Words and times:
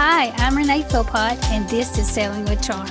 Hi, 0.00 0.30
I'm 0.36 0.56
Renee 0.56 0.84
Philpott, 0.84 1.42
and 1.50 1.68
this 1.68 1.98
is 1.98 2.08
Selling 2.08 2.44
with 2.44 2.62
Charm. 2.62 2.86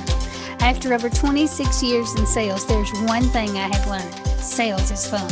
After 0.59 0.93
over 0.93 1.09
26 1.09 1.81
years 1.81 2.13
in 2.15 2.25
sales, 2.25 2.67
there's 2.67 2.91
one 3.03 3.23
thing 3.29 3.51
I 3.51 3.73
have 3.73 3.87
learned 3.87 4.13
sales 4.43 4.91
is 4.91 5.07
fun. 5.07 5.31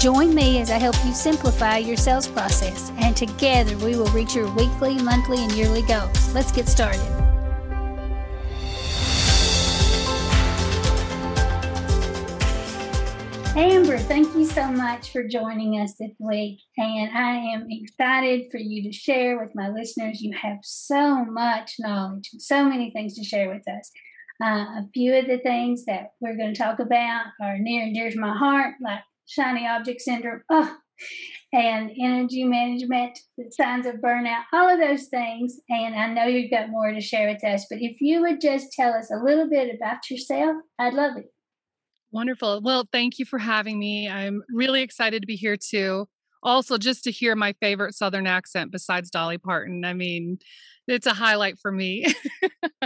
Join 0.00 0.34
me 0.34 0.60
as 0.60 0.72
I 0.72 0.78
help 0.78 0.96
you 1.04 1.12
simplify 1.12 1.76
your 1.76 1.96
sales 1.96 2.26
process, 2.26 2.90
and 2.96 3.16
together 3.16 3.76
we 3.76 3.94
will 3.96 4.08
reach 4.08 4.34
your 4.34 4.52
weekly, 4.54 5.00
monthly, 5.00 5.38
and 5.38 5.52
yearly 5.52 5.82
goals. 5.82 6.34
Let's 6.34 6.50
get 6.50 6.66
started. 6.68 7.13
Amber, 13.56 13.98
thank 13.98 14.34
you 14.34 14.44
so 14.44 14.66
much 14.66 15.12
for 15.12 15.22
joining 15.22 15.80
us 15.80 15.94
this 15.94 16.10
week. 16.18 16.58
And 16.76 17.16
I 17.16 17.36
am 17.36 17.68
excited 17.70 18.50
for 18.50 18.58
you 18.58 18.82
to 18.82 18.92
share 18.92 19.38
with 19.38 19.54
my 19.54 19.68
listeners. 19.68 20.20
You 20.20 20.36
have 20.36 20.58
so 20.62 21.24
much 21.24 21.76
knowledge, 21.78 22.30
so 22.38 22.64
many 22.64 22.90
things 22.90 23.14
to 23.14 23.22
share 23.22 23.48
with 23.48 23.62
us. 23.68 23.92
Uh, 24.42 24.80
a 24.80 24.88
few 24.92 25.14
of 25.14 25.28
the 25.28 25.38
things 25.38 25.84
that 25.84 26.14
we're 26.20 26.36
going 26.36 26.52
to 26.52 26.60
talk 26.60 26.80
about 26.80 27.26
are 27.40 27.56
near 27.60 27.84
and 27.84 27.94
dear 27.94 28.10
to 28.10 28.18
my 28.18 28.36
heart, 28.36 28.74
like 28.82 29.02
shiny 29.28 29.68
object 29.68 30.00
syndrome, 30.00 30.42
oh, 30.50 30.76
and 31.52 31.92
energy 32.02 32.42
management, 32.42 33.16
the 33.38 33.52
signs 33.52 33.86
of 33.86 33.96
burnout, 33.96 34.42
all 34.52 34.68
of 34.68 34.80
those 34.80 35.06
things. 35.06 35.60
And 35.70 35.94
I 35.94 36.12
know 36.12 36.24
you've 36.26 36.50
got 36.50 36.70
more 36.70 36.90
to 36.90 37.00
share 37.00 37.28
with 37.28 37.44
us, 37.44 37.66
but 37.70 37.78
if 37.80 38.00
you 38.00 38.20
would 38.22 38.40
just 38.40 38.72
tell 38.72 38.92
us 38.94 39.12
a 39.12 39.22
little 39.22 39.48
bit 39.48 39.72
about 39.72 40.10
yourself, 40.10 40.56
I'd 40.80 40.94
love 40.94 41.16
it. 41.18 41.33
Wonderful. 42.14 42.60
Well, 42.62 42.88
thank 42.92 43.18
you 43.18 43.24
for 43.24 43.40
having 43.40 43.76
me. 43.76 44.08
I'm 44.08 44.44
really 44.48 44.82
excited 44.82 45.20
to 45.22 45.26
be 45.26 45.34
here 45.34 45.56
too. 45.56 46.06
Also, 46.44 46.78
just 46.78 47.02
to 47.04 47.10
hear 47.10 47.34
my 47.34 47.54
favorite 47.54 47.92
Southern 47.92 48.28
accent 48.28 48.70
besides 48.70 49.10
Dolly 49.10 49.36
Parton. 49.36 49.84
I 49.84 49.94
mean, 49.94 50.38
it's 50.86 51.08
a 51.08 51.12
highlight 51.12 51.58
for 51.58 51.72
me. 51.72 52.06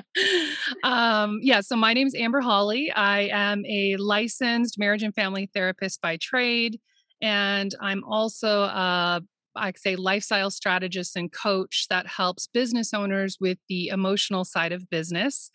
um, 0.82 1.40
yeah, 1.42 1.60
so 1.60 1.76
my 1.76 1.92
name 1.92 2.06
is 2.06 2.14
Amber 2.14 2.40
Hawley. 2.40 2.90
I 2.90 3.28
am 3.30 3.66
a 3.66 3.98
licensed 3.98 4.78
marriage 4.78 5.02
and 5.02 5.14
family 5.14 5.50
therapist 5.52 6.00
by 6.00 6.16
trade. 6.16 6.80
And 7.20 7.74
I'm 7.82 8.04
also 8.04 8.62
a 8.62 9.20
I 9.54 9.72
say 9.76 9.96
lifestyle 9.96 10.50
strategist 10.50 11.16
and 11.16 11.30
coach 11.30 11.84
that 11.90 12.06
helps 12.06 12.46
business 12.46 12.94
owners 12.94 13.36
with 13.38 13.58
the 13.68 13.88
emotional 13.88 14.46
side 14.46 14.72
of 14.72 14.88
business. 14.88 15.50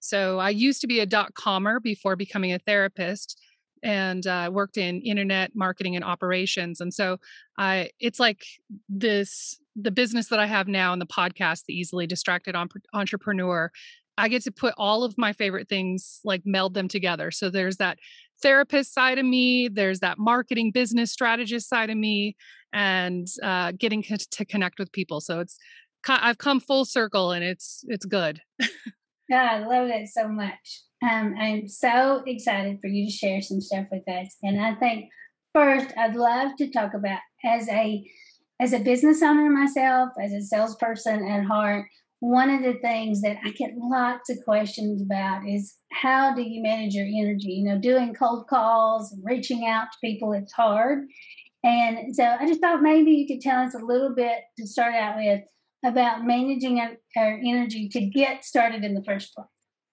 So 0.00 0.38
I 0.38 0.50
used 0.50 0.80
to 0.80 0.86
be 0.86 1.00
a 1.00 1.06
dot 1.06 1.34
commer 1.34 1.80
before 1.82 2.16
becoming 2.16 2.52
a 2.52 2.58
therapist 2.58 3.40
and 3.82 4.26
uh, 4.26 4.50
worked 4.52 4.76
in 4.76 5.00
internet 5.02 5.52
marketing 5.54 5.96
and 5.96 6.04
operations. 6.04 6.80
And 6.80 6.92
so 6.92 7.18
I, 7.58 7.90
it's 7.98 8.20
like 8.20 8.42
this, 8.88 9.58
the 9.76 9.90
business 9.90 10.28
that 10.28 10.38
I 10.38 10.46
have 10.46 10.68
now 10.68 10.92
and 10.92 11.00
the 11.00 11.06
podcast, 11.06 11.64
the 11.66 11.74
easily 11.74 12.06
distracted 12.06 12.54
entrepreneur, 12.92 13.70
I 14.18 14.28
get 14.28 14.42
to 14.42 14.52
put 14.52 14.74
all 14.76 15.02
of 15.02 15.16
my 15.16 15.32
favorite 15.32 15.68
things, 15.68 16.20
like 16.24 16.42
meld 16.44 16.74
them 16.74 16.88
together. 16.88 17.30
So 17.30 17.48
there's 17.48 17.78
that 17.78 17.98
therapist 18.42 18.92
side 18.92 19.18
of 19.18 19.24
me, 19.24 19.68
there's 19.68 20.00
that 20.00 20.18
marketing 20.18 20.72
business 20.72 21.10
strategist 21.12 21.68
side 21.68 21.90
of 21.90 21.96
me, 21.96 22.36
and 22.72 23.26
uh, 23.42 23.72
getting 23.72 24.02
to 24.02 24.44
connect 24.44 24.78
with 24.78 24.92
people. 24.92 25.20
So 25.20 25.40
it's, 25.40 25.58
I've 26.06 26.38
come 26.38 26.60
full 26.60 26.84
circle 26.84 27.32
and 27.32 27.44
it's, 27.44 27.84
it's 27.88 28.06
good. 28.06 28.40
Yeah, 29.30 29.48
I 29.52 29.58
love 29.60 29.88
it 29.88 30.08
so 30.08 30.26
much. 30.26 30.82
Um, 31.08 31.36
I'm 31.38 31.68
so 31.68 32.24
excited 32.26 32.78
for 32.80 32.88
you 32.88 33.06
to 33.06 33.12
share 33.12 33.40
some 33.40 33.60
stuff 33.60 33.86
with 33.92 34.02
us. 34.08 34.36
And 34.42 34.60
I 34.60 34.74
think 34.74 35.08
first, 35.54 35.96
I'd 35.96 36.16
love 36.16 36.56
to 36.58 36.70
talk 36.70 36.94
about 36.94 37.20
as 37.44 37.68
a 37.68 38.04
as 38.58 38.74
a 38.74 38.80
business 38.80 39.22
owner 39.22 39.48
myself, 39.48 40.10
as 40.22 40.32
a 40.32 40.42
salesperson 40.42 41.26
at 41.26 41.44
heart. 41.44 41.86
One 42.18 42.50
of 42.50 42.62
the 42.62 42.78
things 42.82 43.22
that 43.22 43.38
I 43.42 43.50
get 43.52 43.70
lots 43.76 44.28
of 44.28 44.36
questions 44.44 45.00
about 45.00 45.48
is 45.48 45.76
how 45.92 46.34
do 46.34 46.42
you 46.42 46.60
manage 46.60 46.94
your 46.94 47.06
energy? 47.06 47.52
You 47.52 47.68
know, 47.70 47.78
doing 47.80 48.12
cold 48.12 48.48
calls 48.48 49.16
reaching 49.22 49.64
out 49.66 49.84
to 49.84 49.98
people, 50.04 50.32
it's 50.32 50.52
hard. 50.52 51.06
And 51.62 52.14
so 52.14 52.24
I 52.24 52.46
just 52.46 52.60
thought 52.60 52.82
maybe 52.82 53.12
you 53.12 53.26
could 53.28 53.40
tell 53.40 53.60
us 53.60 53.74
a 53.74 53.84
little 53.84 54.14
bit 54.14 54.40
to 54.58 54.66
start 54.66 54.94
out 54.94 55.16
with 55.16 55.40
about 55.84 56.24
managing 56.24 56.80
our, 56.80 56.92
our 57.16 57.40
energy 57.44 57.88
to 57.88 58.00
get 58.00 58.44
started 58.44 58.84
in 58.84 58.94
the 58.94 59.02
first 59.02 59.34
place. 59.34 59.46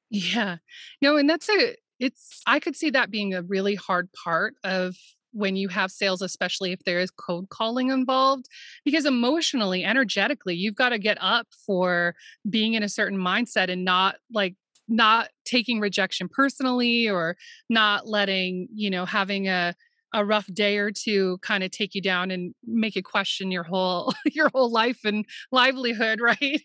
Yeah. 0.09 0.57
No, 1.01 1.17
and 1.17 1.29
that's 1.29 1.49
a 1.49 1.75
it's 1.99 2.41
I 2.45 2.59
could 2.59 2.75
see 2.75 2.89
that 2.91 3.11
being 3.11 3.33
a 3.33 3.41
really 3.41 3.75
hard 3.75 4.09
part 4.13 4.55
of 4.63 4.95
when 5.31 5.55
you 5.55 5.67
have 5.67 5.91
sales, 5.91 6.21
especially 6.21 6.71
if 6.71 6.83
there 6.83 6.99
is 6.99 7.11
cold 7.11 7.49
calling 7.49 7.89
involved, 7.89 8.45
because 8.85 9.05
emotionally, 9.05 9.83
energetically, 9.83 10.55
you've 10.55 10.75
got 10.75 10.89
to 10.89 10.99
get 10.99 11.17
up 11.21 11.47
for 11.65 12.15
being 12.49 12.73
in 12.73 12.83
a 12.83 12.89
certain 12.89 13.17
mindset 13.17 13.69
and 13.69 13.85
not 13.85 14.15
like 14.31 14.55
not 14.87 15.29
taking 15.45 15.79
rejection 15.79 16.29
personally 16.29 17.09
or 17.09 17.35
not 17.69 18.07
letting, 18.07 18.67
you 18.73 18.89
know, 18.89 19.05
having 19.05 19.47
a 19.47 19.75
a 20.17 20.25
rough 20.25 20.47
day 20.51 20.79
or 20.79 20.89
two 20.89 21.38
kind 21.44 21.63
of 21.63 21.69
take 21.69 21.94
you 21.94 22.01
down 22.01 22.31
and 22.31 22.55
make 22.66 22.95
you 22.95 23.03
question 23.03 23.51
your 23.51 23.63
whole 23.63 24.11
your 24.25 24.50
whole 24.50 24.72
life 24.72 25.05
and 25.05 25.25
livelihood 25.51 26.19
right? 26.22 26.61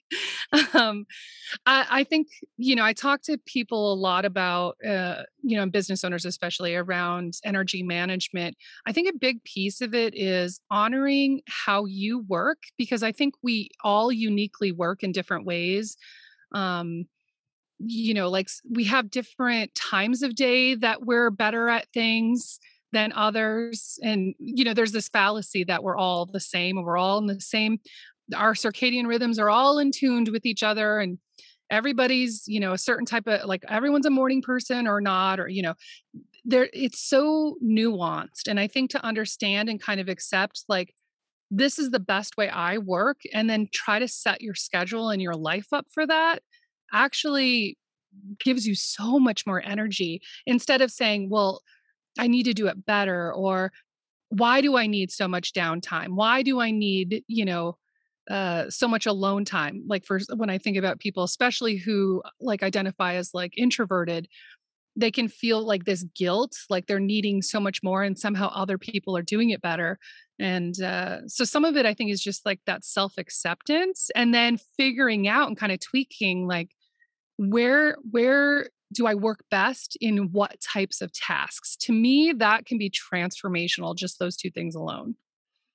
Um, 0.72 1.04
I, 1.66 1.86
I, 1.90 2.04
think 2.04 2.28
you 2.56 2.74
know 2.74 2.84
i 2.84 2.94
talk 2.94 3.20
to 3.22 3.36
people 3.44 3.92
a 3.92 3.94
lot 3.94 4.24
about 4.24 4.76
uh, 4.86 5.24
you 5.42 5.56
know 5.56 5.66
business 5.66 6.02
owners 6.02 6.24
especially 6.24 6.74
around 6.74 7.34
energy 7.44 7.82
management. 7.82 8.56
I 8.86 8.92
think 8.92 9.08
a 9.08 9.18
big 9.18 9.44
piece 9.44 9.82
of 9.82 9.94
it 9.94 10.14
is 10.16 10.60
honoring 10.70 11.42
how 11.46 11.84
you 11.84 12.24
work 12.28 12.58
because 12.78 13.02
i 13.02 13.12
think 13.12 13.34
we 13.42 13.68
all 13.84 14.10
uniquely 14.10 14.72
work 14.72 15.02
in 15.02 15.12
different 15.12 15.44
ways. 15.44 15.98
Um, 16.52 17.06
you 17.84 18.14
know 18.14 18.28
like 18.28 18.48
we 18.70 18.84
have 18.84 19.10
different 19.10 19.74
times 19.74 20.22
of 20.22 20.34
day 20.34 20.74
that 20.74 21.04
we're 21.04 21.30
better 21.30 21.68
at 21.68 21.88
things 21.92 22.60
than 22.92 23.12
others 23.12 23.98
and 24.02 24.34
you 24.38 24.64
know 24.64 24.74
there's 24.74 24.92
this 24.92 25.08
fallacy 25.08 25.64
that 25.64 25.82
we're 25.82 25.96
all 25.96 26.26
the 26.26 26.40
same 26.40 26.76
and 26.76 26.86
we're 26.86 26.98
all 26.98 27.18
in 27.18 27.26
the 27.26 27.40
same 27.40 27.78
our 28.36 28.54
circadian 28.54 29.06
rhythms 29.06 29.38
are 29.38 29.50
all 29.50 29.78
in 29.78 29.90
tuned 29.90 30.28
with 30.28 30.46
each 30.46 30.62
other 30.62 31.00
and 31.00 31.18
everybody's 31.70 32.44
you 32.46 32.60
know 32.60 32.72
a 32.72 32.78
certain 32.78 33.06
type 33.06 33.26
of 33.26 33.46
like 33.46 33.64
everyone's 33.68 34.06
a 34.06 34.10
morning 34.10 34.42
person 34.42 34.86
or 34.86 35.00
not 35.00 35.40
or 35.40 35.48
you 35.48 35.62
know 35.62 35.74
there 36.44 36.68
it's 36.72 37.00
so 37.00 37.56
nuanced 37.64 38.46
and 38.46 38.60
i 38.60 38.66
think 38.66 38.90
to 38.90 39.04
understand 39.04 39.68
and 39.68 39.80
kind 39.80 40.00
of 40.00 40.08
accept 40.08 40.64
like 40.68 40.94
this 41.50 41.78
is 41.78 41.90
the 41.90 42.00
best 42.00 42.36
way 42.36 42.48
i 42.50 42.78
work 42.78 43.20
and 43.32 43.48
then 43.48 43.68
try 43.72 43.98
to 43.98 44.08
set 44.08 44.42
your 44.42 44.54
schedule 44.54 45.08
and 45.08 45.22
your 45.22 45.34
life 45.34 45.72
up 45.72 45.86
for 45.90 46.06
that 46.06 46.42
actually 46.92 47.78
gives 48.38 48.66
you 48.66 48.74
so 48.74 49.18
much 49.18 49.46
more 49.46 49.62
energy 49.64 50.20
instead 50.46 50.82
of 50.82 50.90
saying 50.90 51.30
well 51.30 51.62
I 52.18 52.26
need 52.26 52.44
to 52.44 52.54
do 52.54 52.66
it 52.66 52.84
better 52.84 53.32
or 53.32 53.72
why 54.28 54.62
do 54.62 54.76
I 54.76 54.86
need 54.86 55.10
so 55.12 55.28
much 55.28 55.52
downtime? 55.52 56.14
Why 56.14 56.42
do 56.42 56.58
I 56.58 56.70
need, 56.70 57.22
you 57.26 57.44
know, 57.44 57.76
uh, 58.30 58.70
so 58.70 58.88
much 58.88 59.04
alone 59.04 59.44
time? 59.44 59.84
Like 59.86 60.06
for 60.06 60.20
when 60.34 60.48
I 60.48 60.56
think 60.56 60.78
about 60.78 61.00
people, 61.00 61.22
especially 61.22 61.76
who 61.76 62.22
like 62.40 62.62
identify 62.62 63.14
as 63.14 63.34
like 63.34 63.52
introverted, 63.58 64.28
they 64.96 65.10
can 65.10 65.28
feel 65.28 65.62
like 65.62 65.84
this 65.84 66.04
guilt, 66.14 66.56
like 66.70 66.86
they're 66.86 66.98
needing 66.98 67.42
so 67.42 67.60
much 67.60 67.82
more, 67.82 68.02
and 68.02 68.18
somehow 68.18 68.48
other 68.54 68.78
people 68.78 69.16
are 69.16 69.22
doing 69.22 69.50
it 69.50 69.60
better. 69.60 69.98
And 70.38 70.80
uh, 70.80 71.28
so 71.28 71.44
some 71.44 71.66
of 71.66 71.76
it, 71.76 71.84
I 71.84 71.92
think, 71.92 72.10
is 72.10 72.22
just 72.22 72.46
like 72.46 72.60
that 72.66 72.84
self 72.84 73.18
acceptance, 73.18 74.10
and 74.14 74.34
then 74.34 74.58
figuring 74.78 75.28
out 75.28 75.48
and 75.48 75.56
kind 75.58 75.72
of 75.72 75.80
tweaking, 75.80 76.46
like 76.46 76.70
where 77.36 77.96
where 78.10 78.68
do 78.92 79.06
I 79.06 79.14
work 79.14 79.44
best 79.50 79.96
in 80.00 80.30
what 80.32 80.60
types 80.60 81.00
of 81.00 81.12
tasks? 81.12 81.76
To 81.76 81.92
me, 81.92 82.32
that 82.36 82.66
can 82.66 82.78
be 82.78 82.90
transformational, 82.90 83.96
just 83.96 84.18
those 84.18 84.36
two 84.36 84.50
things 84.50 84.74
alone. 84.74 85.16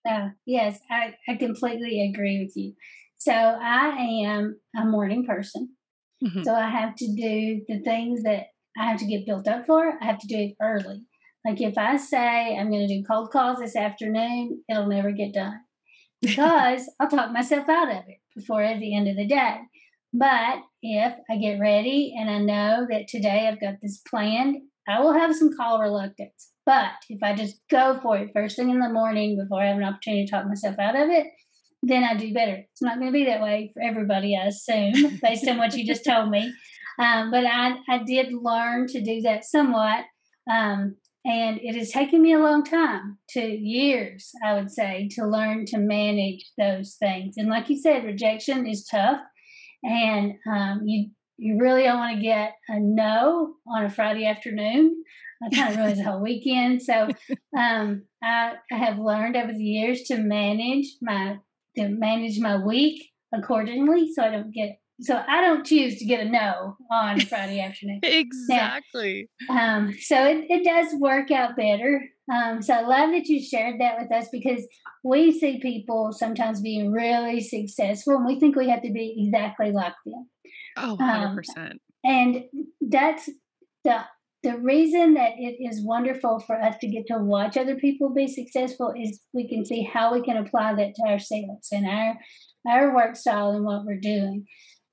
Uh, 0.08 0.30
yes, 0.46 0.80
I, 0.90 1.16
I 1.28 1.36
completely 1.36 2.10
agree 2.10 2.42
with 2.44 2.56
you. 2.56 2.74
So 3.18 3.34
I 3.34 3.90
am 4.26 4.60
a 4.76 4.86
morning 4.86 5.26
person. 5.26 5.70
Mm-hmm. 6.24 6.44
So 6.44 6.54
I 6.54 6.70
have 6.70 6.96
to 6.96 7.08
do 7.08 7.62
the 7.68 7.80
things 7.84 8.24
that 8.24 8.46
I 8.78 8.90
have 8.90 9.00
to 9.00 9.06
get 9.06 9.26
built 9.26 9.48
up 9.48 9.66
for, 9.66 9.98
I 10.02 10.06
have 10.06 10.20
to 10.20 10.28
do 10.28 10.38
it 10.38 10.56
early. 10.62 11.02
Like 11.46 11.62
if 11.62 11.78
I 11.78 11.98
say 11.98 12.58
I'm 12.58 12.70
going 12.70 12.88
to 12.88 12.94
do 12.94 13.04
cold 13.04 13.32
calls 13.32 13.60
this 13.60 13.76
afternoon, 13.76 14.64
it'll 14.70 14.88
never 14.88 15.12
get 15.12 15.34
done 15.34 15.60
because 16.22 16.90
I'll 17.00 17.10
talk 17.10 17.32
myself 17.32 17.68
out 17.70 17.90
of 17.90 18.04
it 18.08 18.20
before 18.36 18.62
at 18.62 18.80
the 18.80 18.96
end 18.96 19.08
of 19.08 19.16
the 19.16 19.28
day. 19.28 19.58
But 20.14 20.60
if 20.82 21.14
I 21.30 21.38
get 21.38 21.60
ready 21.60 22.16
and 22.18 22.30
I 22.30 22.40
know 22.40 22.88
that 22.90 23.08
today 23.08 23.48
I've 23.48 23.62
got 23.62 23.76
this 23.82 24.02
planned, 24.10 24.58
I 24.88 25.02
will 25.02 25.14
have 25.14 25.36
some 25.36 25.56
call 25.56 25.82
reluctance. 25.82 26.52
But 26.66 26.92
if 27.10 27.22
I 27.22 27.36
just 27.36 27.60
go 27.70 28.00
for 28.02 28.18
it 28.18 28.32
first 28.34 28.56
thing 28.56 28.70
in 28.70 28.80
the 28.80 28.90
morning 28.90 29.38
before 29.38 29.62
I 29.62 29.68
have 29.68 29.78
an 29.78 29.84
opportunity 29.84 30.26
to 30.26 30.32
talk 30.32 30.48
myself 30.48 30.80
out 30.80 30.96
of 30.96 31.10
it, 31.10 31.28
then 31.84 32.04
I 32.04 32.16
do 32.16 32.34
better. 32.34 32.64
It's 32.72 32.82
not 32.82 33.00
going 33.00 33.12
to 33.12 33.18
be 33.18 33.26
that 33.26 33.42
way 33.42 33.72
for 33.74 33.82
everybody, 33.82 34.36
I 34.36 34.48
assume, 34.48 35.20
based 35.22 35.48
on 35.48 35.58
what 35.58 35.76
you 35.76 35.86
just 35.86 36.06
told 36.06 36.30
me. 36.30 36.54
Um, 37.00 37.30
but 37.30 37.46
I, 37.46 37.76
I 37.90 38.04
did 38.06 38.34
learn 38.34 38.88
to 38.88 39.02
do 39.02 39.22
that 39.22 39.46
somewhat. 39.46 40.06
Um, 40.52 40.96
and 41.26 41.60
it 41.62 41.76
has 41.76 41.92
taken 41.92 42.22
me 42.22 42.34
a 42.34 42.40
long 42.40 42.64
time, 42.64 43.18
to 43.32 43.42
years, 43.42 44.32
I 44.44 44.54
would 44.54 44.72
say, 44.72 45.10
to 45.12 45.28
learn 45.28 45.66
to 45.68 45.78
manage 45.78 46.52
those 46.58 46.96
things. 46.96 47.36
And 47.38 47.50
like 47.50 47.70
you 47.70 47.78
said, 47.78 48.06
rejection 48.06 48.66
is 48.66 48.86
tough 48.86 49.20
and 49.84 50.34
um, 50.50 50.82
you 50.86 51.10
you 51.38 51.60
really 51.60 51.84
don't 51.84 52.00
want 52.00 52.16
to 52.16 52.22
get 52.22 52.54
a 52.68 52.80
no 52.80 53.56
on 53.68 53.86
a 53.86 53.90
Friday 53.90 54.26
afternoon. 54.26 55.04
I 55.44 55.56
kind 55.56 55.72
of 55.72 55.78
ruins 55.78 55.98
the 56.00 56.04
whole 56.04 56.22
weekend. 56.22 56.82
So 56.82 57.10
um, 57.58 58.04
I, 58.24 58.54
I 58.72 58.76
have 58.76 58.98
learned 58.98 59.36
over 59.36 59.54
the 59.54 59.64
years 59.64 60.04
to 60.04 60.18
manage 60.18 60.88
my 61.02 61.38
to 61.76 61.90
manage 61.90 62.40
my 62.40 62.58
week 62.58 63.12
accordingly, 63.34 64.12
so 64.14 64.24
I 64.24 64.32
don't 64.32 64.52
get 64.52 64.80
so 65.00 65.24
I 65.28 65.42
don't 65.42 65.66
choose 65.66 66.00
to 66.00 66.06
get 66.06 66.26
a 66.26 66.30
no 66.30 66.76
on 66.92 67.20
Friday 67.22 67.60
afternoon. 67.60 68.00
exactly. 68.04 69.30
Now, 69.48 69.78
um, 69.78 69.94
so 70.00 70.26
it, 70.26 70.46
it 70.50 70.64
does 70.64 71.00
work 71.00 71.30
out 71.30 71.56
better. 71.56 72.04
Um, 72.34 72.62
so 72.62 72.74
I 72.74 72.82
love 72.82 73.12
that 73.12 73.28
you 73.28 73.42
shared 73.42 73.80
that 73.80 73.98
with 74.00 74.12
us 74.12 74.28
because 74.32 74.68
we 75.04 75.38
see 75.38 75.60
people 75.62 76.12
sometimes 76.12 76.62
being 76.62 76.92
really 76.92 77.40
successful 77.40 78.16
and 78.16 78.26
we 78.26 78.40
think 78.40 78.56
we 78.56 78.70
have 78.70 78.82
to 78.82 78.92
be 78.92 79.16
exactly 79.18 79.72
like 79.72 79.94
them. 80.06 80.30
Oh, 80.78 80.98
100%. 81.00 81.38
Um, 81.58 81.72
and 82.04 82.44
that's 82.82 83.30
the 83.84 84.02
the 84.44 84.58
reason 84.60 85.16
that 85.16 85.32
it 85.38 85.58
is 85.60 85.84
wonderful 85.84 86.40
for 86.40 86.62
us 86.62 86.76
to 86.80 86.88
get 86.88 87.08
to 87.08 87.18
watch 87.18 87.58
other 87.58 87.76
people 87.76 88.14
be 88.14 88.28
successful 88.28 88.94
is 88.96 89.20
we 89.34 89.50
can 89.50 89.66
see 89.66 89.84
how 89.84 90.14
we 90.14 90.22
can 90.22 90.38
apply 90.38 90.76
that 90.76 90.94
to 90.96 91.02
ourselves 91.04 91.70
and 91.72 91.88
our 91.88 92.18
our 92.68 92.96
work 92.96 93.16
style 93.16 93.52
and 93.52 93.66
what 93.66 93.84
we're 93.86 94.00
doing. 94.00 94.46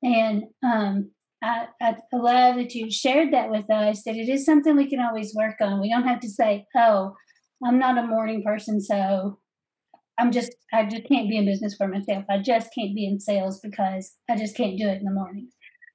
And 0.03 0.45
um, 0.65 1.11
I, 1.43 1.67
I 1.81 1.97
love 2.13 2.57
that 2.57 2.75
you 2.75 2.91
shared 2.91 3.33
that 3.33 3.51
with 3.51 3.71
us, 3.71 4.03
that 4.05 4.17
it 4.17 4.29
is 4.29 4.45
something 4.45 4.77
we 4.77 4.89
can 4.89 5.01
always 5.01 5.35
work 5.35 5.57
on. 5.61 5.81
We 5.81 5.91
don't 5.91 6.09
have 6.09 6.21
to 6.21 6.29
say, 6.29 6.67
oh, 6.77 7.15
I'm 7.65 7.79
not 7.79 7.99
a 7.99 8.07
morning 8.07 8.43
person, 8.43 8.81
so 8.81 9.39
I'm 10.19 10.31
just, 10.33 10.55
I 10.73 10.85
just 10.85 11.05
can't 11.05 11.29
be 11.29 11.37
in 11.37 11.45
business 11.45 11.75
for 11.77 11.89
myself. 11.89 12.25
I 12.31 12.39
just 12.39 12.71
can't 12.75 12.95
be 12.95 13.07
in 13.07 13.21
sales 13.21 13.61
because 13.61 14.15
I 14.31 14.37
just 14.37 14.57
can't 14.57 14.79
do 14.79 14.89
it 14.89 14.99
in 14.99 15.05
the 15.05 15.11
mornings. 15.11 15.53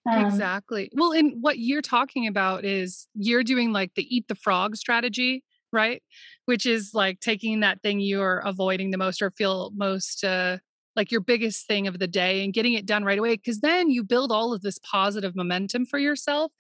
Um, 0.10 0.26
exactly. 0.26 0.90
Well, 0.94 1.12
and 1.12 1.42
what 1.42 1.60
you're 1.60 1.82
talking 1.82 2.28
about 2.28 2.66
is 2.66 3.08
you're 3.14 3.44
doing 3.44 3.72
like 3.72 3.94
the 3.96 4.16
eat 4.16 4.28
the 4.28 4.36
frog 4.36 4.76
strategy, 4.76 5.44
right? 5.72 6.02
Which 6.46 6.66
is 6.66 6.92
like 6.94 7.20
taking 7.20 7.60
that 7.60 7.82
thing 7.82 8.00
you're 8.00 8.40
avoiding 8.40 8.92
the 8.92 8.98
most 8.98 9.22
or 9.22 9.32
feel 9.32 9.72
most 9.76 10.24
uh, 10.24 10.58
like 10.96 11.12
your 11.12 11.22
biggest 11.22 11.66
thing 11.68 11.88
of 11.88 12.00
the 12.00 12.08
day 12.08 12.44
and 12.44 12.54
getting 12.54 12.74
it 12.74 12.86
done 12.86 13.04
right 13.04 13.20
away 13.20 13.36
because 13.36 13.62
then 13.62 13.90
you 13.90 14.04
build 14.04 14.32
all 14.32 14.54
of 14.54 14.62
this 14.62 14.78
positive 14.80 15.36
momentum 15.36 15.86
for 15.86 15.98
yourself 15.98 16.52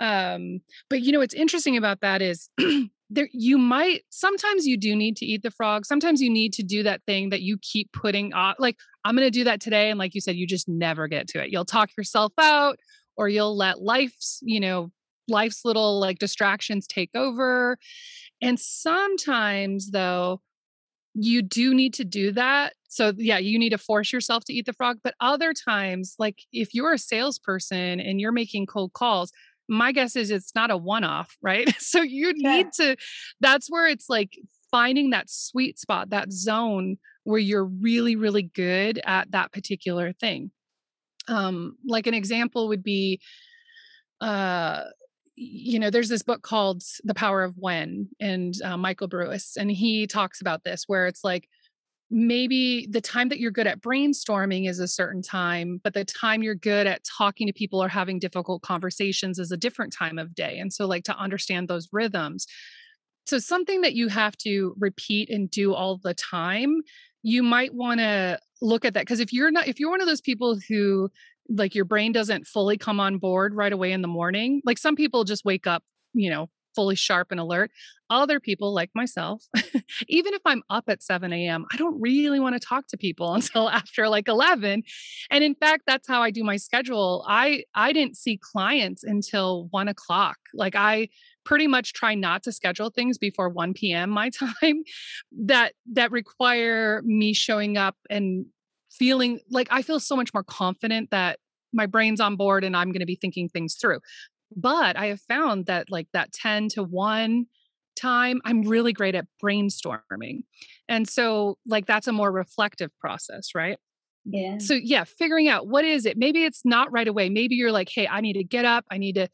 um 0.00 0.60
but 0.88 1.02
you 1.02 1.12
know 1.12 1.20
what's 1.20 1.34
interesting 1.34 1.76
about 1.76 2.00
that 2.00 2.20
is 2.20 2.50
there 3.10 3.28
you 3.32 3.58
might 3.58 4.02
sometimes 4.10 4.66
you 4.66 4.76
do 4.76 4.94
need 4.94 5.16
to 5.16 5.26
eat 5.26 5.42
the 5.42 5.50
frog. 5.50 5.84
Sometimes 5.84 6.22
you 6.22 6.30
need 6.30 6.52
to 6.54 6.62
do 6.62 6.84
that 6.84 7.02
thing 7.06 7.30
that 7.30 7.42
you 7.42 7.58
keep 7.60 7.92
putting 7.92 8.32
off 8.32 8.56
like 8.58 8.76
i'm 9.04 9.16
going 9.16 9.26
to 9.26 9.30
do 9.30 9.44
that 9.44 9.60
today 9.60 9.90
and 9.90 9.98
like 9.98 10.14
you 10.14 10.20
said 10.20 10.36
you 10.36 10.46
just 10.46 10.68
never 10.68 11.08
get 11.08 11.26
to 11.28 11.42
it. 11.42 11.50
You'll 11.50 11.64
talk 11.64 11.90
yourself 11.98 12.32
out 12.38 12.78
or 13.16 13.28
you'll 13.28 13.56
let 13.56 13.82
life's 13.82 14.38
you 14.42 14.60
know 14.60 14.90
life's 15.28 15.64
little 15.64 16.00
like 16.00 16.18
distractions 16.18 16.86
take 16.86 17.10
over. 17.14 17.78
And 18.40 18.58
sometimes 18.58 19.90
though 19.90 20.40
you 21.14 21.42
do 21.42 21.74
need 21.74 21.94
to 21.94 22.04
do 22.04 22.30
that. 22.32 22.74
So 22.88 23.12
yeah 23.16 23.38
you 23.38 23.58
need 23.58 23.70
to 23.70 23.78
force 23.78 24.12
yourself 24.12 24.44
to 24.44 24.52
eat 24.52 24.66
the 24.66 24.72
frog 24.72 24.98
but 25.02 25.14
other 25.20 25.52
times 25.52 26.14
like 26.18 26.42
if 26.52 26.74
you're 26.74 26.92
a 26.92 26.98
salesperson 26.98 27.98
and 27.98 28.20
you're 28.20 28.30
making 28.30 28.66
cold 28.66 28.92
calls 28.92 29.32
my 29.70 29.92
guess 29.92 30.16
is 30.16 30.30
it's 30.30 30.54
not 30.54 30.70
a 30.70 30.76
one 30.76 31.04
off 31.04 31.36
right 31.40 31.74
so 31.78 32.02
you 32.02 32.32
yeah. 32.36 32.56
need 32.56 32.66
to 32.72 32.96
that's 33.40 33.70
where 33.70 33.86
it's 33.86 34.08
like 34.08 34.38
finding 34.70 35.10
that 35.10 35.30
sweet 35.30 35.78
spot 35.78 36.10
that 36.10 36.32
zone 36.32 36.96
where 37.24 37.38
you're 37.38 37.64
really 37.64 38.16
really 38.16 38.42
good 38.42 39.00
at 39.04 39.30
that 39.30 39.52
particular 39.52 40.12
thing 40.12 40.50
um 41.28 41.76
like 41.86 42.06
an 42.06 42.14
example 42.14 42.68
would 42.68 42.82
be 42.82 43.20
uh 44.20 44.82
you 45.42 45.78
know, 45.78 45.88
there's 45.88 46.10
this 46.10 46.22
book 46.22 46.42
called 46.42 46.82
The 47.02 47.14
Power 47.14 47.42
of 47.42 47.54
When 47.56 48.08
and 48.20 48.52
uh, 48.62 48.76
Michael 48.76 49.08
Breus, 49.08 49.56
and 49.56 49.70
he 49.70 50.06
talks 50.06 50.42
about 50.42 50.64
this 50.64 50.84
where 50.86 51.06
it's 51.06 51.24
like 51.24 51.48
maybe 52.10 52.86
the 52.90 53.00
time 53.00 53.28
that 53.28 53.38
you're 53.38 53.50
good 53.50 53.66
at 53.66 53.80
brainstorming 53.80 54.68
is 54.68 54.80
a 54.80 54.88
certain 54.88 55.22
time, 55.22 55.80
but 55.84 55.94
the 55.94 56.04
time 56.04 56.42
you're 56.42 56.54
good 56.54 56.86
at 56.86 57.04
talking 57.04 57.46
to 57.46 57.52
people 57.52 57.82
or 57.82 57.88
having 57.88 58.18
difficult 58.18 58.62
conversations 58.62 59.38
is 59.38 59.52
a 59.52 59.56
different 59.56 59.92
time 59.92 60.18
of 60.18 60.34
day. 60.34 60.58
And 60.58 60.72
so, 60.72 60.86
like, 60.86 61.04
to 61.04 61.16
understand 61.16 61.68
those 61.68 61.88
rhythms. 61.92 62.46
So, 63.26 63.38
something 63.38 63.82
that 63.82 63.94
you 63.94 64.08
have 64.08 64.36
to 64.38 64.74
repeat 64.78 65.30
and 65.30 65.50
do 65.50 65.72
all 65.72 65.98
the 66.02 66.14
time, 66.14 66.80
you 67.22 67.42
might 67.42 67.74
want 67.74 68.00
to 68.00 68.38
look 68.60 68.84
at 68.84 68.94
that. 68.94 69.02
Because 69.02 69.20
if 69.20 69.32
you're 69.32 69.50
not, 69.50 69.68
if 69.68 69.78
you're 69.78 69.90
one 69.90 70.00
of 70.00 70.08
those 70.08 70.20
people 70.20 70.58
who 70.68 71.10
like 71.48 71.74
your 71.74 71.84
brain 71.84 72.12
doesn't 72.12 72.46
fully 72.46 72.78
come 72.78 73.00
on 73.00 73.18
board 73.18 73.54
right 73.54 73.72
away 73.72 73.92
in 73.92 74.02
the 74.02 74.08
morning, 74.08 74.62
like 74.64 74.78
some 74.78 74.96
people 74.96 75.24
just 75.24 75.44
wake 75.44 75.66
up, 75.66 75.82
you 76.12 76.30
know, 76.30 76.48
fully 76.74 76.94
sharp 76.94 77.28
and 77.30 77.40
alert. 77.40 77.70
Other 78.08 78.40
people, 78.40 78.74
like 78.74 78.90
myself, 78.94 79.44
even 80.08 80.34
if 80.34 80.40
I'm 80.44 80.62
up 80.68 80.84
at 80.88 81.02
7 81.02 81.32
a.m., 81.32 81.64
I 81.72 81.76
don't 81.76 82.00
really 82.00 82.40
want 82.40 82.60
to 82.60 82.60
talk 82.60 82.88
to 82.88 82.96
people 82.96 83.34
until 83.34 83.68
after 83.68 84.08
like 84.08 84.28
11. 84.28 84.82
And 85.30 85.44
in 85.44 85.54
fact, 85.54 85.84
that's 85.86 86.08
how 86.08 86.22
I 86.22 86.30
do 86.30 86.42
my 86.42 86.56
schedule. 86.56 87.24
I 87.28 87.64
I 87.74 87.92
didn't 87.92 88.16
see 88.16 88.38
clients 88.40 89.04
until 89.04 89.68
one 89.70 89.88
o'clock. 89.88 90.38
Like 90.54 90.74
I 90.74 91.08
pretty 91.44 91.66
much 91.66 91.92
try 91.92 92.14
not 92.14 92.42
to 92.44 92.52
schedule 92.52 92.90
things 92.90 93.18
before 93.18 93.48
1 93.48 93.74
p.m. 93.74 94.10
my 94.10 94.30
time 94.62 94.82
that 95.44 95.74
that 95.92 96.10
require 96.10 97.02
me 97.04 97.32
showing 97.32 97.76
up 97.76 97.96
and 98.08 98.46
feeling 98.90 99.40
like 99.50 99.68
I 99.70 99.82
feel 99.82 100.00
so 100.00 100.16
much 100.16 100.34
more 100.34 100.42
confident 100.42 101.10
that 101.10 101.38
my 101.72 101.86
brain's 101.86 102.20
on 102.20 102.36
board 102.36 102.64
and 102.64 102.76
I'm 102.76 102.88
going 102.88 103.00
to 103.00 103.06
be 103.06 103.16
thinking 103.16 103.48
things 103.48 103.76
through. 103.76 104.00
But 104.56 104.96
I 104.96 105.06
have 105.06 105.20
found 105.20 105.66
that 105.66 105.90
like 105.90 106.08
that 106.12 106.32
10 106.32 106.68
to 106.70 106.82
1 106.82 107.46
time, 107.96 108.40
I'm 108.44 108.62
really 108.62 108.92
great 108.92 109.14
at 109.14 109.26
brainstorming. 109.42 110.42
And 110.88 111.08
so, 111.08 111.58
like, 111.66 111.86
that's 111.86 112.06
a 112.06 112.12
more 112.12 112.32
reflective 112.32 112.90
process, 112.98 113.50
right? 113.54 113.78
Yeah. 114.24 114.58
So, 114.58 114.74
yeah, 114.74 115.04
figuring 115.04 115.48
out 115.48 115.66
what 115.68 115.84
is 115.84 116.06
it? 116.06 116.16
Maybe 116.16 116.44
it's 116.44 116.62
not 116.64 116.92
right 116.92 117.08
away. 117.08 117.30
Maybe 117.30 117.54
you're 117.54 117.72
like, 117.72 117.88
hey, 117.88 118.06
I 118.08 118.20
need 118.20 118.34
to 118.34 118.44
get 118.44 118.64
up. 118.64 118.84
I 118.90 118.98
need 118.98 119.14
to 119.14 119.28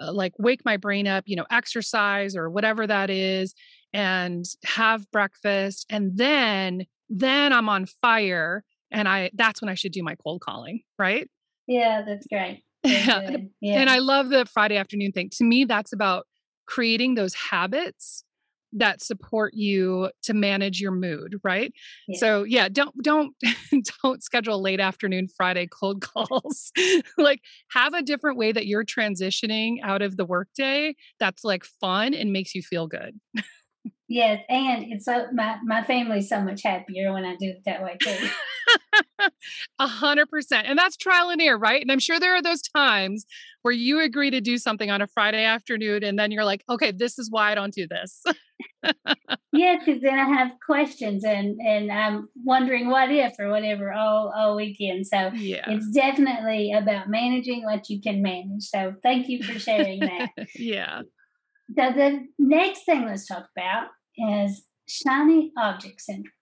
uh, 0.00 0.12
like 0.12 0.32
wake 0.38 0.60
my 0.64 0.76
brain 0.76 1.06
up, 1.06 1.24
you 1.26 1.36
know, 1.36 1.46
exercise 1.50 2.36
or 2.36 2.50
whatever 2.50 2.86
that 2.86 3.10
is 3.10 3.54
and 3.92 4.44
have 4.64 5.10
breakfast. 5.10 5.86
And 5.90 6.16
then, 6.16 6.86
then 7.08 7.52
I'm 7.52 7.68
on 7.68 7.86
fire. 7.86 8.64
And 8.92 9.08
I, 9.08 9.30
that's 9.34 9.60
when 9.60 9.68
I 9.68 9.74
should 9.74 9.92
do 9.92 10.02
my 10.02 10.16
cold 10.16 10.40
calling, 10.40 10.82
right? 10.98 11.28
Yeah, 11.66 12.02
that's 12.02 12.26
great. 12.26 12.64
Yeah. 12.82 13.36
yeah. 13.60 13.80
And 13.80 13.90
I 13.90 13.98
love 13.98 14.30
the 14.30 14.46
Friday 14.46 14.76
afternoon 14.76 15.12
thing. 15.12 15.30
To 15.36 15.44
me, 15.44 15.64
that's 15.64 15.92
about 15.92 16.26
creating 16.66 17.14
those 17.14 17.34
habits 17.34 18.24
that 18.72 19.02
support 19.02 19.52
you 19.54 20.10
to 20.22 20.32
manage 20.32 20.80
your 20.80 20.92
mood 20.92 21.34
right 21.42 21.72
yeah. 22.06 22.18
so 22.18 22.44
yeah 22.44 22.68
don't 22.68 22.94
don't 23.02 23.34
don't 24.02 24.22
schedule 24.22 24.62
late 24.62 24.78
afternoon 24.78 25.26
friday 25.36 25.66
cold 25.66 26.00
calls 26.14 26.70
like 27.18 27.40
have 27.72 27.94
a 27.94 28.02
different 28.02 28.38
way 28.38 28.52
that 28.52 28.66
you're 28.66 28.84
transitioning 28.84 29.78
out 29.82 30.02
of 30.02 30.16
the 30.16 30.24
workday 30.24 30.94
that's 31.18 31.42
like 31.42 31.64
fun 31.64 32.14
and 32.14 32.32
makes 32.32 32.54
you 32.54 32.62
feel 32.62 32.86
good 32.86 33.18
Yes, 34.08 34.42
and 34.48 34.86
it's 34.88 35.04
so 35.04 35.26
my 35.32 35.56
my 35.64 35.84
family's 35.84 36.28
so 36.28 36.40
much 36.40 36.62
happier 36.64 37.12
when 37.12 37.24
I 37.24 37.36
do 37.36 37.46
it 37.50 37.62
that 37.64 37.80
way 37.82 37.96
too. 38.02 38.28
A 39.78 39.86
hundred 39.86 40.28
percent, 40.28 40.66
and 40.66 40.76
that's 40.76 40.96
trial 40.96 41.30
and 41.30 41.40
error, 41.40 41.56
right? 41.56 41.80
And 41.80 41.92
I'm 41.92 42.00
sure 42.00 42.18
there 42.18 42.34
are 42.34 42.42
those 42.42 42.60
times 42.60 43.24
where 43.62 43.72
you 43.72 44.00
agree 44.00 44.30
to 44.30 44.40
do 44.40 44.58
something 44.58 44.90
on 44.90 45.00
a 45.00 45.06
Friday 45.06 45.44
afternoon, 45.44 46.02
and 46.02 46.18
then 46.18 46.32
you're 46.32 46.44
like, 46.44 46.64
"Okay, 46.68 46.90
this 46.90 47.20
is 47.20 47.30
why 47.30 47.52
I 47.52 47.54
don't 47.54 47.72
do 47.72 47.86
this." 47.86 48.22
yeah, 49.52 49.76
because 49.78 50.02
then 50.02 50.18
I 50.18 50.24
have 50.24 50.52
questions, 50.66 51.24
and 51.24 51.60
and 51.60 51.92
I'm 51.92 52.28
wondering 52.44 52.90
what 52.90 53.12
if 53.12 53.34
or 53.38 53.48
whatever 53.48 53.92
all 53.92 54.32
all 54.36 54.56
weekend. 54.56 55.06
So 55.06 55.30
yeah. 55.34 55.70
it's 55.70 55.88
definitely 55.90 56.72
about 56.72 57.08
managing 57.08 57.64
what 57.64 57.88
you 57.88 58.00
can 58.00 58.22
manage. 58.22 58.64
So 58.64 58.94
thank 59.04 59.28
you 59.28 59.42
for 59.42 59.58
sharing 59.58 60.00
that. 60.00 60.30
yeah. 60.56 61.02
So 61.76 61.92
the 61.92 62.26
next 62.38 62.84
thing 62.84 63.06
let's 63.06 63.26
talk 63.26 63.46
about 63.56 63.88
is 64.16 64.64
shiny 64.88 65.52
object 65.56 66.00
syndrome. 66.00 66.32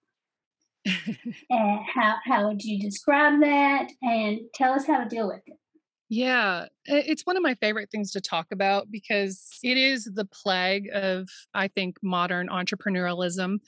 and 1.50 1.80
how 1.94 2.16
how 2.25 2.49
would 2.49 2.62
you 2.62 2.80
describe 2.80 3.40
that 3.40 3.90
and 4.00 4.40
tell 4.54 4.73
us 4.73 4.87
how 4.87 5.02
to 5.02 5.08
deal 5.08 5.28
with 5.28 5.42
it? 5.47 5.56
Yeah, 6.08 6.66
it's 6.87 7.26
one 7.26 7.37
of 7.37 7.42
my 7.42 7.54
favorite 7.56 7.90
things 7.90 8.12
to 8.12 8.20
talk 8.20 8.47
about 8.50 8.90
because 8.90 9.47
it 9.62 9.76
is 9.76 10.04
the 10.04 10.25
plague 10.25 10.88
of, 10.94 11.28
I 11.52 11.68
think, 11.68 11.99
modern 12.02 12.49
entrepreneurialism. 12.49 13.58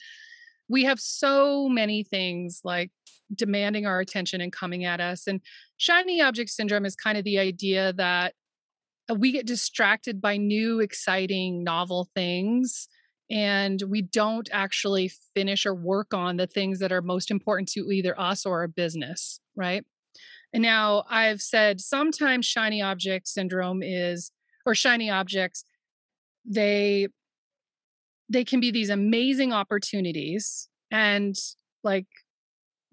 We 0.67 0.83
have 0.85 0.99
so 0.99 1.69
many 1.69 2.03
things 2.03 2.61
like 2.63 2.89
demanding 3.35 3.85
our 3.85 3.99
attention 3.99 4.41
and 4.41 4.51
coming 4.51 4.85
at 4.85 4.99
us. 4.99 5.27
And 5.27 5.39
shiny 5.77 6.19
object 6.19 6.49
syndrome 6.49 6.85
is 6.85 6.95
kind 6.95 7.15
of 7.15 7.25
the 7.25 7.37
idea 7.37 7.93
that 7.93 8.33
Uh, 9.11 9.15
we 9.15 9.31
get 9.31 9.45
distracted 9.45 10.21
by 10.21 10.37
new, 10.37 10.79
exciting, 10.79 11.63
novel 11.63 12.09
things. 12.15 12.87
And 13.29 13.81
we 13.87 14.01
don't 14.01 14.49
actually 14.51 15.11
finish 15.33 15.65
or 15.65 15.73
work 15.73 16.13
on 16.13 16.37
the 16.37 16.47
things 16.47 16.79
that 16.79 16.91
are 16.91 17.01
most 17.01 17.31
important 17.31 17.69
to 17.69 17.89
either 17.91 18.19
us 18.19 18.45
or 18.45 18.59
our 18.59 18.67
business, 18.67 19.39
right? 19.55 19.85
And 20.53 20.61
now 20.61 21.05
I've 21.09 21.41
said 21.41 21.79
sometimes 21.79 22.45
shiny 22.45 22.81
object 22.81 23.27
syndrome 23.27 23.81
is, 23.81 24.31
or 24.65 24.75
shiny 24.75 25.09
objects, 25.09 25.63
they 26.45 27.07
they 28.29 28.43
can 28.45 28.59
be 28.59 28.71
these 28.71 28.89
amazing 28.89 29.51
opportunities 29.51 30.69
and 30.89 31.35
like 31.83 32.07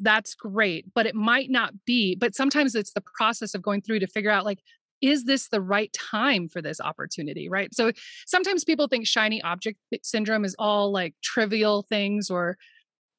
that's 0.00 0.34
great 0.34 0.86
but 0.94 1.06
it 1.06 1.14
might 1.14 1.48
not 1.48 1.72
be 1.86 2.14
but 2.14 2.34
sometimes 2.34 2.74
it's 2.74 2.92
the 2.92 3.02
process 3.16 3.54
of 3.54 3.62
going 3.62 3.80
through 3.80 4.00
to 4.00 4.06
figure 4.06 4.30
out 4.30 4.44
like 4.44 4.58
is 5.00 5.24
this 5.24 5.48
the 5.48 5.60
right 5.60 5.92
time 5.92 6.48
for 6.48 6.60
this 6.60 6.80
opportunity 6.80 7.48
right? 7.48 7.74
So 7.74 7.92
sometimes 8.26 8.64
people 8.64 8.88
think 8.88 9.06
shiny 9.06 9.42
object 9.42 9.78
syndrome 10.02 10.44
is 10.44 10.56
all 10.58 10.92
like 10.92 11.14
trivial 11.22 11.82
things 11.88 12.30
or 12.30 12.56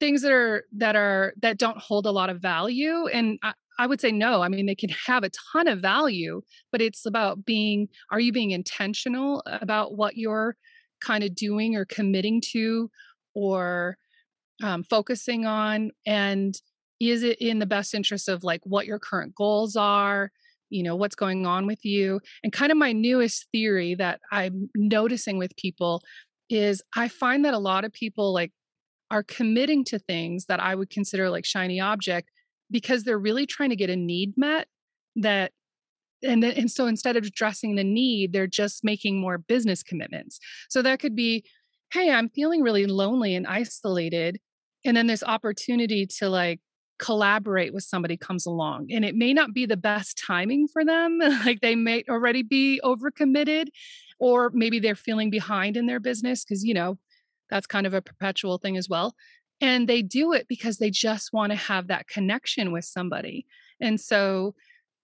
things 0.00 0.22
that 0.22 0.32
are 0.32 0.64
that 0.72 0.96
are 0.96 1.34
that 1.40 1.58
don't 1.58 1.78
hold 1.78 2.06
a 2.06 2.10
lot 2.10 2.30
of 2.30 2.40
value 2.40 3.06
and 3.08 3.38
I, 3.42 3.52
I 3.78 3.86
would 3.86 4.00
say 4.00 4.10
no 4.10 4.42
i 4.42 4.48
mean 4.48 4.66
they 4.66 4.74
can 4.74 4.88
have 5.06 5.22
a 5.22 5.30
ton 5.52 5.68
of 5.68 5.80
value 5.80 6.40
but 6.72 6.80
it's 6.80 7.06
about 7.06 7.44
being 7.44 7.88
are 8.10 8.18
you 8.18 8.32
being 8.32 8.50
intentional 8.50 9.42
about 9.46 9.96
what 9.96 10.16
you're 10.16 10.56
kind 11.00 11.22
of 11.22 11.34
doing 11.34 11.76
or 11.76 11.84
committing 11.84 12.40
to 12.52 12.90
or 13.34 13.96
um, 14.62 14.82
focusing 14.82 15.46
on 15.46 15.90
and 16.06 16.54
is 16.98 17.22
it 17.22 17.38
in 17.40 17.58
the 17.58 17.66
best 17.66 17.94
interest 17.94 18.28
of 18.28 18.42
like 18.42 18.60
what 18.64 18.86
your 18.86 18.98
current 18.98 19.34
goals 19.34 19.76
are 19.76 20.32
you 20.70 20.82
know 20.82 20.96
what's 20.96 21.14
going 21.14 21.46
on 21.46 21.66
with 21.66 21.84
you 21.84 22.20
and 22.42 22.52
kind 22.52 22.72
of 22.72 22.78
my 22.78 22.92
newest 22.92 23.46
theory 23.52 23.94
that 23.94 24.20
i'm 24.32 24.70
noticing 24.74 25.38
with 25.38 25.54
people 25.56 26.02
is 26.48 26.82
i 26.96 27.08
find 27.08 27.44
that 27.44 27.54
a 27.54 27.58
lot 27.58 27.84
of 27.84 27.92
people 27.92 28.32
like 28.32 28.52
are 29.10 29.22
committing 29.22 29.84
to 29.84 29.98
things 29.98 30.46
that 30.46 30.60
i 30.60 30.74
would 30.74 30.90
consider 30.90 31.28
like 31.28 31.44
shiny 31.44 31.80
object 31.80 32.30
because 32.70 33.04
they're 33.04 33.18
really 33.18 33.46
trying 33.46 33.70
to 33.70 33.76
get 33.76 33.90
a 33.90 33.96
need 33.96 34.32
met 34.36 34.68
that 35.16 35.52
and 36.22 36.42
then, 36.42 36.52
and 36.52 36.70
so 36.70 36.86
instead 36.86 37.16
of 37.16 37.24
addressing 37.24 37.76
the 37.76 37.84
need 37.84 38.32
they're 38.32 38.46
just 38.46 38.84
making 38.84 39.20
more 39.20 39.38
business 39.38 39.82
commitments. 39.82 40.38
So 40.68 40.82
that 40.82 41.00
could 41.00 41.16
be 41.16 41.44
hey 41.92 42.10
i'm 42.10 42.28
feeling 42.28 42.62
really 42.62 42.86
lonely 42.86 43.34
and 43.34 43.46
isolated 43.46 44.38
and 44.84 44.96
then 44.96 45.06
this 45.06 45.22
opportunity 45.22 46.06
to 46.06 46.28
like 46.28 46.60
collaborate 47.00 47.72
with 47.72 47.82
somebody 47.82 48.16
comes 48.16 48.44
along 48.44 48.92
and 48.92 49.06
it 49.06 49.16
may 49.16 49.32
not 49.32 49.54
be 49.54 49.64
the 49.64 49.76
best 49.76 50.18
timing 50.18 50.68
for 50.68 50.84
them 50.84 51.18
like 51.44 51.60
they 51.60 51.74
may 51.74 52.04
already 52.08 52.42
be 52.42 52.78
overcommitted 52.84 53.68
or 54.18 54.50
maybe 54.52 54.78
they're 54.78 54.94
feeling 54.94 55.30
behind 55.30 55.78
in 55.78 55.86
their 55.86 55.98
business 55.98 56.44
because 56.44 56.62
you 56.62 56.74
know 56.74 56.98
that's 57.48 57.66
kind 57.66 57.86
of 57.86 57.94
a 57.94 58.02
perpetual 58.02 58.58
thing 58.58 58.76
as 58.76 58.88
well 58.88 59.14
and 59.62 59.88
they 59.88 60.02
do 60.02 60.32
it 60.34 60.46
because 60.46 60.76
they 60.76 60.90
just 60.90 61.32
want 61.32 61.50
to 61.50 61.56
have 61.56 61.86
that 61.86 62.06
connection 62.06 62.70
with 62.70 62.84
somebody 62.84 63.46
and 63.80 63.98
so 63.98 64.54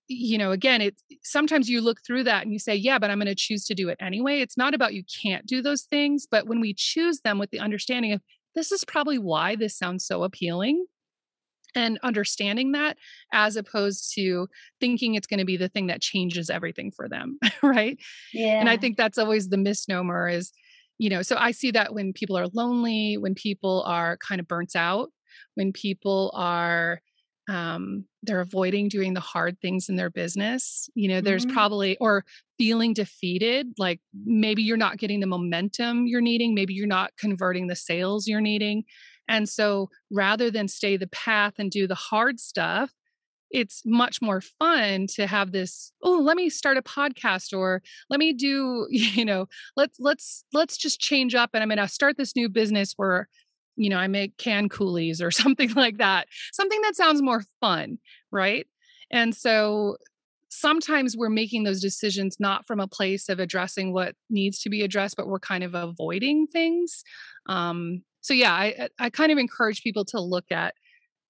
you 0.06 0.36
know 0.36 0.52
again 0.52 0.82
it 0.82 1.00
sometimes 1.22 1.66
you 1.66 1.80
look 1.80 2.04
through 2.06 2.22
that 2.22 2.42
and 2.42 2.52
you 2.52 2.58
say 2.58 2.74
yeah 2.74 2.98
but 2.98 3.10
i'm 3.10 3.18
going 3.18 3.26
to 3.26 3.34
choose 3.34 3.64
to 3.64 3.74
do 3.74 3.88
it 3.88 3.96
anyway. 4.00 4.40
It's 4.40 4.56
not 4.56 4.74
about 4.74 4.92
you 4.92 5.02
can't 5.22 5.46
do 5.46 5.62
those 5.62 5.82
things 5.82 6.26
but 6.30 6.46
when 6.46 6.60
we 6.60 6.74
choose 6.74 7.20
them 7.20 7.38
with 7.38 7.50
the 7.50 7.58
understanding 7.58 8.12
of 8.12 8.20
this 8.54 8.70
is 8.70 8.84
probably 8.84 9.18
why 9.18 9.56
this 9.56 9.76
sounds 9.76 10.06
so 10.06 10.24
appealing 10.24 10.84
and 11.76 11.98
understanding 12.02 12.72
that 12.72 12.96
as 13.32 13.56
opposed 13.56 14.12
to 14.14 14.48
thinking 14.80 15.14
it's 15.14 15.26
going 15.26 15.38
to 15.38 15.44
be 15.44 15.56
the 15.56 15.68
thing 15.68 15.86
that 15.86 16.00
changes 16.00 16.50
everything 16.50 16.90
for 16.90 17.08
them 17.08 17.38
right? 17.62 17.98
Yeah 18.32 18.60
and 18.60 18.68
i 18.68 18.76
think 18.76 18.96
that's 18.96 19.18
always 19.18 19.48
the 19.48 19.56
misnomer 19.56 20.28
is 20.28 20.52
you 20.98 21.10
know 21.10 21.22
so 21.22 21.36
i 21.38 21.50
see 21.50 21.70
that 21.70 21.94
when 21.94 22.12
people 22.12 22.36
are 22.36 22.48
lonely 22.48 23.16
when 23.18 23.34
people 23.34 23.82
are 23.86 24.16
kind 24.16 24.40
of 24.40 24.48
burnt 24.48 24.74
out 24.74 25.10
when 25.54 25.72
people 25.72 26.32
are 26.34 27.00
um 27.48 28.04
they're 28.22 28.40
avoiding 28.40 28.88
doing 28.88 29.14
the 29.14 29.20
hard 29.20 29.60
things 29.60 29.88
in 29.88 29.96
their 29.96 30.10
business 30.10 30.88
you 30.94 31.08
know 31.08 31.20
there's 31.20 31.46
mm-hmm. 31.46 31.54
probably 31.54 31.96
or 31.98 32.24
feeling 32.58 32.92
defeated 32.92 33.68
like 33.78 34.00
maybe 34.24 34.62
you're 34.62 34.76
not 34.76 34.98
getting 34.98 35.20
the 35.20 35.26
momentum 35.26 36.06
you're 36.06 36.20
needing 36.20 36.54
maybe 36.54 36.74
you're 36.74 36.86
not 36.86 37.10
converting 37.18 37.66
the 37.66 37.76
sales 37.76 38.26
you're 38.26 38.40
needing 38.40 38.82
and 39.28 39.48
so 39.48 39.88
rather 40.10 40.50
than 40.50 40.68
stay 40.68 40.96
the 40.96 41.08
path 41.08 41.54
and 41.58 41.70
do 41.70 41.86
the 41.86 41.94
hard 41.94 42.38
stuff, 42.40 42.92
it's 43.50 43.82
much 43.84 44.20
more 44.20 44.40
fun 44.40 45.06
to 45.06 45.26
have 45.26 45.52
this 45.52 45.92
oh 46.02 46.18
let 46.18 46.36
me 46.36 46.50
start 46.50 46.76
a 46.76 46.82
podcast 46.82 47.56
or 47.56 47.80
let 48.10 48.18
me 48.18 48.32
do 48.32 48.86
you 48.90 49.24
know 49.24 49.46
let's 49.76 49.98
let's 50.00 50.44
let's 50.52 50.76
just 50.76 50.98
change 50.98 51.32
up 51.32 51.50
and 51.54 51.62
i'm 51.62 51.68
going 51.68 51.78
to 51.78 51.86
start 51.86 52.16
this 52.16 52.34
new 52.34 52.48
business 52.48 52.94
where 52.96 53.28
you 53.76 53.88
know 53.88 53.98
i 53.98 54.08
make 54.08 54.36
can 54.36 54.68
coolies 54.68 55.22
or 55.22 55.30
something 55.42 55.72
like 55.74 55.98
that. 55.98 56.26
Something 56.52 56.80
that 56.82 56.96
sounds 56.96 57.22
more 57.22 57.42
fun 57.60 57.98
right? 58.32 58.66
And 59.10 59.34
so 59.34 59.96
sometimes 60.48 61.16
we're 61.16 61.28
making 61.28 61.64
those 61.64 61.80
decisions 61.80 62.36
not 62.40 62.66
from 62.66 62.80
a 62.80 62.88
place 62.88 63.28
of 63.28 63.38
addressing 63.38 63.92
what 63.92 64.14
needs 64.30 64.60
to 64.60 64.70
be 64.70 64.82
addressed 64.82 65.16
but 65.16 65.28
we're 65.28 65.38
kind 65.38 65.62
of 65.62 65.74
avoiding 65.74 66.46
things 66.46 67.02
um, 67.46 68.02
so 68.26 68.34
yeah 68.34 68.52
I, 68.52 68.88
I 68.98 69.10
kind 69.10 69.30
of 69.30 69.38
encourage 69.38 69.82
people 69.82 70.04
to 70.06 70.20
look 70.20 70.50
at 70.50 70.74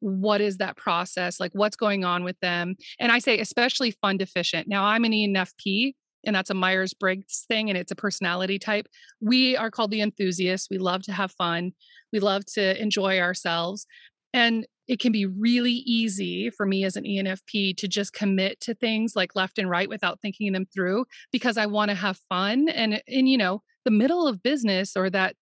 what 0.00 0.40
is 0.40 0.58
that 0.58 0.76
process 0.76 1.40
like 1.40 1.52
what's 1.52 1.76
going 1.76 2.04
on 2.04 2.24
with 2.24 2.38
them 2.40 2.76
and 2.98 3.12
i 3.12 3.18
say 3.18 3.38
especially 3.38 3.90
fun 3.90 4.16
deficient 4.16 4.68
now 4.68 4.84
i'm 4.84 5.04
an 5.04 5.12
enfp 5.12 5.94
and 6.24 6.34
that's 6.34 6.50
a 6.50 6.54
myers-briggs 6.54 7.44
thing 7.46 7.68
and 7.70 7.78
it's 7.78 7.92
a 7.92 7.96
personality 7.96 8.58
type. 8.58 8.88
We 9.20 9.56
are 9.56 9.70
called 9.70 9.92
the 9.92 10.00
enthusiasts. 10.00 10.66
We 10.68 10.78
love 10.78 11.02
to 11.04 11.12
have 11.12 11.30
fun. 11.30 11.70
We 12.12 12.18
love 12.18 12.44
to 12.54 12.82
enjoy 12.82 13.20
ourselves 13.20 13.86
and 14.34 14.66
it 14.88 15.00
can 15.00 15.12
be 15.12 15.26
really 15.26 15.82
easy 15.86 16.50
for 16.50 16.66
me 16.66 16.84
as 16.84 16.96
an 16.96 17.04
enfp 17.04 17.76
to 17.76 17.88
just 17.88 18.12
commit 18.12 18.60
to 18.60 18.74
things 18.74 19.14
like 19.16 19.34
left 19.34 19.58
and 19.58 19.68
right 19.68 19.88
without 19.88 20.20
thinking 20.20 20.52
them 20.52 20.66
through 20.72 21.04
because 21.32 21.56
i 21.56 21.66
want 21.66 21.90
to 21.90 21.94
have 21.94 22.18
fun 22.28 22.68
and 22.68 23.02
in 23.06 23.26
you 23.26 23.38
know 23.38 23.62
the 23.84 23.90
middle 23.90 24.26
of 24.26 24.42
business 24.42 24.96
or 24.96 25.10
that 25.10 25.34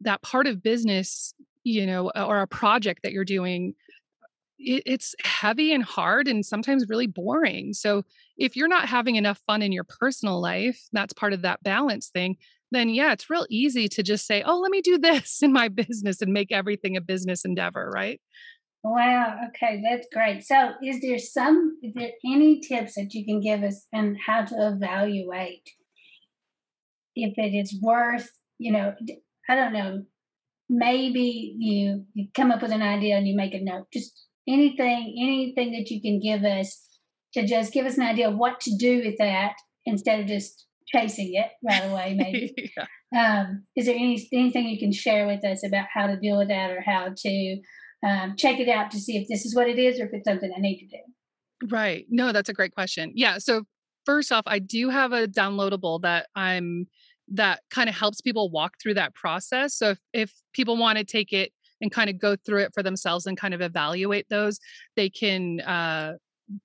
that 0.00 0.22
part 0.22 0.46
of 0.46 0.62
business 0.62 1.34
you 1.64 1.84
know 1.86 2.10
or 2.14 2.40
a 2.40 2.46
project 2.46 3.02
that 3.02 3.12
you're 3.12 3.24
doing 3.24 3.74
it, 4.58 4.82
it's 4.86 5.14
heavy 5.22 5.72
and 5.72 5.84
hard 5.84 6.28
and 6.28 6.44
sometimes 6.44 6.86
really 6.88 7.06
boring. 7.06 7.72
So 7.74 8.04
if 8.38 8.56
you're 8.56 8.68
not 8.68 8.88
having 8.88 9.16
enough 9.16 9.40
fun 9.46 9.62
in 9.62 9.72
your 9.72 9.84
personal 9.84 10.40
life 10.40 10.80
that's 10.92 11.12
part 11.12 11.32
of 11.32 11.42
that 11.42 11.62
balance 11.62 12.08
thing 12.08 12.36
then 12.72 12.88
yeah 12.88 13.12
it's 13.12 13.30
real 13.30 13.46
easy 13.48 13.86
to 13.88 14.02
just 14.02 14.26
say 14.26 14.42
oh 14.44 14.58
let 14.58 14.70
me 14.70 14.80
do 14.80 14.98
this 15.08 15.42
in 15.42 15.52
my 15.52 15.68
business 15.68 16.20
and 16.22 16.32
make 16.32 16.52
everything 16.52 16.96
a 16.96 17.00
business 17.00 17.44
endeavor 17.44 17.90
right? 17.92 18.20
Wow 18.84 19.38
okay 19.48 19.82
that's 19.82 20.06
great. 20.12 20.44
So 20.44 20.72
is 20.82 21.00
there 21.00 21.18
some 21.18 21.78
is 21.82 21.94
there 21.94 22.12
any 22.24 22.60
tips 22.60 22.94
that 22.94 23.12
you 23.14 23.24
can 23.24 23.40
give 23.40 23.62
us 23.62 23.86
on 23.92 24.16
how 24.26 24.44
to 24.44 24.68
evaluate 24.68 25.68
if 27.14 27.34
it 27.36 27.56
is 27.56 27.78
worth 27.82 28.30
you 28.58 28.72
know 28.72 28.94
I 29.48 29.54
don't 29.54 29.72
know, 29.72 30.02
maybe 30.68 31.54
you 31.58 32.04
you 32.14 32.28
come 32.34 32.50
up 32.50 32.62
with 32.62 32.72
an 32.72 32.82
idea 32.82 33.16
and 33.16 33.26
you 33.26 33.36
make 33.36 33.54
a 33.54 33.62
note. 33.62 33.86
Just 33.92 34.26
anything, 34.48 35.16
anything 35.20 35.72
that 35.72 35.90
you 35.90 36.00
can 36.00 36.20
give 36.20 36.44
us 36.44 36.82
to 37.34 37.46
just 37.46 37.72
give 37.72 37.86
us 37.86 37.96
an 37.96 38.04
idea 38.04 38.28
of 38.28 38.36
what 38.36 38.60
to 38.60 38.76
do 38.76 39.02
with 39.04 39.16
that 39.18 39.54
instead 39.84 40.20
of 40.20 40.26
just 40.26 40.66
chasing 40.86 41.34
it 41.34 41.50
right 41.68 41.84
away. 41.90 42.14
Maybe. 42.18 42.72
yeah. 43.12 43.40
um, 43.40 43.64
is 43.76 43.86
there 43.86 43.94
any 43.94 44.26
anything 44.32 44.66
you 44.66 44.78
can 44.78 44.92
share 44.92 45.26
with 45.26 45.44
us 45.44 45.64
about 45.66 45.86
how 45.92 46.06
to 46.06 46.16
deal 46.16 46.38
with 46.38 46.48
that 46.48 46.70
or 46.70 46.80
how 46.80 47.08
to 47.16 47.60
um, 48.06 48.34
check 48.36 48.60
it 48.60 48.68
out 48.68 48.90
to 48.92 48.98
see 48.98 49.16
if 49.16 49.28
this 49.28 49.44
is 49.44 49.54
what 49.54 49.68
it 49.68 49.78
is 49.78 50.00
or 50.00 50.06
if 50.06 50.10
it's 50.12 50.28
something 50.28 50.50
I 50.56 50.60
need 50.60 50.78
to 50.78 50.86
do? 50.86 51.68
Right. 51.74 52.06
No, 52.08 52.32
that's 52.32 52.48
a 52.48 52.54
great 52.54 52.72
question. 52.72 53.12
Yeah. 53.14 53.38
So 53.38 53.64
first 54.04 54.30
off, 54.32 54.44
I 54.46 54.58
do 54.58 54.90
have 54.90 55.12
a 55.12 55.26
downloadable 55.26 56.02
that 56.02 56.26
I'm 56.34 56.86
that 57.28 57.62
kind 57.70 57.88
of 57.88 57.94
helps 57.94 58.20
people 58.20 58.50
walk 58.50 58.74
through 58.80 58.94
that 58.94 59.14
process. 59.14 59.74
So 59.74 59.90
if, 59.90 59.98
if 60.12 60.32
people 60.52 60.76
want 60.76 60.98
to 60.98 61.04
take 61.04 61.32
it 61.32 61.52
and 61.80 61.90
kind 61.90 62.08
of 62.08 62.18
go 62.18 62.36
through 62.36 62.60
it 62.60 62.72
for 62.74 62.82
themselves 62.82 63.26
and 63.26 63.36
kind 63.36 63.54
of 63.54 63.60
evaluate 63.60 64.28
those, 64.28 64.58
they 64.94 65.10
can, 65.10 65.60
uh, 65.60 66.14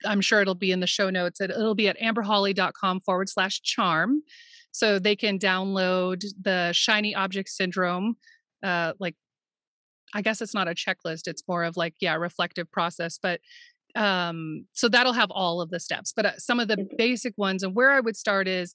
I'm 0.04 0.20
sure 0.20 0.40
it'll 0.40 0.54
be 0.54 0.72
in 0.72 0.80
the 0.80 0.86
show 0.86 1.10
notes. 1.10 1.40
It'll 1.40 1.74
be 1.74 1.88
at 1.88 1.98
amberhawley.com 1.98 3.00
forward 3.00 3.28
slash 3.28 3.60
charm. 3.62 4.22
So 4.70 4.98
they 4.98 5.16
can 5.16 5.38
download 5.38 6.24
the 6.40 6.72
shiny 6.72 7.14
object 7.14 7.50
syndrome, 7.50 8.16
uh, 8.62 8.94
like, 8.98 9.16
I 10.14 10.22
guess 10.22 10.40
it's 10.40 10.54
not 10.54 10.68
a 10.68 10.74
checklist. 10.74 11.26
It's 11.26 11.42
more 11.48 11.64
of 11.64 11.76
like, 11.76 11.94
yeah, 12.00 12.14
reflective 12.14 12.70
process. 12.70 13.18
But 13.20 13.40
um, 13.94 14.66
so 14.72 14.88
that'll 14.88 15.12
have 15.12 15.30
all 15.30 15.60
of 15.60 15.70
the 15.70 15.80
steps. 15.80 16.12
But 16.14 16.26
uh, 16.26 16.38
some 16.38 16.60
of 16.60 16.68
the 16.68 16.88
basic 16.96 17.36
ones 17.36 17.62
and 17.62 17.74
where 17.74 17.90
I 17.90 18.00
would 18.00 18.16
start 18.16 18.48
is 18.48 18.74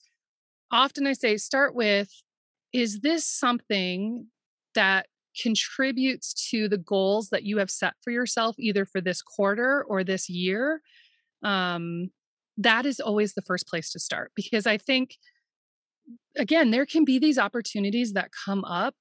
often 0.71 1.07
I 1.07 1.13
say 1.13 1.38
start 1.38 1.75
with 1.75 2.09
is 2.74 3.00
this 3.00 3.25
something 3.25 4.27
that 4.75 5.07
contributes 5.41 6.50
to 6.51 6.67
the 6.67 6.77
goals 6.77 7.29
that 7.29 7.43
you 7.43 7.57
have 7.57 7.69
set 7.71 7.93
for 8.03 8.12
yourself, 8.12 8.55
either 8.59 8.86
for 8.86 9.01
this 9.01 9.21
quarter 9.21 9.86
or 9.88 10.03
this 10.03 10.29
year? 10.29 10.81
Um, 11.43 12.09
that 12.57 12.86
is 12.86 13.00
always 13.00 13.33
the 13.33 13.41
first 13.43 13.67
place 13.67 13.91
to 13.91 14.00
start 14.00 14.31
because 14.36 14.65
I 14.65 14.77
think, 14.77 15.15
again, 16.36 16.71
there 16.71 16.86
can 16.86 17.05
be 17.05 17.19
these 17.19 17.38
opportunities 17.38 18.13
that 18.13 18.31
come 18.45 18.65
up 18.65 18.95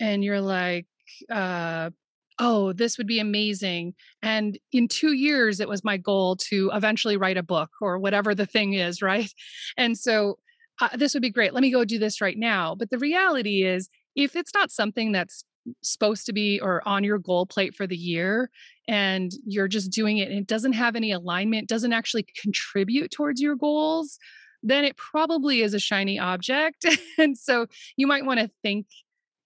and 0.00 0.24
you're 0.24 0.40
like, 0.40 0.86
uh, 1.30 1.90
oh, 2.38 2.72
this 2.72 2.98
would 2.98 3.06
be 3.06 3.20
amazing. 3.20 3.94
And 4.22 4.58
in 4.72 4.88
two 4.88 5.12
years, 5.12 5.60
it 5.60 5.68
was 5.68 5.84
my 5.84 5.96
goal 5.96 6.36
to 6.36 6.70
eventually 6.74 7.16
write 7.16 7.38
a 7.38 7.42
book 7.42 7.70
or 7.80 7.98
whatever 7.98 8.34
the 8.34 8.46
thing 8.46 8.74
is, 8.74 9.00
right? 9.02 9.32
And 9.76 9.96
so 9.96 10.38
uh, 10.80 10.96
this 10.96 11.14
would 11.14 11.22
be 11.22 11.30
great. 11.30 11.54
Let 11.54 11.62
me 11.62 11.70
go 11.70 11.84
do 11.84 11.98
this 11.98 12.20
right 12.20 12.36
now. 12.36 12.74
But 12.74 12.90
the 12.90 12.98
reality 12.98 13.64
is, 13.64 13.88
if 14.14 14.36
it's 14.36 14.54
not 14.54 14.70
something 14.70 15.12
that's 15.12 15.44
supposed 15.82 16.26
to 16.26 16.32
be 16.32 16.60
or 16.60 16.86
on 16.86 17.04
your 17.04 17.18
goal 17.18 17.46
plate 17.46 17.74
for 17.74 17.86
the 17.86 17.96
year 17.96 18.50
and 18.86 19.32
you're 19.44 19.68
just 19.68 19.90
doing 19.90 20.18
it 20.18 20.28
and 20.28 20.38
it 20.38 20.46
doesn't 20.46 20.74
have 20.74 20.96
any 20.96 21.10
alignment, 21.10 21.68
doesn't 21.68 21.92
actually 21.92 22.26
contribute 22.40 23.10
towards 23.10 23.40
your 23.40 23.56
goals, 23.56 24.18
then 24.62 24.84
it 24.84 24.96
probably 24.96 25.62
is 25.62 25.74
a 25.74 25.80
shiny 25.80 26.18
object. 26.18 26.86
and 27.18 27.36
so 27.36 27.66
you 27.96 28.06
might 28.06 28.24
want 28.24 28.40
to 28.40 28.50
think 28.62 28.86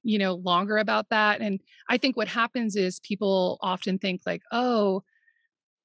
you 0.02 0.18
know 0.18 0.34
longer 0.34 0.78
about 0.78 1.10
that 1.10 1.42
and 1.42 1.60
i 1.90 1.98
think 1.98 2.16
what 2.16 2.26
happens 2.26 2.74
is 2.74 3.00
people 3.00 3.58
often 3.60 3.98
think 3.98 4.22
like 4.24 4.40
oh 4.50 5.02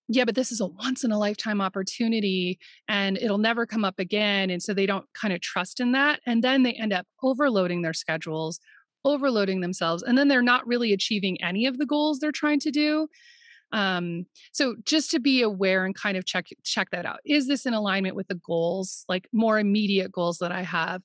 yeah 0.08 0.26
but 0.26 0.36
this 0.36 0.52
is 0.52 0.62
a 0.62 0.68
once 0.68 1.04
in 1.04 1.12
a 1.12 1.18
lifetime 1.18 1.62
opportunity 1.62 2.60
and 2.88 3.18
it'll 3.18 3.38
never 3.38 3.66
come 3.66 3.84
up 3.84 4.00
again 4.00 4.50
and 4.50 4.62
so 4.62 4.74
they 4.74 4.86
don't 4.86 5.06
kind 5.14 5.34
of 5.34 5.42
trust 5.42 5.80
in 5.80 5.92
that 5.92 6.20
and 6.26 6.44
then 6.44 6.64
they 6.64 6.74
end 6.74 6.94
up 6.94 7.06
overloading 7.24 7.82
their 7.82 7.94
schedules 7.94 8.60
overloading 9.06 9.62
themselves 9.62 10.04
and 10.04 10.18
then 10.18 10.28
they're 10.28 10.42
not 10.42 10.68
really 10.68 10.92
achieving 10.92 11.42
any 11.42 11.68
of 11.68 11.78
the 11.78 11.86
goals 11.86 12.20
they're 12.20 12.32
trying 12.32 12.60
to 12.60 12.72
do. 12.72 13.08
Um 13.72 14.26
so 14.52 14.76
just 14.84 15.12
to 15.12 15.20
be 15.20 15.42
aware 15.42 15.86
and 15.86 15.96
kind 15.96 16.18
of 16.18 16.26
check 16.26 16.48
check 16.64 16.90
that 16.92 17.06
out. 17.06 17.20
Is 17.24 17.48
this 17.48 17.66
in 17.66 17.74
alignment 17.74 18.16
with 18.16 18.28
the 18.28 18.40
goals 18.46 19.06
like 19.08 19.28
more 19.32 19.60
immediate 19.60 20.12
goals 20.12 20.40
that 20.40 20.52
i 20.52 20.62
have 20.62 21.02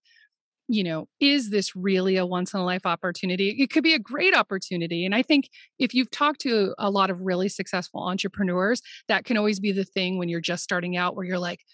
you 0.72 0.84
know, 0.84 1.08
is 1.18 1.50
this 1.50 1.74
really 1.74 2.16
a 2.16 2.24
once 2.24 2.54
in 2.54 2.60
a 2.60 2.64
life 2.64 2.86
opportunity? 2.86 3.56
It 3.58 3.70
could 3.70 3.82
be 3.82 3.92
a 3.92 3.98
great 3.98 4.36
opportunity. 4.36 5.04
And 5.04 5.16
I 5.16 5.22
think 5.22 5.50
if 5.80 5.92
you've 5.94 6.12
talked 6.12 6.40
to 6.42 6.76
a 6.78 6.88
lot 6.88 7.10
of 7.10 7.20
really 7.20 7.48
successful 7.48 8.04
entrepreneurs, 8.04 8.80
that 9.08 9.24
can 9.24 9.36
always 9.36 9.58
be 9.58 9.72
the 9.72 9.84
thing 9.84 10.16
when 10.16 10.28
you're 10.28 10.40
just 10.40 10.62
starting 10.62 10.96
out 10.96 11.16
where 11.16 11.26
you're 11.26 11.40
like, 11.40 11.64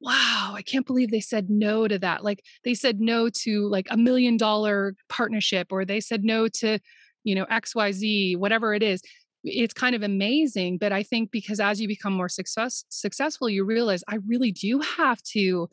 wow, 0.00 0.52
I 0.54 0.62
can't 0.62 0.86
believe 0.86 1.10
they 1.10 1.20
said 1.20 1.50
no 1.50 1.86
to 1.88 1.98
that. 1.98 2.24
Like 2.24 2.42
they 2.64 2.72
said 2.72 3.00
no 3.00 3.28
to 3.28 3.68
like 3.68 3.86
a 3.90 3.98
million 3.98 4.38
dollar 4.38 4.94
partnership 5.10 5.66
or 5.70 5.84
they 5.84 6.00
said 6.00 6.24
no 6.24 6.48
to, 6.48 6.78
you 7.24 7.34
know, 7.34 7.44
XYZ, 7.46 8.38
whatever 8.38 8.72
it 8.72 8.82
is. 8.82 9.02
It's 9.44 9.74
kind 9.74 9.94
of 9.94 10.02
amazing. 10.02 10.78
But 10.78 10.92
I 10.92 11.02
think 11.02 11.30
because 11.30 11.60
as 11.60 11.82
you 11.82 11.86
become 11.86 12.14
more 12.14 12.30
success 12.30 12.82
successful, 12.88 13.50
you 13.50 13.66
realize 13.66 14.02
I 14.08 14.20
really 14.26 14.52
do 14.52 14.80
have 14.80 15.22
to 15.34 15.68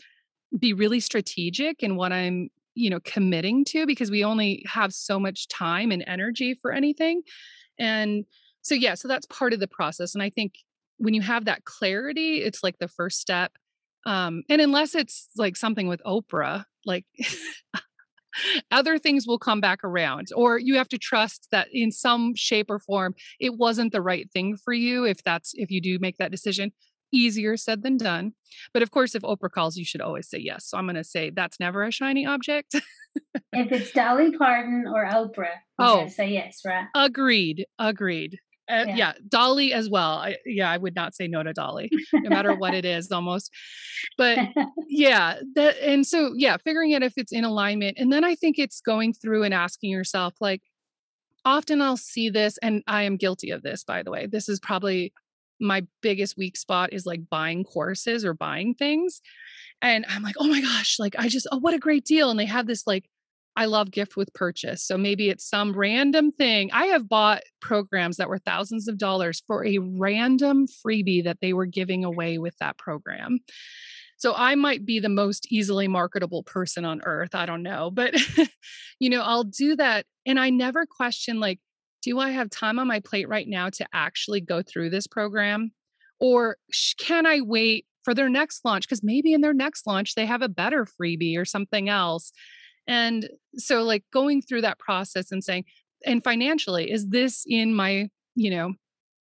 be 0.59 0.73
really 0.73 0.99
strategic 0.99 1.81
in 1.81 1.95
what 1.95 2.11
I'm 2.11 2.49
you 2.75 2.89
know 2.89 2.99
committing 3.03 3.65
to 3.65 3.85
because 3.85 4.11
we 4.11 4.23
only 4.23 4.63
have 4.67 4.93
so 4.93 5.19
much 5.19 5.47
time 5.47 5.91
and 5.91 6.03
energy 6.07 6.53
for 6.61 6.71
anything. 6.71 7.21
And 7.79 8.25
so 8.65 8.73
yeah 8.73 8.95
so 8.95 9.07
that's 9.07 9.27
part 9.27 9.53
of 9.53 9.59
the 9.59 9.67
process 9.67 10.13
and 10.15 10.23
i 10.23 10.29
think 10.29 10.55
when 10.97 11.13
you 11.13 11.21
have 11.21 11.45
that 11.45 11.63
clarity 11.63 12.37
it's 12.37 12.63
like 12.63 12.77
the 12.79 12.87
first 12.87 13.19
step 13.19 13.51
um 14.05 14.43
and 14.49 14.59
unless 14.59 14.95
it's 14.95 15.29
like 15.37 15.55
something 15.55 15.87
with 15.87 16.01
oprah 16.05 16.65
like 16.85 17.05
other 18.71 18.97
things 18.97 19.25
will 19.25 19.39
come 19.39 19.61
back 19.61 19.83
around 19.83 20.27
or 20.35 20.57
you 20.57 20.75
have 20.75 20.89
to 20.89 20.97
trust 20.97 21.47
that 21.51 21.67
in 21.71 21.91
some 21.91 22.33
shape 22.35 22.69
or 22.69 22.79
form 22.79 23.13
it 23.39 23.55
wasn't 23.55 23.91
the 23.91 24.01
right 24.01 24.29
thing 24.31 24.57
for 24.57 24.73
you 24.73 25.05
if 25.05 25.23
that's 25.23 25.53
if 25.53 25.71
you 25.71 25.79
do 25.79 25.97
make 25.99 26.17
that 26.17 26.31
decision 26.31 26.71
easier 27.15 27.57
said 27.57 27.83
than 27.83 27.97
done. 27.97 28.33
But 28.73 28.83
of 28.83 28.91
course, 28.91 29.15
if 29.15 29.23
Oprah 29.23 29.51
calls, 29.51 29.77
you 29.77 29.85
should 29.85 30.01
always 30.01 30.29
say 30.29 30.39
yes. 30.39 30.65
So 30.65 30.77
I'm 30.77 30.85
going 30.85 30.95
to 30.95 31.03
say 31.03 31.29
that's 31.29 31.59
never 31.59 31.83
a 31.83 31.91
shiny 31.91 32.25
object. 32.25 32.75
if 33.53 33.71
it's 33.71 33.91
Dolly 33.91 34.31
Parton 34.37 34.85
or 34.87 35.05
Oprah, 35.05 35.55
oh, 35.79 36.07
say 36.07 36.29
yes, 36.29 36.61
right? 36.65 36.87
Agreed. 36.95 37.65
Agreed. 37.79 38.39
Uh, 38.69 38.85
yeah. 38.87 38.95
yeah. 38.95 39.13
Dolly 39.27 39.73
as 39.73 39.89
well. 39.89 40.17
I, 40.17 40.37
yeah, 40.45 40.71
I 40.71 40.77
would 40.77 40.95
not 40.95 41.13
say 41.13 41.27
no 41.27 41.43
to 41.43 41.53
Dolly, 41.53 41.89
no 42.13 42.29
matter 42.29 42.55
what 42.55 42.73
it 42.73 42.83
is, 42.83 43.11
almost. 43.11 43.51
But 44.17 44.39
yeah, 44.87 45.39
that 45.55 45.77
and 45.81 46.05
so 46.05 46.33
yeah, 46.35 46.57
figuring 46.57 46.93
out 46.95 47.03
if 47.03 47.13
it's 47.17 47.31
in 47.31 47.43
alignment, 47.43 47.97
and 47.99 48.11
then 48.11 48.23
I 48.23 48.35
think 48.35 48.57
it's 48.57 48.81
going 48.81 49.13
through 49.13 49.43
and 49.43 49.53
asking 49.53 49.91
yourself, 49.91 50.33
like, 50.41 50.61
often 51.43 51.81
I'll 51.81 51.97
see 51.97 52.29
this, 52.29 52.57
and 52.63 52.81
I 52.87 53.03
am 53.03 53.17
guilty 53.17 53.51
of 53.51 53.61
this, 53.61 53.83
by 53.83 54.01
the 54.01 54.11
way. 54.11 54.25
This 54.25 54.49
is 54.49 54.59
probably 54.59 55.13
my 55.59 55.85
biggest 56.01 56.37
weak 56.37 56.57
spot 56.57 56.93
is 56.93 57.05
like 57.05 57.21
buying 57.29 57.63
courses 57.63 58.25
or 58.25 58.33
buying 58.33 58.73
things. 58.73 59.21
And 59.81 60.05
I'm 60.07 60.23
like, 60.23 60.35
oh 60.37 60.47
my 60.47 60.61
gosh, 60.61 60.97
like 60.99 61.15
I 61.17 61.27
just, 61.27 61.47
oh, 61.51 61.57
what 61.57 61.73
a 61.73 61.79
great 61.79 62.05
deal. 62.05 62.29
And 62.29 62.39
they 62.39 62.45
have 62.45 62.67
this 62.67 62.87
like, 62.87 63.09
I 63.57 63.65
love 63.65 63.91
gift 63.91 64.17
with 64.17 64.33
purchase. 64.33 64.83
So 64.83 64.97
maybe 64.97 65.29
it's 65.29 65.47
some 65.49 65.73
random 65.73 66.31
thing. 66.31 66.71
I 66.73 66.87
have 66.87 67.07
bought 67.07 67.43
programs 67.61 68.17
that 68.17 68.27
were 68.27 68.39
thousands 68.39 68.87
of 68.87 68.97
dollars 68.97 69.41
for 69.47 69.65
a 69.65 69.77
random 69.77 70.67
freebie 70.67 71.23
that 71.23 71.37
they 71.41 71.53
were 71.53 71.65
giving 71.65 72.03
away 72.03 72.37
with 72.37 72.57
that 72.59 72.77
program. 72.77 73.39
So 74.17 74.33
I 74.35 74.55
might 74.55 74.85
be 74.85 74.99
the 74.99 75.09
most 75.09 75.51
easily 75.51 75.87
marketable 75.87 76.43
person 76.43 76.83
on 76.85 77.01
earth. 77.05 77.35
I 77.35 77.45
don't 77.45 77.63
know. 77.63 77.91
But, 77.91 78.15
you 78.99 79.09
know, 79.09 79.21
I'll 79.21 79.43
do 79.43 79.75
that. 79.77 80.05
And 80.25 80.39
I 80.39 80.49
never 80.49 80.85
question, 80.85 81.39
like, 81.39 81.59
do 82.05 82.19
I 82.19 82.29
have 82.29 82.51
time 82.51 82.77
on 82.77 82.87
my 82.87 82.99
plate 82.99 83.27
right 83.27 83.47
now 83.47 83.69
to 83.71 83.85
actually 83.91 84.39
go 84.39 84.61
through 84.61 84.91
this 84.91 85.07
program? 85.07 85.71
Or 86.19 86.57
can 86.99 87.25
I 87.25 87.41
wait 87.41 87.87
for 88.03 88.13
their 88.13 88.29
next 88.29 88.63
launch? 88.63 88.87
Because 88.87 89.03
maybe 89.03 89.33
in 89.33 89.41
their 89.41 89.55
next 89.55 89.87
launch, 89.87 90.13
they 90.13 90.27
have 90.27 90.43
a 90.43 90.47
better 90.47 90.85
freebie 90.85 91.37
or 91.37 91.45
something 91.45 91.89
else. 91.89 92.31
And 92.87 93.27
so, 93.55 93.81
like, 93.81 94.03
going 94.13 94.43
through 94.43 94.61
that 94.61 94.77
process 94.77 95.31
and 95.31 95.43
saying, 95.43 95.65
and 96.05 96.23
financially, 96.23 96.91
is 96.91 97.07
this 97.09 97.43
in 97.47 97.73
my, 97.73 98.09
you 98.35 98.51
know, 98.51 98.73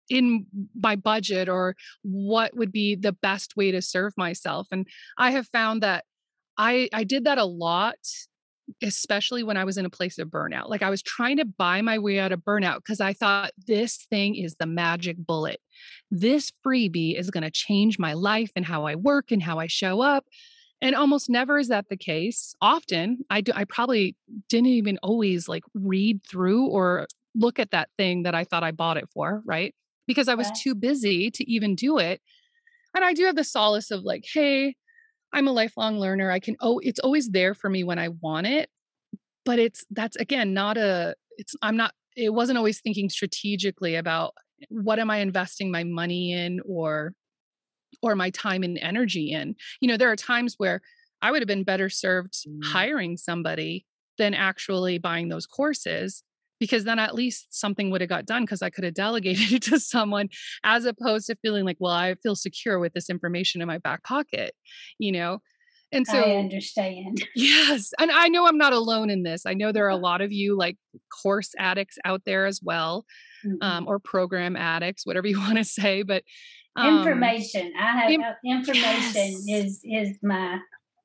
in 0.09 0.45
my 0.75 0.97
budget 0.97 1.47
or 1.47 1.77
what 2.01 2.53
would 2.57 2.73
be 2.73 2.95
the 2.95 3.13
best 3.13 3.55
way 3.55 3.71
to 3.71 3.81
serve 3.81 4.11
myself? 4.17 4.67
And 4.71 4.85
I 5.17 5.31
have 5.31 5.47
found 5.47 5.81
that 5.83 6.03
I 6.57 6.89
I 6.91 7.05
did 7.05 7.23
that 7.23 7.37
a 7.37 7.45
lot 7.45 7.95
especially 8.81 9.43
when 9.43 9.57
I 9.57 9.63
was 9.63 9.77
in 9.77 9.85
a 9.85 9.89
place 9.89 10.17
of 10.17 10.29
burnout. 10.29 10.69
Like 10.69 10.81
I 10.81 10.89
was 10.89 11.01
trying 11.01 11.37
to 11.37 11.45
buy 11.45 11.81
my 11.81 11.99
way 11.99 12.19
out 12.19 12.31
of 12.31 12.39
burnout 12.41 12.77
because 12.77 13.01
I 13.01 13.13
thought 13.13 13.51
this 13.67 14.05
thing 14.09 14.35
is 14.35 14.55
the 14.55 14.65
magic 14.65 15.17
bullet. 15.17 15.59
This 16.11 16.51
freebie 16.65 17.17
is 17.17 17.29
going 17.29 17.43
to 17.43 17.51
change 17.51 17.99
my 17.99 18.13
life 18.13 18.51
and 18.55 18.65
how 18.65 18.85
I 18.85 18.95
work 18.95 19.31
and 19.31 19.41
how 19.41 19.59
I 19.59 19.67
show 19.67 20.01
up. 20.01 20.25
And 20.81 20.95
almost 20.95 21.29
never 21.29 21.57
is 21.57 21.69
that 21.69 21.87
the 21.89 21.97
case. 21.97 22.55
Often, 22.61 23.19
I 23.29 23.41
do, 23.41 23.53
I 23.55 23.63
probably 23.63 24.15
didn't 24.49 24.67
even 24.67 24.97
always 25.01 25.47
like 25.47 25.63
read 25.73 26.21
through 26.29 26.67
or 26.67 27.07
look 27.35 27.57
at 27.57 27.71
that 27.71 27.89
thing 27.97 28.23
that 28.23 28.35
I 28.35 28.43
thought 28.43 28.63
I 28.63 28.71
bought 28.71 28.97
it 28.97 29.09
for, 29.13 29.41
right? 29.45 29.73
Because 30.07 30.27
I 30.27 30.35
was 30.35 30.51
too 30.61 30.75
busy 30.75 31.31
to 31.31 31.49
even 31.49 31.75
do 31.75 31.97
it. 31.97 32.21
And 32.93 33.03
I 33.03 33.13
do 33.13 33.25
have 33.25 33.35
the 33.35 33.43
solace 33.43 33.91
of 33.91 34.03
like, 34.03 34.25
hey, 34.31 34.75
I'm 35.33 35.47
a 35.47 35.51
lifelong 35.51 35.99
learner. 35.99 36.31
I 36.31 36.39
can 36.39 36.55
oh 36.61 36.79
it's 36.79 36.99
always 36.99 37.29
there 37.29 37.53
for 37.53 37.69
me 37.69 37.83
when 37.83 37.99
I 37.99 38.09
want 38.09 38.47
it. 38.47 38.69
But 39.45 39.59
it's 39.59 39.85
that's 39.91 40.15
again 40.15 40.53
not 40.53 40.77
a 40.77 41.15
it's 41.37 41.55
I'm 41.61 41.75
not 41.75 41.93
it 42.15 42.33
wasn't 42.33 42.57
always 42.57 42.79
thinking 42.79 43.09
strategically 43.09 43.95
about 43.95 44.35
what 44.69 44.99
am 44.99 45.09
I 45.09 45.17
investing 45.17 45.71
my 45.71 45.83
money 45.83 46.31
in 46.31 46.61
or 46.65 47.13
or 48.01 48.15
my 48.15 48.29
time 48.29 48.63
and 48.63 48.77
energy 48.77 49.31
in. 49.31 49.55
You 49.81 49.87
know, 49.87 49.97
there 49.97 50.11
are 50.11 50.15
times 50.15 50.55
where 50.57 50.81
I 51.21 51.31
would 51.31 51.41
have 51.41 51.47
been 51.47 51.63
better 51.63 51.89
served 51.89 52.33
mm. 52.33 52.63
hiring 52.63 53.17
somebody 53.17 53.85
than 54.17 54.33
actually 54.33 54.99
buying 54.99 55.29
those 55.29 55.47
courses 55.47 56.23
because 56.63 56.85
then 56.85 56.97
at 56.97 57.13
least 57.13 57.47
something 57.49 57.91
would 57.91 57.99
have 57.99 58.09
got 58.09 58.25
done 58.25 58.43
because 58.43 58.61
I 58.61 58.69
could 58.69 58.85
have 58.85 58.93
delegated 58.93 59.51
it 59.51 59.63
to 59.63 59.81
someone 59.81 60.29
as 60.63 60.85
opposed 60.85 61.27
to 61.27 61.35
feeling 61.41 61.65
like, 61.65 61.75
well, 61.77 61.91
I 61.91 62.15
feel 62.23 62.37
secure 62.37 62.79
with 62.79 62.93
this 62.93 63.09
information 63.09 63.61
in 63.61 63.67
my 63.67 63.79
back 63.79 64.01
pocket, 64.05 64.55
you 64.97 65.11
know? 65.11 65.39
And 65.91 66.07
so 66.07 66.19
I 66.19 66.37
understand. 66.37 67.21
Yes. 67.35 67.91
And 67.99 68.11
I 68.11 68.29
know 68.29 68.47
I'm 68.47 68.57
not 68.57 68.71
alone 68.71 69.09
in 69.09 69.23
this. 69.23 69.45
I 69.45 69.53
know 69.55 69.73
there 69.73 69.85
are 69.85 69.89
a 69.89 69.97
lot 70.09 70.21
of 70.21 70.31
you 70.31 70.57
like 70.57 70.77
course 71.21 71.51
addicts 71.59 71.97
out 72.05 72.21
there 72.25 72.45
as 72.45 72.61
well, 72.63 73.05
mm-hmm. 73.45 73.57
um, 73.61 73.85
or 73.85 73.99
program 73.99 74.55
addicts, 74.55 75.05
whatever 75.05 75.27
you 75.27 75.37
want 75.37 75.57
to 75.57 75.65
say. 75.65 76.01
But 76.03 76.23
um, 76.77 76.99
information. 76.99 77.73
I 77.77 77.99
have 77.99 78.09
Im- 78.09 78.23
information 78.45 79.35
yes. 79.43 79.65
is 79.65 79.81
is 79.83 80.17
my 80.23 80.59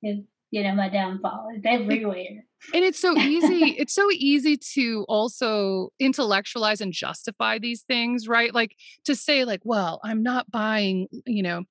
is, 0.04 0.20
you 0.52 0.62
know 0.62 0.74
my 0.76 0.88
downfall. 0.88 1.48
It's 1.56 1.66
everywhere 1.66 2.44
and 2.74 2.84
it's 2.84 3.00
so 3.00 3.16
easy 3.16 3.64
it's 3.78 3.94
so 3.94 4.08
easy 4.12 4.56
to 4.56 5.04
also 5.08 5.90
intellectualize 5.98 6.80
and 6.80 6.92
justify 6.92 7.58
these 7.58 7.82
things 7.82 8.28
right? 8.28 8.54
Like 8.54 8.74
to 9.04 9.14
say 9.14 9.44
like 9.44 9.60
well 9.64 10.00
i'm 10.04 10.22
not 10.22 10.50
buying 10.50 11.08
you 11.26 11.42
know 11.42 11.64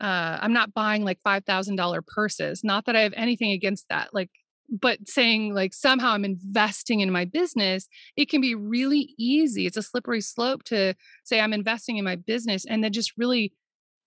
uh 0.00 0.38
i'm 0.40 0.52
not 0.52 0.74
buying 0.74 1.04
like 1.04 1.18
$5000 1.26 2.06
purses. 2.06 2.62
Not 2.64 2.86
that 2.86 2.96
i 2.96 3.00
have 3.00 3.14
anything 3.16 3.52
against 3.52 3.86
that 3.88 4.08
like 4.12 4.30
but 4.72 4.98
saying 5.06 5.54
like 5.54 5.74
somehow 5.74 6.12
i'm 6.12 6.24
investing 6.24 7.00
in 7.00 7.10
my 7.10 7.24
business 7.24 7.88
it 8.16 8.28
can 8.28 8.40
be 8.40 8.54
really 8.54 9.14
easy 9.18 9.66
it's 9.66 9.76
a 9.76 9.82
slippery 9.82 10.20
slope 10.20 10.62
to 10.64 10.94
say 11.24 11.40
i'm 11.40 11.52
investing 11.52 11.98
in 11.98 12.04
my 12.04 12.16
business 12.16 12.64
and 12.64 12.82
then 12.82 12.92
just 12.92 13.12
really 13.18 13.52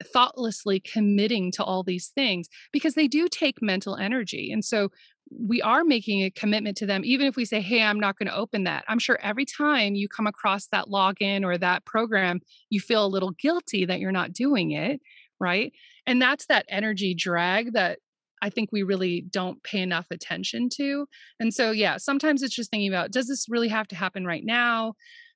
thoughtlessly 0.03 0.79
committing 0.79 1.51
to 1.53 1.63
all 1.63 1.83
these 1.83 2.09
things 2.09 2.47
because 2.71 2.95
they 2.95 3.07
do 3.07 3.27
take 3.27 3.61
mental 3.61 3.95
energy. 3.95 4.51
And 4.51 4.63
so 4.63 4.89
we 5.31 5.61
are 5.61 5.83
making 5.83 6.21
a 6.21 6.29
commitment 6.29 6.77
to 6.77 6.85
them, 6.85 7.03
even 7.03 7.25
if 7.27 7.35
we 7.35 7.45
say, 7.45 7.61
Hey, 7.61 7.81
I'm 7.81 7.99
not 7.99 8.17
going 8.17 8.27
to 8.27 8.35
open 8.35 8.65
that. 8.65 8.83
I'm 8.87 8.99
sure 8.99 9.17
every 9.21 9.45
time 9.45 9.95
you 9.95 10.07
come 10.07 10.27
across 10.27 10.67
that 10.67 10.85
login 10.87 11.43
or 11.43 11.57
that 11.57 11.85
program, 11.85 12.41
you 12.69 12.79
feel 12.79 13.05
a 13.05 13.07
little 13.07 13.31
guilty 13.31 13.85
that 13.85 13.99
you're 13.99 14.11
not 14.11 14.33
doing 14.33 14.71
it. 14.71 15.01
Right. 15.39 15.73
And 16.05 16.21
that's 16.21 16.45
that 16.47 16.65
energy 16.69 17.15
drag 17.15 17.73
that 17.73 17.99
I 18.41 18.49
think 18.49 18.69
we 18.71 18.83
really 18.83 19.25
don't 19.29 19.61
pay 19.63 19.79
enough 19.79 20.07
attention 20.11 20.69
to. 20.75 21.07
And 21.39 21.53
so, 21.53 21.71
yeah, 21.71 21.97
sometimes 21.97 22.43
it's 22.43 22.55
just 22.55 22.69
thinking 22.69 22.93
about 22.93 23.11
does 23.11 23.27
this 23.27 23.47
really 23.49 23.69
have 23.69 23.87
to 23.87 23.95
happen 23.95 24.25
right 24.25 24.43
now? 24.45 24.93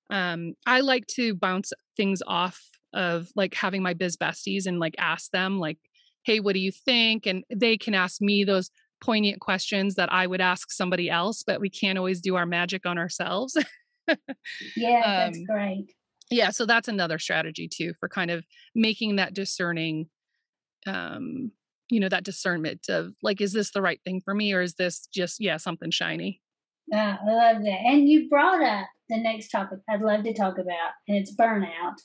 Um, 0.10 0.54
I 0.66 0.82
like 0.82 1.08
to 1.16 1.34
bounce 1.34 1.74
things 1.98 2.22
off 2.28 2.62
of 2.94 3.30
like 3.36 3.54
having 3.54 3.82
my 3.82 3.94
biz 3.94 4.18
besties 4.18 4.66
and 4.66 4.80
like 4.80 4.96
ask 4.98 5.32
them, 5.32 5.60
like, 5.60 5.78
hey, 6.24 6.40
what 6.40 6.54
do 6.54 6.60
you 6.60 6.72
think? 6.72 7.26
And 7.26 7.44
they 7.54 7.78
can 7.78 7.94
ask 7.94 8.22
me 8.22 8.44
those 8.44 8.72
poignant 9.02 9.40
questions 9.40 9.96
that 9.96 10.12
I 10.12 10.28
would 10.28 10.42
ask 10.42 10.72
somebody 10.72 11.10
else, 11.10 11.44
but 11.44 11.62
we 11.62 11.70
can't 11.70 11.98
always 11.98 12.22
do 12.22 12.36
our 12.36 12.46
magic 12.46 12.86
on 12.86 12.98
ourselves. 12.98 13.58
yeah, 14.76 15.26
that's 15.26 15.38
um, 15.38 15.46
great. 15.46 15.94
Yeah, 16.30 16.52
so 16.52 16.66
that's 16.66 16.88
another 16.88 17.20
strategy 17.20 17.68
too 17.68 17.94
for 18.00 18.10
kind 18.10 18.32
of 18.32 18.46
making 18.76 19.16
that 19.18 19.34
discerning 19.34 20.10
um 20.88 21.52
you 21.90 22.00
know 22.00 22.08
that 22.08 22.24
discernment 22.24 22.88
of 22.88 23.14
like 23.22 23.42
is 23.42 23.52
this 23.52 23.72
the 23.72 23.82
right 23.82 24.00
thing 24.06 24.22
for 24.24 24.34
me 24.34 24.54
or 24.54 24.62
is 24.62 24.76
this 24.76 25.08
just 25.14 25.42
yeah 25.42 25.58
something 25.58 25.92
shiny 25.92 26.42
yeah 26.92 27.18
i 27.22 27.32
love 27.32 27.64
that 27.64 27.80
and 27.86 28.10
you 28.10 28.30
brought 28.30 28.62
up 28.62 28.88
the 29.10 29.18
next 29.18 29.50
topic 29.50 29.80
i'd 29.90 30.02
love 30.02 30.24
to 30.24 30.34
talk 30.34 30.58
about 30.58 30.92
and 31.08 31.18
it's 31.18 31.36
burnout 31.36 31.96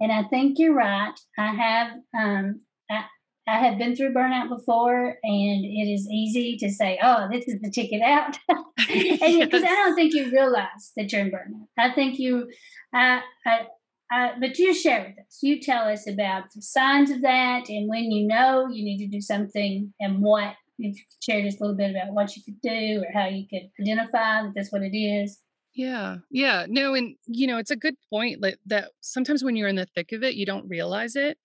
and 0.00 0.12
i 0.12 0.22
think 0.24 0.58
you're 0.58 0.74
right 0.74 1.14
i 1.38 1.46
have 1.46 1.92
um 2.16 2.60
I, 2.90 3.04
I 3.46 3.58
have 3.58 3.78
been 3.78 3.94
through 3.94 4.14
burnout 4.14 4.48
before, 4.48 5.18
and 5.22 5.64
it 5.64 5.92
is 5.92 6.08
easy 6.10 6.56
to 6.58 6.70
say, 6.70 6.98
"Oh, 7.02 7.28
this 7.30 7.46
is 7.46 7.60
the 7.60 7.70
ticket 7.70 8.00
out," 8.00 8.38
because 8.76 8.88
yes. 9.20 9.52
I 9.52 9.74
don't 9.74 9.94
think 9.94 10.14
you 10.14 10.30
realize 10.30 10.92
that 10.96 11.12
you're 11.12 11.20
in 11.20 11.30
burnout. 11.30 11.66
I 11.76 11.92
think 11.92 12.18
you, 12.18 12.48
I, 12.94 13.20
I, 13.46 13.66
I, 14.10 14.32
but 14.40 14.58
you 14.58 14.72
share 14.72 15.00
with 15.00 15.26
us. 15.26 15.38
You 15.42 15.60
tell 15.60 15.88
us 15.88 16.08
about 16.08 16.44
the 16.54 16.62
signs 16.62 17.10
of 17.10 17.20
that, 17.22 17.68
and 17.68 17.88
when 17.88 18.10
you 18.10 18.26
know 18.26 18.68
you 18.68 18.82
need 18.82 18.98
to 18.98 19.08
do 19.08 19.20
something, 19.20 19.92
and 20.00 20.22
what. 20.22 20.54
If 20.78 20.96
you 20.96 21.04
could 21.04 21.32
share 21.32 21.42
just 21.42 21.60
a 21.60 21.64
little 21.64 21.76
bit 21.76 21.90
about 21.90 22.12
what 22.12 22.36
you 22.36 22.42
could 22.42 22.60
do 22.60 23.04
or 23.04 23.12
how 23.12 23.28
you 23.28 23.46
could 23.48 23.70
identify 23.80 24.42
that 24.42 24.52
that's 24.54 24.72
what 24.72 24.82
it 24.82 24.96
is. 24.96 25.38
Yeah. 25.74 26.18
Yeah. 26.30 26.66
No, 26.68 26.94
and 26.94 27.16
you 27.26 27.46
know, 27.46 27.58
it's 27.58 27.70
a 27.70 27.76
good 27.76 27.96
point 28.10 28.40
like 28.40 28.58
that 28.66 28.90
sometimes 29.00 29.42
when 29.42 29.56
you're 29.56 29.68
in 29.68 29.76
the 29.76 29.86
thick 29.86 30.12
of 30.12 30.22
it, 30.22 30.34
you 30.34 30.46
don't 30.46 30.68
realize 30.68 31.16
it 31.16 31.38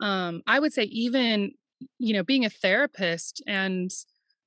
um, 0.00 0.42
I 0.46 0.60
would 0.60 0.72
say 0.72 0.84
even 0.84 1.52
you 1.98 2.12
know 2.12 2.22
being 2.22 2.44
a 2.44 2.50
therapist 2.50 3.42
and 3.46 3.90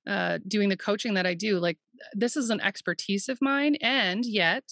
uh, 0.07 0.39
doing 0.47 0.69
the 0.69 0.77
coaching 0.77 1.13
that 1.15 1.27
I 1.27 1.33
do, 1.33 1.59
like 1.59 1.77
this 2.13 2.35
is 2.35 2.49
an 2.49 2.61
expertise 2.61 3.29
of 3.29 3.39
mine, 3.41 3.75
and 3.81 4.25
yet 4.25 4.63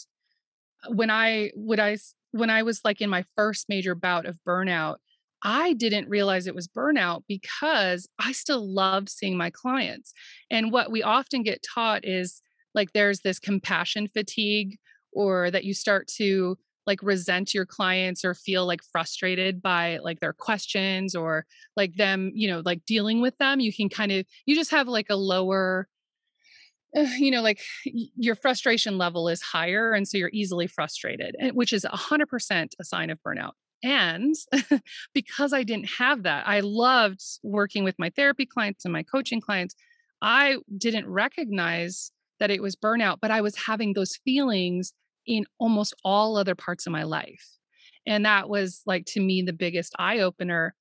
when 0.88 1.10
I 1.10 1.52
would 1.56 1.80
I 1.80 1.98
when 2.32 2.50
I 2.50 2.64
was 2.64 2.82
like 2.84 3.02
in 3.02 3.10
my 3.10 3.26
first 3.36 3.68
major 3.70 3.96
bout 3.96 4.26
of 4.26 4.38
burnout, 4.48 4.98
I 5.44 5.74
didn't 5.74 6.10
realize 6.10 6.48
it 6.48 6.56
was 6.56 6.68
burnout 6.68 7.24
because 7.28 8.08
I 8.20 8.32
still 8.32 8.68
loved 8.68 9.10
seeing 9.10 9.38
my 9.38 9.50
clients. 9.50 10.14
And 10.50 10.72
what 10.72 10.92
we 10.92 11.04
often 11.04 11.44
get 11.44 11.64
taught 11.64 12.06
is 12.06 12.42
like 12.76 12.94
there's 12.94 13.22
this 13.22 13.40
compassion 13.40 14.08
fatigue 14.08 14.78
or 15.14 15.50
that 15.52 15.64
you 15.64 15.74
start 15.74 16.08
to 16.18 16.58
like 16.86 17.02
resent 17.04 17.54
your 17.54 17.66
clients 17.66 18.26
or 18.26 18.34
feel 18.34 18.66
like 18.66 18.82
frustrated 18.92 19.62
by 19.62 19.98
like 19.98 20.20
their 20.20 20.34
questions 20.34 21.16
or 21.16 21.46
like 21.76 21.96
them, 21.96 22.32
you 22.34 22.48
know, 22.48 22.62
like 22.66 22.84
dealing 22.86 23.22
with 23.22 23.38
them, 23.38 23.60
you 23.60 23.72
can 23.74 23.90
kind 23.90 24.12
of 24.12 24.26
you 24.46 24.56
just 24.56 24.72
have 24.72 24.88
like 24.88 25.08
a 25.10 25.16
lower 25.16 25.88
you 27.18 27.32
know 27.32 27.42
like 27.42 27.62
your 27.84 28.36
frustration 28.36 28.98
level 28.98 29.30
is 29.30 29.42
higher 29.42 29.94
and 29.94 30.08
so 30.08 30.18
you're 30.18 30.32
easily 30.34 30.68
frustrated 30.68 31.36
which 31.54 31.74
is 31.74 31.86
100% 31.86 32.68
a 32.80 32.84
sign 32.84 33.10
of 33.10 33.20
burnout 33.22 33.52
and 33.84 34.36
because 35.14 35.54
i 35.54 35.64
didn't 35.64 35.90
have 35.90 36.24
that 36.24 36.48
i 36.48 36.60
loved 36.60 37.22
working 37.44 37.84
with 37.84 37.98
my 37.98 38.10
therapy 38.10 38.46
clients 38.46 38.86
and 38.86 38.92
my 38.92 39.04
coaching 39.04 39.42
clients 39.42 39.76
i 40.22 40.58
didn't 40.78 41.08
recognize 41.08 42.12
that 42.40 42.52
it 42.52 42.62
was 42.62 42.76
burnout 42.76 43.18
but 43.22 43.32
i 43.32 43.42
was 43.42 43.56
having 43.56 43.94
those 43.94 44.18
feelings 44.26 44.94
in 45.30 45.46
almost 45.60 45.94
all 46.04 46.36
other 46.36 46.56
parts 46.56 46.88
of 46.88 46.92
my 46.92 47.04
life. 47.04 47.48
And 48.06 48.26
that 48.26 48.50
was 48.50 48.82
like 48.86 49.06
to 49.10 49.22
me 49.22 49.44
the 49.44 49.54
biggest 49.54 49.94
eye 50.00 50.20
opener. 50.20 50.74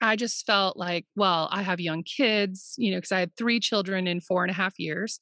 I 0.00 0.16
just 0.16 0.44
felt 0.44 0.76
like, 0.76 1.06
well, 1.14 1.48
I 1.52 1.62
have 1.62 1.80
young 1.80 2.02
kids, 2.02 2.74
you 2.76 2.90
know, 2.90 2.98
because 2.98 3.12
I 3.12 3.20
had 3.20 3.36
three 3.36 3.60
children 3.60 4.06
in 4.08 4.20
four 4.20 4.42
and 4.42 4.50
a 4.50 4.54
half 4.54 4.74
years. 4.78 5.20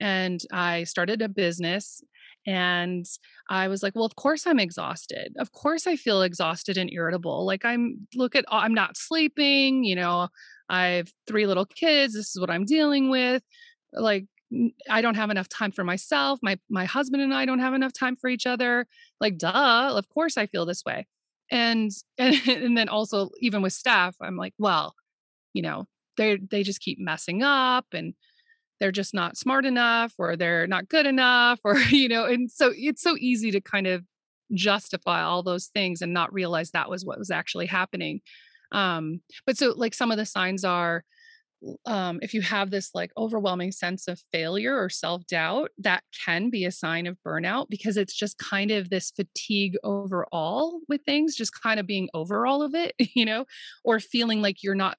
And 0.00 0.40
I 0.50 0.84
started 0.84 1.20
a 1.20 1.28
business 1.28 2.02
and 2.46 3.06
I 3.48 3.68
was 3.68 3.82
like, 3.82 3.94
well, 3.94 4.04
of 4.04 4.16
course 4.16 4.46
I'm 4.46 4.58
exhausted. 4.58 5.34
Of 5.38 5.52
course 5.52 5.86
I 5.86 5.96
feel 5.96 6.22
exhausted 6.22 6.76
and 6.76 6.90
irritable. 6.92 7.46
Like 7.46 7.64
I'm 7.64 8.06
look 8.14 8.36
at 8.36 8.44
I'm 8.50 8.74
not 8.74 8.96
sleeping, 8.96 9.84
you 9.84 9.96
know, 9.96 10.28
I 10.68 10.86
have 10.86 11.12
three 11.26 11.46
little 11.46 11.66
kids. 11.66 12.14
This 12.14 12.30
is 12.34 12.40
what 12.40 12.50
I'm 12.50 12.64
dealing 12.64 13.10
with. 13.10 13.42
Like 13.92 14.26
I 14.90 15.00
don't 15.00 15.16
have 15.16 15.30
enough 15.30 15.48
time 15.48 15.72
for 15.72 15.84
myself. 15.84 16.38
My 16.42 16.58
my 16.70 16.84
husband 16.84 17.22
and 17.22 17.34
I 17.34 17.46
don't 17.46 17.60
have 17.60 17.74
enough 17.74 17.92
time 17.92 18.16
for 18.16 18.28
each 18.28 18.46
other. 18.46 18.86
Like, 19.20 19.38
duh, 19.38 19.94
of 19.96 20.08
course 20.08 20.36
I 20.36 20.46
feel 20.46 20.66
this 20.66 20.84
way. 20.84 21.06
And 21.50 21.90
and 22.18 22.34
and 22.48 22.76
then 22.76 22.88
also 22.88 23.30
even 23.40 23.62
with 23.62 23.72
staff, 23.72 24.16
I'm 24.20 24.36
like, 24.36 24.54
well, 24.58 24.94
you 25.54 25.62
know, 25.62 25.86
they 26.16 26.36
they 26.36 26.62
just 26.62 26.80
keep 26.80 26.98
messing 27.00 27.42
up 27.42 27.86
and 27.92 28.14
they're 28.80 28.92
just 28.92 29.14
not 29.14 29.36
smart 29.36 29.64
enough 29.64 30.14
or 30.18 30.36
they're 30.36 30.66
not 30.66 30.88
good 30.88 31.06
enough 31.06 31.60
or 31.64 31.78
you 31.90 32.08
know, 32.08 32.24
and 32.24 32.50
so 32.50 32.72
it's 32.74 33.02
so 33.02 33.16
easy 33.18 33.50
to 33.50 33.60
kind 33.60 33.86
of 33.86 34.04
justify 34.52 35.22
all 35.22 35.42
those 35.42 35.66
things 35.66 36.02
and 36.02 36.12
not 36.12 36.32
realize 36.32 36.70
that 36.70 36.90
was 36.90 37.04
what 37.04 37.18
was 37.18 37.30
actually 37.30 37.66
happening. 37.66 38.20
Um, 38.72 39.20
but 39.46 39.56
so 39.56 39.74
like 39.76 39.94
some 39.94 40.10
of 40.10 40.18
the 40.18 40.26
signs 40.26 40.64
are 40.64 41.04
um, 41.86 42.18
if 42.22 42.34
you 42.34 42.42
have 42.42 42.70
this 42.70 42.90
like 42.94 43.10
overwhelming 43.16 43.72
sense 43.72 44.08
of 44.08 44.20
failure 44.32 44.76
or 44.76 44.88
self 44.88 45.26
doubt, 45.26 45.70
that 45.78 46.02
can 46.24 46.50
be 46.50 46.64
a 46.64 46.70
sign 46.70 47.06
of 47.06 47.16
burnout 47.26 47.66
because 47.70 47.96
it's 47.96 48.14
just 48.14 48.38
kind 48.38 48.70
of 48.70 48.90
this 48.90 49.12
fatigue 49.14 49.76
overall 49.82 50.80
with 50.88 51.02
things, 51.04 51.36
just 51.36 51.60
kind 51.60 51.80
of 51.80 51.86
being 51.86 52.08
over 52.14 52.46
all 52.46 52.62
of 52.62 52.74
it, 52.74 52.94
you 53.14 53.24
know, 53.24 53.44
or 53.84 54.00
feeling 54.00 54.42
like 54.42 54.62
you're 54.62 54.74
not, 54.74 54.98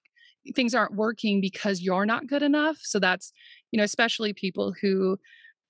things 0.54 0.76
aren't 0.76 0.96
working 0.96 1.42
because 1.42 1.82
you're 1.82 2.06
not 2.06 2.28
good 2.28 2.44
enough. 2.44 2.78
So 2.82 3.00
that's, 3.00 3.32
you 3.72 3.78
know, 3.78 3.84
especially 3.84 4.34
people 4.34 4.74
who, 4.82 5.18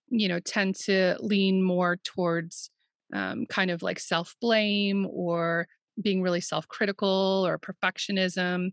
you 0.10 0.28
know, 0.28 0.40
tend 0.40 0.76
to 0.86 1.16
lean 1.20 1.64
more 1.64 1.98
towards 2.04 2.70
um, 3.14 3.46
kind 3.46 3.72
of 3.72 3.82
like 3.82 4.00
self 4.00 4.36
blame 4.42 5.08
or 5.10 5.68
being 6.02 6.22
really 6.22 6.42
self 6.42 6.68
critical 6.68 7.44
or 7.46 7.58
perfectionism 7.58 8.72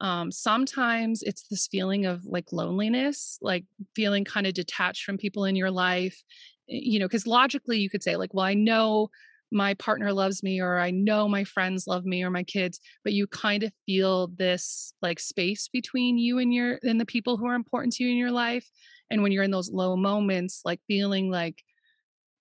um, 0.00 0.30
sometimes 0.30 1.22
it's 1.22 1.42
this 1.48 1.66
feeling 1.66 2.06
of 2.06 2.24
like 2.24 2.52
loneliness 2.52 3.38
like 3.40 3.64
feeling 3.94 4.24
kind 4.24 4.46
of 4.46 4.54
detached 4.54 5.04
from 5.04 5.18
people 5.18 5.44
in 5.44 5.56
your 5.56 5.70
life 5.70 6.22
eh, 6.70 6.78
you 6.80 6.98
know 6.98 7.06
because 7.06 7.26
logically 7.26 7.78
you 7.78 7.90
could 7.90 8.02
say 8.02 8.16
like 8.16 8.34
well 8.34 8.44
i 8.44 8.54
know 8.54 9.08
my 9.50 9.74
partner 9.74 10.12
loves 10.12 10.42
me 10.42 10.60
or 10.60 10.78
i 10.78 10.90
know 10.90 11.28
my 11.28 11.44
friends 11.44 11.86
love 11.86 12.04
me 12.04 12.22
or 12.22 12.30
my 12.30 12.42
kids 12.42 12.80
but 13.04 13.12
you 13.12 13.26
kind 13.26 13.62
of 13.62 13.72
feel 13.86 14.28
this 14.36 14.92
like 15.02 15.18
space 15.18 15.68
between 15.68 16.18
you 16.18 16.38
and 16.38 16.52
your 16.52 16.78
and 16.82 17.00
the 17.00 17.06
people 17.06 17.36
who 17.36 17.46
are 17.46 17.54
important 17.54 17.92
to 17.92 18.04
you 18.04 18.10
in 18.10 18.16
your 18.16 18.30
life 18.30 18.68
and 19.10 19.22
when 19.22 19.32
you're 19.32 19.42
in 19.44 19.50
those 19.50 19.70
low 19.70 19.96
moments 19.96 20.62
like 20.64 20.80
feeling 20.86 21.30
like 21.30 21.62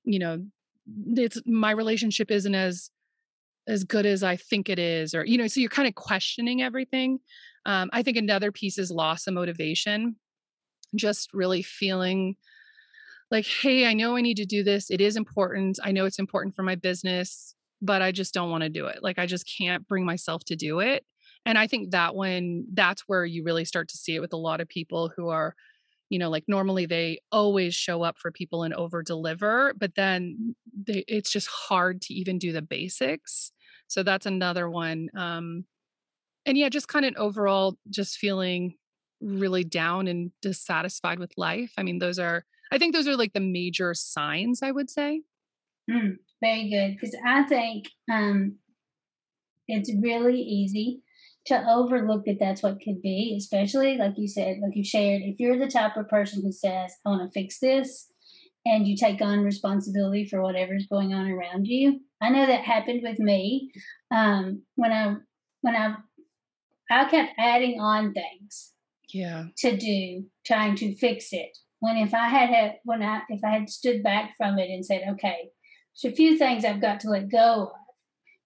you 0.04 0.20
know 0.20 0.43
it's 1.15 1.41
my 1.46 1.72
relationship 1.72 2.32
isn't 2.32 2.56
as 2.56 2.89
as 3.67 3.84
good 3.84 4.06
as 4.06 4.24
I 4.24 4.38
think 4.38 4.70
it 4.70 4.80
is, 4.80 5.13
or, 5.13 5.26
you 5.26 5.38
know, 5.38 5.48
so 5.48 5.60
you're 5.60 5.70
kind 5.70 5.88
of 5.88 5.96
questioning 5.96 6.62
everything. 6.62 7.20
Um, 7.65 7.89
I 7.91 8.02
think 8.02 8.17
another 8.17 8.52
piece 8.52 8.78
is 8.78 8.89
loss 8.89 9.28
of 9.28 9.34
motivation, 9.34 10.15
just 10.96 11.34
really 11.34 11.62
feeling 11.62 12.38
like, 13.30 13.46
hey, 13.46 13.86
I 13.86 13.94
know 13.94 14.16
I 14.16 14.22
need 14.22 14.38
to 14.38 14.46
do 14.46 14.63
this. 14.63 14.90
It 14.90 15.02
is 15.02 15.16
important. 15.18 15.80
I 15.84 15.92
know 15.92 16.06
it's 16.06 16.20
important 16.20 16.56
for 16.56 16.63
my 16.63 16.76
business, 16.76 17.56
but 17.82 18.02
I 18.02 18.12
just 18.12 18.34
don't 18.34 18.50
want 18.50 18.63
to 18.63 18.70
do 18.70 18.88
it. 18.88 19.00
Like, 19.02 19.20
I 19.20 19.26
just 19.26 19.52
can't 19.58 19.88
bring 19.88 20.06
myself 20.06 20.44
to 20.46 20.56
do 20.56 20.80
it. 20.80 21.06
And 21.46 21.58
I 21.58 21.68
think 21.68 21.92
that 21.92 22.16
when 22.16 22.66
that's 22.74 23.04
where 23.08 23.26
you 23.26 23.44
really 23.44 23.66
start 23.66 23.90
to 23.90 23.98
see 23.98 24.16
it 24.16 24.20
with 24.20 24.34
a 24.34 24.38
lot 24.38 24.62
of 24.62 24.68
people 24.68 25.12
who 25.16 25.30
are, 25.30 25.56
you 26.10 26.20
know, 26.20 26.30
like 26.30 26.46
normally 26.48 26.86
they 26.86 27.20
always 27.32 27.76
show 27.76 28.02
up 28.02 28.18
for 28.18 28.32
people 28.32 28.63
and 28.63 28.74
over 28.74 29.04
deliver, 29.04 29.74
but 29.78 29.96
then 29.96 30.56
they, 30.86 31.04
it's 31.08 31.32
just 31.32 31.48
hard 31.48 32.02
to 32.04 32.13
even 32.13 32.38
do 32.38 32.52
the 32.52 32.62
basics. 32.62 33.52
So 33.88 34.04
that's 34.04 34.26
another 34.26 34.70
one. 34.70 35.10
Um, 35.16 35.66
and 36.46 36.58
yeah, 36.58 36.70
just 36.70 36.88
kind 36.88 37.06
of 37.06 37.13
overall, 37.18 37.78
just 37.90 38.18
feeling 38.18 38.76
really 39.22 39.63
down 39.63 40.08
and 40.08 40.32
dissatisfied 40.42 41.20
with 41.20 41.32
life. 41.38 41.72
I 41.78 41.84
mean, 41.84 42.00
those 42.00 42.20
are, 42.20 42.46
I 42.72 42.78
think 42.78 42.94
those 42.94 43.08
are 43.08 43.18
like 43.18 43.34
the 43.34 43.40
major 43.40 43.94
signs, 43.94 44.62
I 44.62 44.72
would 44.72 44.90
say. 44.90 45.22
Mm, 45.90 46.18
very 46.42 46.70
good. 46.70 46.96
Because 46.96 47.16
I 47.26 47.44
think 47.44 47.88
um, 48.12 48.58
it's 49.68 49.92
really 50.02 50.42
easy 50.42 51.02
to 51.48 51.66
overlook 51.70 52.26
that 52.26 52.38
that's 52.40 52.62
what 52.62 52.82
could 52.82 53.02
be, 53.02 53.36
especially 53.38 53.98
like 53.98 54.14
you 54.18 54.28
said, 54.28 54.58
like 54.62 54.76
you 54.76 54.84
shared, 54.84 55.22
if 55.24 55.40
you're 55.40 55.58
the 55.58 55.72
type 55.72 55.96
of 55.96 56.10
person 56.10 56.42
who 56.44 56.52
says, 56.52 56.94
I 57.06 57.10
want 57.10 57.32
to 57.32 57.40
fix 57.40 57.60
this, 57.60 58.12
and 58.66 58.86
you 58.86 58.98
take 58.98 59.22
on 59.22 59.40
responsibility 59.44 60.28
for 60.28 60.42
whatever's 60.42 60.88
going 60.88 61.14
on 61.14 61.30
around 61.30 61.68
you. 61.68 62.02
I 62.22 62.30
know 62.30 62.46
that 62.46 62.64
happened 62.64 63.02
with 63.02 63.18
me 63.18 63.72
um, 64.12 64.64
when 64.76 64.92
I 64.92 65.16
when 65.62 65.76
I 65.76 65.96
I 66.90 67.10
kept 67.10 67.34
adding 67.38 67.80
on 67.80 68.14
things 68.14 68.74
yeah 69.14 69.46
to 69.58 69.78
do 69.78 70.26
trying 70.46 70.76
to 70.76 70.96
fix 70.96 71.30
it 71.32 71.58
when 71.80 71.98
if 71.98 72.13
i 72.13 72.28
had 72.28 72.50
had 72.50 72.76
when 72.84 73.02
i 73.02 73.22
if 73.30 73.44
i 73.44 73.50
had 73.50 73.70
stood 73.70 74.04
back 74.04 74.34
from 74.38 74.58
it 74.58 74.70
and 74.70 74.86
said 74.86 75.04
okay 75.10 75.50
there's 76.02 76.13
a 76.13 76.16
few 76.16 76.38
things 76.38 76.66
i've 76.66 76.82
got 76.82 77.00
to 77.00 77.10
let 77.10 77.30
go 77.30 77.66
of 77.66 77.70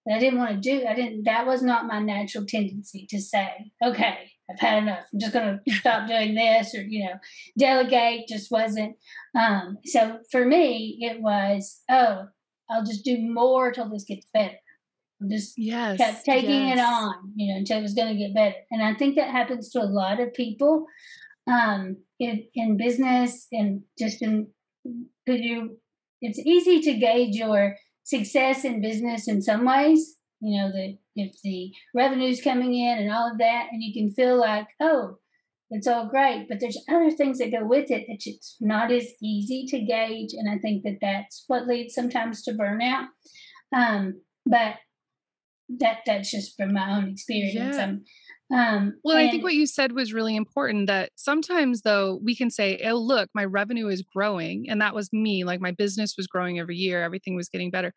that 0.06 0.16
i 0.16 0.18
didn't 0.18 0.38
want 0.38 0.50
to 0.50 0.60
do 0.60 0.86
i 0.86 0.94
didn't 0.94 1.24
that 1.24 1.46
was 1.46 1.62
not 1.62 1.86
my 1.86 1.98
natural 2.00 2.44
tendency 2.44 3.06
to 3.08 3.20
say 3.20 3.72
okay 3.84 4.30
i've 4.50 4.60
had 4.60 4.82
enough 4.82 5.04
i'm 5.12 5.20
just 5.20 5.32
going 5.32 5.60
to 5.68 5.74
stop 5.74 6.08
doing 6.08 6.34
this 6.34 6.74
or 6.74 6.82
you 6.82 7.04
know 7.04 7.14
delegate 7.58 8.28
just 8.28 8.50
wasn't 8.50 8.96
um 9.38 9.78
so 9.84 10.18
for 10.30 10.44
me 10.44 10.98
it 11.00 11.20
was 11.20 11.82
oh 11.90 12.26
i'll 12.70 12.84
just 12.84 13.04
do 13.04 13.18
more 13.18 13.72
till 13.72 13.88
this 13.88 14.04
gets 14.04 14.26
better 14.32 14.56
just 15.28 15.58
yes, 15.58 15.98
kept 15.98 16.24
taking 16.24 16.68
yes. 16.68 16.78
it 16.78 16.80
on, 16.80 17.32
you 17.36 17.52
know, 17.52 17.58
until 17.58 17.78
it 17.78 17.82
was 17.82 17.94
going 17.94 18.12
to 18.12 18.18
get 18.18 18.34
better. 18.34 18.56
And 18.70 18.82
I 18.82 18.94
think 18.94 19.16
that 19.16 19.30
happens 19.30 19.70
to 19.70 19.80
a 19.80 19.84
lot 19.84 20.20
of 20.20 20.34
people 20.34 20.86
um, 21.50 21.96
in, 22.18 22.44
in 22.54 22.76
business 22.76 23.46
and 23.52 23.82
just 23.98 24.22
in 24.22 24.48
because 24.84 25.40
you. 25.40 25.78
It's 26.24 26.38
easy 26.38 26.80
to 26.82 27.00
gauge 27.00 27.34
your 27.34 27.74
success 28.04 28.64
in 28.64 28.80
business 28.80 29.26
in 29.26 29.42
some 29.42 29.64
ways. 29.64 30.18
You 30.40 30.60
know, 30.60 30.68
that 30.70 30.98
if 31.16 31.34
the 31.42 31.72
revenue's 31.94 32.40
coming 32.40 32.74
in 32.74 32.98
and 32.98 33.12
all 33.12 33.32
of 33.32 33.38
that, 33.38 33.66
and 33.72 33.82
you 33.82 33.92
can 33.92 34.12
feel 34.12 34.38
like, 34.38 34.68
oh, 34.80 35.18
it's 35.70 35.88
all 35.88 36.06
great, 36.06 36.46
but 36.48 36.60
there's 36.60 36.78
other 36.88 37.10
things 37.10 37.38
that 37.38 37.50
go 37.50 37.66
with 37.66 37.90
it 37.90 38.04
that 38.06 38.22
it's 38.26 38.56
not 38.60 38.92
as 38.92 39.08
easy 39.22 39.66
to 39.70 39.80
gauge, 39.80 40.32
and 40.32 40.48
I 40.48 40.58
think 40.58 40.84
that 40.84 40.98
that's 41.00 41.44
what 41.48 41.66
leads 41.66 41.94
sometimes 41.94 42.42
to 42.42 42.52
burnout. 42.52 43.06
Um, 43.74 44.20
but 44.44 44.76
that 45.80 45.98
that's 46.04 46.30
just 46.30 46.56
from 46.56 46.74
my 46.74 46.98
own 46.98 47.08
experience. 47.08 47.76
Yeah. 47.76 47.84
Um, 47.84 48.04
um, 48.52 48.94
well, 49.04 49.16
I 49.16 49.28
think 49.28 49.42
what 49.42 49.54
you 49.54 49.66
said 49.66 49.92
was 49.92 50.12
really 50.12 50.36
important 50.36 50.86
that 50.86 51.10
sometimes 51.16 51.82
though 51.82 52.20
we 52.22 52.36
can 52.36 52.50
say, 52.50 52.80
"Oh, 52.84 52.96
look, 52.96 53.30
my 53.34 53.44
revenue 53.44 53.88
is 53.88 54.02
growing." 54.02 54.66
And 54.68 54.80
that 54.80 54.94
was 54.94 55.12
me, 55.12 55.44
like 55.44 55.60
my 55.60 55.72
business 55.72 56.14
was 56.16 56.26
growing 56.26 56.58
every 56.58 56.76
year, 56.76 57.02
everything 57.02 57.34
was 57.34 57.48
getting 57.48 57.70
better. 57.70 57.92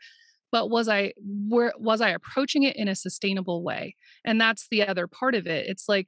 But 0.51 0.69
was 0.69 0.87
I 0.89 1.13
where 1.19 1.73
was 1.77 2.01
I 2.01 2.09
approaching 2.09 2.63
it 2.63 2.75
in 2.77 2.87
a 2.87 2.95
sustainable 2.95 3.63
way? 3.63 3.95
And 4.25 4.39
that's 4.41 4.67
the 4.71 4.87
other 4.87 5.07
part 5.07 5.35
of 5.35 5.47
it. 5.47 5.67
It's 5.67 5.89
like 5.89 6.07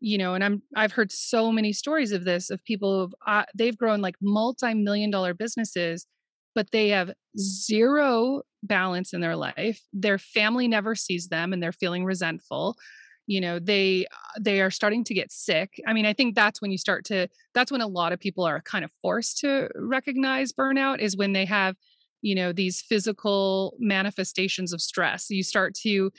you 0.00 0.18
know 0.18 0.34
and 0.34 0.44
i'm 0.44 0.62
i've 0.74 0.92
heard 0.92 1.10
so 1.10 1.50
many 1.50 1.72
stories 1.72 2.12
of 2.12 2.24
this 2.24 2.50
of 2.50 2.62
people 2.64 3.10
uh, 3.26 3.44
they've 3.54 3.78
grown 3.78 4.00
like 4.00 4.16
multi-million 4.20 5.10
dollar 5.10 5.34
businesses 5.34 6.06
but 6.54 6.70
they 6.70 6.88
have 6.88 7.12
zero 7.38 8.42
balance 8.62 9.12
in 9.12 9.20
their 9.20 9.36
life 9.36 9.80
their 9.92 10.18
family 10.18 10.68
never 10.68 10.94
sees 10.94 11.28
them 11.28 11.52
and 11.52 11.62
they're 11.62 11.72
feeling 11.72 12.04
resentful 12.04 12.76
you 13.26 13.40
know 13.40 13.58
they 13.58 14.06
uh, 14.06 14.40
they 14.40 14.60
are 14.60 14.70
starting 14.70 15.04
to 15.04 15.14
get 15.14 15.30
sick 15.32 15.80
i 15.86 15.92
mean 15.92 16.06
i 16.06 16.12
think 16.12 16.34
that's 16.34 16.60
when 16.60 16.70
you 16.70 16.78
start 16.78 17.04
to 17.04 17.28
that's 17.54 17.72
when 17.72 17.80
a 17.80 17.86
lot 17.86 18.12
of 18.12 18.20
people 18.20 18.44
are 18.44 18.60
kind 18.62 18.84
of 18.84 18.90
forced 19.02 19.38
to 19.38 19.68
recognize 19.74 20.52
burnout 20.52 21.00
is 21.00 21.16
when 21.16 21.32
they 21.32 21.44
have 21.44 21.76
you 22.22 22.34
know 22.34 22.52
these 22.52 22.80
physical 22.80 23.74
manifestations 23.78 24.72
of 24.72 24.80
stress 24.80 25.30
you 25.30 25.42
start 25.42 25.74
to 25.74 26.10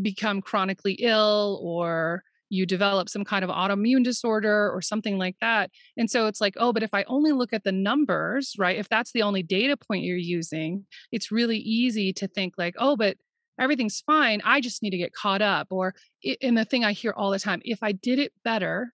become 0.00 0.40
chronically 0.40 0.94
ill 0.94 1.60
or 1.62 2.22
you 2.48 2.66
develop 2.66 3.08
some 3.08 3.24
kind 3.24 3.44
of 3.44 3.50
autoimmune 3.50 4.04
disorder 4.04 4.70
or 4.70 4.80
something 4.80 5.18
like 5.18 5.36
that. 5.40 5.70
And 5.96 6.10
so 6.10 6.26
it's 6.26 6.40
like, 6.40 6.54
oh, 6.58 6.72
but 6.72 6.82
if 6.82 6.94
I 6.94 7.04
only 7.08 7.32
look 7.32 7.52
at 7.52 7.64
the 7.64 7.72
numbers, 7.72 8.54
right? 8.58 8.78
If 8.78 8.88
that's 8.88 9.12
the 9.12 9.22
only 9.22 9.42
data 9.42 9.76
point 9.76 10.04
you're 10.04 10.16
using, 10.16 10.86
it's 11.10 11.32
really 11.32 11.58
easy 11.58 12.12
to 12.14 12.28
think 12.28 12.54
like, 12.56 12.76
oh, 12.78 12.96
but 12.96 13.16
everything's 13.58 14.00
fine. 14.00 14.40
I 14.44 14.60
just 14.60 14.82
need 14.82 14.90
to 14.90 14.98
get 14.98 15.12
caught 15.12 15.42
up. 15.42 15.68
Or, 15.70 15.94
in 16.22 16.54
the 16.54 16.64
thing 16.64 16.84
I 16.84 16.92
hear 16.92 17.12
all 17.16 17.30
the 17.30 17.38
time, 17.38 17.60
if 17.64 17.82
I 17.82 17.92
did 17.92 18.18
it 18.18 18.32
better, 18.44 18.92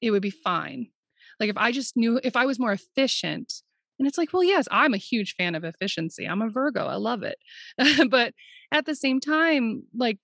it 0.00 0.10
would 0.10 0.22
be 0.22 0.30
fine. 0.30 0.88
Like 1.38 1.50
if 1.50 1.56
I 1.56 1.72
just 1.72 1.96
knew, 1.96 2.20
if 2.22 2.36
I 2.36 2.46
was 2.46 2.58
more 2.58 2.72
efficient, 2.72 3.52
and 3.98 4.06
it's 4.06 4.18
like, 4.18 4.32
well, 4.32 4.44
yes, 4.44 4.68
I'm 4.70 4.92
a 4.92 4.98
huge 4.98 5.34
fan 5.36 5.54
of 5.54 5.64
efficiency. 5.64 6.26
I'm 6.26 6.42
a 6.42 6.50
Virgo. 6.50 6.86
I 6.86 6.96
love 6.96 7.22
it. 7.22 7.38
but 8.10 8.34
at 8.72 8.84
the 8.84 8.94
same 8.94 9.20
time, 9.20 9.84
like 9.96 10.18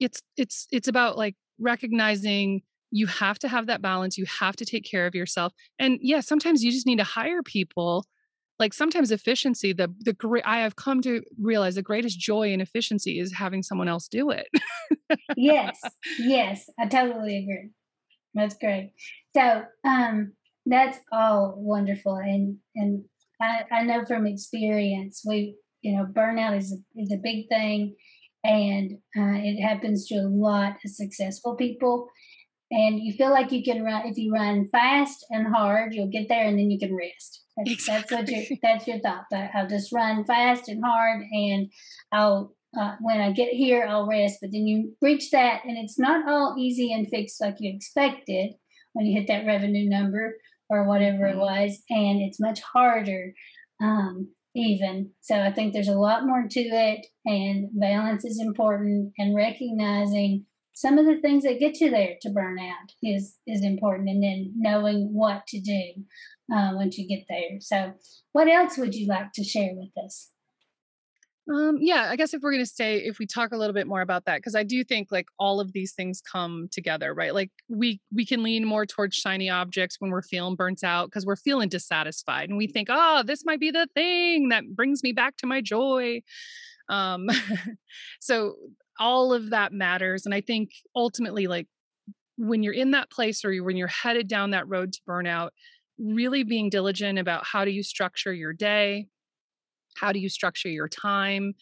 it's 0.00 0.22
it's 0.36 0.66
it's 0.70 0.88
about 0.88 1.16
like 1.16 1.34
recognizing 1.58 2.62
you 2.90 3.06
have 3.06 3.38
to 3.38 3.48
have 3.48 3.66
that 3.66 3.82
balance 3.82 4.16
you 4.16 4.24
have 4.26 4.56
to 4.56 4.64
take 4.64 4.88
care 4.88 5.06
of 5.06 5.14
yourself 5.14 5.52
and 5.78 5.98
yeah 6.00 6.20
sometimes 6.20 6.62
you 6.62 6.70
just 6.70 6.86
need 6.86 6.98
to 6.98 7.04
hire 7.04 7.42
people 7.42 8.06
like 8.58 8.74
sometimes 8.74 9.10
efficiency 9.10 9.72
the 9.72 9.92
the 10.00 10.12
great 10.12 10.44
i 10.46 10.58
have 10.58 10.76
come 10.76 11.00
to 11.02 11.22
realize 11.40 11.74
the 11.74 11.82
greatest 11.82 12.18
joy 12.18 12.52
in 12.52 12.60
efficiency 12.60 13.18
is 13.18 13.32
having 13.32 13.62
someone 13.62 13.88
else 13.88 14.08
do 14.08 14.30
it. 14.30 14.48
Yes 15.36 15.80
yes 16.18 16.68
i 16.78 16.86
totally 16.86 17.38
agree. 17.38 17.70
That's 18.34 18.56
great. 18.56 18.92
So 19.34 19.62
um 19.84 20.32
that's 20.66 20.98
all 21.12 21.54
wonderful 21.56 22.16
and 22.16 22.58
and 22.74 23.04
i 23.40 23.62
i 23.70 23.82
know 23.82 24.04
from 24.04 24.26
experience 24.26 25.22
we 25.26 25.56
you 25.82 25.96
know 25.96 26.04
burnout 26.04 26.56
is 26.56 26.72
a, 26.72 27.00
is 27.00 27.12
a 27.12 27.16
big 27.22 27.48
thing 27.48 27.94
and 28.44 28.92
uh, 29.16 29.38
it 29.42 29.60
happens 29.60 30.06
to 30.06 30.14
a 30.16 30.28
lot 30.28 30.76
of 30.84 30.90
successful 30.90 31.56
people 31.56 32.08
and 32.70 33.00
you 33.00 33.12
feel 33.14 33.30
like 33.30 33.50
you 33.52 33.62
can 33.62 33.82
run 33.82 34.06
if 34.06 34.16
you 34.16 34.32
run 34.32 34.68
fast 34.70 35.24
and 35.30 35.54
hard 35.54 35.94
you'll 35.94 36.10
get 36.10 36.28
there 36.28 36.46
and 36.46 36.58
then 36.58 36.70
you 36.70 36.78
can 36.78 36.94
rest 36.94 37.44
that's, 37.56 37.70
exactly. 37.70 38.16
that's 38.16 38.30
what 38.30 38.30
your 38.30 38.58
that's 38.62 38.86
your 38.86 39.00
thought 39.00 39.24
i'll 39.54 39.68
just 39.68 39.92
run 39.92 40.24
fast 40.24 40.68
and 40.68 40.82
hard 40.84 41.22
and 41.32 41.70
i'll 42.12 42.54
uh, 42.78 42.94
when 43.00 43.20
i 43.20 43.32
get 43.32 43.48
here 43.48 43.86
i'll 43.88 44.06
rest 44.06 44.38
but 44.40 44.50
then 44.52 44.66
you 44.66 44.94
reach 45.00 45.30
that 45.30 45.62
and 45.64 45.76
it's 45.78 45.98
not 45.98 46.28
all 46.28 46.54
easy 46.58 46.92
and 46.92 47.08
fixed 47.08 47.40
like 47.40 47.56
you 47.58 47.72
expected 47.74 48.52
when 48.92 49.06
you 49.06 49.18
hit 49.18 49.26
that 49.26 49.46
revenue 49.46 49.88
number 49.88 50.34
or 50.68 50.86
whatever 50.86 51.24
mm-hmm. 51.24 51.38
it 51.38 51.40
was 51.40 51.82
and 51.88 52.20
it's 52.20 52.40
much 52.40 52.60
harder 52.60 53.32
um, 53.80 54.28
even. 54.54 55.10
So 55.20 55.40
I 55.40 55.52
think 55.52 55.72
there's 55.72 55.88
a 55.88 55.92
lot 55.92 56.26
more 56.26 56.46
to 56.48 56.60
it, 56.60 57.06
and 57.24 57.68
balance 57.72 58.24
is 58.24 58.40
important, 58.40 59.12
and 59.18 59.36
recognizing 59.36 60.46
some 60.78 60.96
of 60.96 61.06
the 61.06 61.20
things 61.20 61.42
that 61.42 61.58
get 61.58 61.80
you 61.80 61.90
there 61.90 62.14
to 62.22 62.30
burn 62.30 62.56
out 62.56 62.92
is 63.02 63.36
is 63.48 63.64
important, 63.64 64.08
and 64.08 64.22
then 64.22 64.52
knowing 64.56 65.12
what 65.12 65.44
to 65.48 65.60
do 65.60 66.04
uh, 66.54 66.70
once 66.74 66.96
you 66.96 67.08
get 67.08 67.24
there. 67.28 67.58
So, 67.58 67.94
what 68.30 68.46
else 68.46 68.78
would 68.78 68.94
you 68.94 69.08
like 69.08 69.32
to 69.32 69.42
share 69.42 69.72
with 69.74 69.90
us? 70.04 70.30
Um, 71.52 71.78
yeah, 71.80 72.06
I 72.10 72.14
guess 72.14 72.32
if 72.32 72.42
we're 72.42 72.52
going 72.52 72.62
to 72.62 72.70
stay, 72.70 72.98
if 72.98 73.18
we 73.18 73.26
talk 73.26 73.50
a 73.50 73.56
little 73.56 73.74
bit 73.74 73.88
more 73.88 74.02
about 74.02 74.26
that, 74.26 74.36
because 74.36 74.54
I 74.54 74.62
do 74.62 74.84
think 74.84 75.08
like 75.10 75.26
all 75.36 75.58
of 75.58 75.72
these 75.72 75.94
things 75.94 76.20
come 76.20 76.68
together, 76.70 77.12
right? 77.12 77.34
Like 77.34 77.50
we 77.68 78.00
we 78.14 78.24
can 78.24 78.44
lean 78.44 78.64
more 78.64 78.86
towards 78.86 79.16
shiny 79.16 79.50
objects 79.50 79.96
when 79.98 80.12
we're 80.12 80.22
feeling 80.22 80.54
burnt 80.54 80.84
out 80.84 81.06
because 81.06 81.26
we're 81.26 81.34
feeling 81.34 81.68
dissatisfied, 81.68 82.50
and 82.50 82.56
we 82.56 82.68
think, 82.68 82.86
oh, 82.88 83.24
this 83.26 83.44
might 83.44 83.58
be 83.58 83.72
the 83.72 83.88
thing 83.94 84.50
that 84.50 84.76
brings 84.76 85.02
me 85.02 85.10
back 85.10 85.38
to 85.38 85.46
my 85.48 85.60
joy. 85.60 86.22
Um, 86.88 87.28
so 88.20 88.54
all 88.98 89.32
of 89.32 89.50
that 89.50 89.72
matters, 89.72 90.26
and 90.26 90.34
I 90.34 90.40
think 90.40 90.70
ultimately, 90.94 91.46
like 91.46 91.68
when 92.36 92.62
you're 92.62 92.74
in 92.74 92.92
that 92.92 93.10
place 93.10 93.44
or 93.44 93.52
when 93.62 93.76
you're 93.76 93.88
headed 93.88 94.28
down 94.28 94.50
that 94.50 94.68
road 94.68 94.92
to 94.92 95.00
burnout, 95.08 95.50
really 95.98 96.44
being 96.44 96.70
diligent 96.70 97.18
about 97.18 97.44
how 97.44 97.64
do 97.64 97.70
you 97.70 97.82
structure 97.82 98.32
your 98.32 98.52
day? 98.52 99.08
How 99.96 100.12
do 100.12 100.20
you 100.20 100.28
structure 100.28 100.68
your 100.68 100.88
time? 100.88 101.54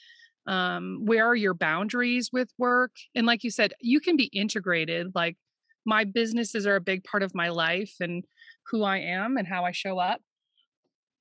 Um, 0.46 1.00
where 1.04 1.26
are 1.26 1.34
your 1.34 1.54
boundaries 1.54 2.30
with 2.32 2.50
work? 2.58 2.92
And 3.14 3.26
like 3.26 3.42
you 3.42 3.50
said 3.50 3.72
you 3.80 4.00
can 4.00 4.16
be 4.16 4.26
integrated 4.26 5.12
like 5.14 5.36
my 5.84 6.04
businesses 6.04 6.66
are 6.66 6.76
a 6.76 6.80
big 6.80 7.04
part 7.04 7.22
of 7.22 7.34
my 7.34 7.48
life 7.48 7.94
and 8.00 8.24
who 8.70 8.82
i 8.82 8.98
am 8.98 9.36
and 9.36 9.48
how 9.48 9.64
i 9.64 9.72
show 9.72 9.98
up. 9.98 10.20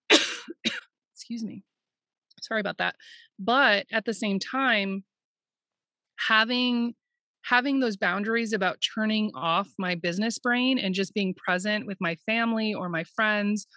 Excuse 1.14 1.44
me. 1.44 1.64
Sorry 2.42 2.60
about 2.60 2.78
that. 2.78 2.96
But 3.40 3.88
at 3.92 4.06
the 4.06 4.14
same 4.14 4.38
time 4.38 5.04
having 6.28 6.94
having 7.44 7.80
those 7.80 7.96
boundaries 7.96 8.54
about 8.54 8.80
turning 8.96 9.30
off 9.36 9.70
my 9.78 9.94
business 9.94 10.40
brain 10.40 10.80
and 10.80 10.96
just 10.96 11.14
being 11.14 11.34
present 11.36 11.86
with 11.86 11.98
my 12.02 12.16
family 12.26 12.74
or 12.74 12.90
my 12.90 13.04
friends 13.04 13.68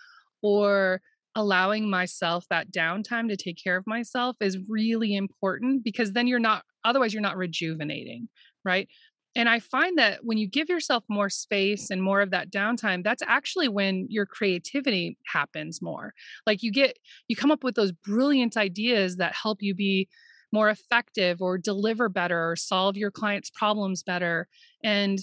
or 0.42 1.02
allowing 1.34 1.88
myself 1.88 2.46
that 2.48 2.72
downtime 2.72 3.28
to 3.28 3.36
take 3.36 3.58
care 3.62 3.76
of 3.76 3.86
myself 3.86 4.36
is 4.40 4.58
really 4.68 5.14
important 5.14 5.84
because 5.84 6.12
then 6.12 6.26
you're 6.26 6.38
not 6.38 6.64
otherwise 6.84 7.12
you're 7.12 7.22
not 7.22 7.36
rejuvenating 7.36 8.28
right? 8.64 8.88
And 9.36 9.48
i 9.48 9.60
find 9.60 9.98
that 9.98 10.20
when 10.22 10.38
you 10.38 10.48
give 10.48 10.68
yourself 10.68 11.04
more 11.08 11.30
space 11.30 11.90
and 11.90 12.02
more 12.02 12.20
of 12.22 12.30
that 12.30 12.50
downtime 12.50 13.04
that's 13.04 13.22
actually 13.26 13.68
when 13.68 14.06
your 14.08 14.26
creativity 14.26 15.18
happens 15.26 15.80
more. 15.82 16.14
Like 16.46 16.62
you 16.62 16.72
get 16.72 16.98
you 17.28 17.36
come 17.36 17.50
up 17.50 17.62
with 17.62 17.74
those 17.74 17.92
brilliant 17.92 18.56
ideas 18.56 19.16
that 19.16 19.34
help 19.34 19.58
you 19.60 19.74
be 19.74 20.08
more 20.52 20.70
effective 20.70 21.42
or 21.42 21.58
deliver 21.58 22.08
better 22.08 22.50
or 22.50 22.56
solve 22.56 22.96
your 22.96 23.10
clients 23.10 23.50
problems 23.50 24.02
better. 24.02 24.48
And 24.82 25.18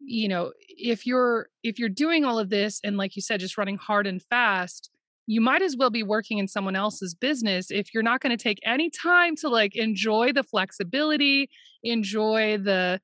you 0.00 0.28
know 0.28 0.52
if 0.68 1.06
you're 1.06 1.48
if 1.62 1.78
you're 1.78 1.90
doing 1.90 2.24
all 2.24 2.38
of 2.38 2.48
this 2.48 2.80
and 2.82 2.96
like 2.96 3.16
you 3.16 3.22
said 3.22 3.38
just 3.38 3.58
running 3.58 3.76
hard 3.76 4.06
and 4.06 4.22
fast 4.22 4.90
you 5.26 5.42
might 5.42 5.60
as 5.60 5.76
well 5.76 5.90
be 5.90 6.02
working 6.02 6.38
in 6.38 6.48
someone 6.48 6.74
else's 6.74 7.14
business 7.14 7.70
if 7.70 7.92
you're 7.92 8.02
not 8.02 8.22
going 8.22 8.34
to 8.34 8.42
take 8.42 8.58
any 8.64 8.88
time 8.88 9.36
to 9.36 9.48
like 9.48 9.76
enjoy 9.76 10.32
the 10.32 10.42
flexibility 10.42 11.50
enjoy 11.82 12.56
the 12.56 12.98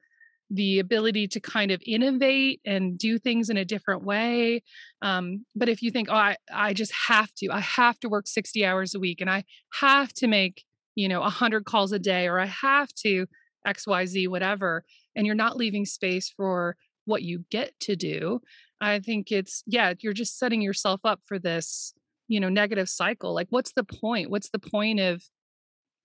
the 0.51 0.79
ability 0.79 1.27
to 1.27 1.41
kind 1.41 1.71
of 1.71 1.83
innovate 1.87 2.61
and 2.65 2.97
do 2.99 3.19
things 3.19 3.51
in 3.51 3.57
a 3.57 3.65
different 3.65 4.05
way. 4.05 4.63
Um, 5.03 5.45
but 5.57 5.69
if 5.69 5.83
you 5.83 5.91
think 5.91 6.09
oh 6.11 6.15
I, 6.15 6.37
I 6.53 6.73
just 6.73 6.93
have 7.09 7.33
to 7.39 7.51
i 7.51 7.61
have 7.61 7.99
to 8.01 8.09
work 8.09 8.27
60 8.27 8.65
hours 8.65 8.95
a 8.95 9.01
week 9.01 9.21
and 9.21 9.29
i 9.29 9.45
have 9.81 10.13
to 10.15 10.27
make 10.27 10.65
you 10.97 11.09
know 11.09 11.21
100 11.21 11.65
calls 11.65 11.93
a 11.93 11.99
day 11.99 12.27
or 12.27 12.41
i 12.41 12.47
have 12.47 12.93
to 12.95 13.27
xyz 13.67 14.29
whatever 14.29 14.85
and 15.15 15.27
you're 15.27 15.35
not 15.37 15.57
leaving 15.57 15.85
space 15.85 16.33
for 16.37 16.77
what 17.05 17.23
you 17.23 17.45
get 17.51 17.79
to 17.79 17.95
do 17.95 18.41
i 18.81 18.99
think 18.99 19.31
it's 19.31 19.63
yeah 19.67 19.95
you're 20.01 20.13
just 20.13 20.39
setting 20.39 20.61
yourself 20.61 21.01
up 21.05 21.21
for 21.25 21.39
this 21.39 21.95
you 22.29 22.41
know 22.41 22.49
negative 22.49 22.89
cycle 22.89 23.35
like 23.35 23.49
what's 23.51 23.73
the 23.73 23.85
point? 23.85 24.31
What's 24.31 24.51
the 24.51 24.59
point 24.59 25.01
of 25.01 25.23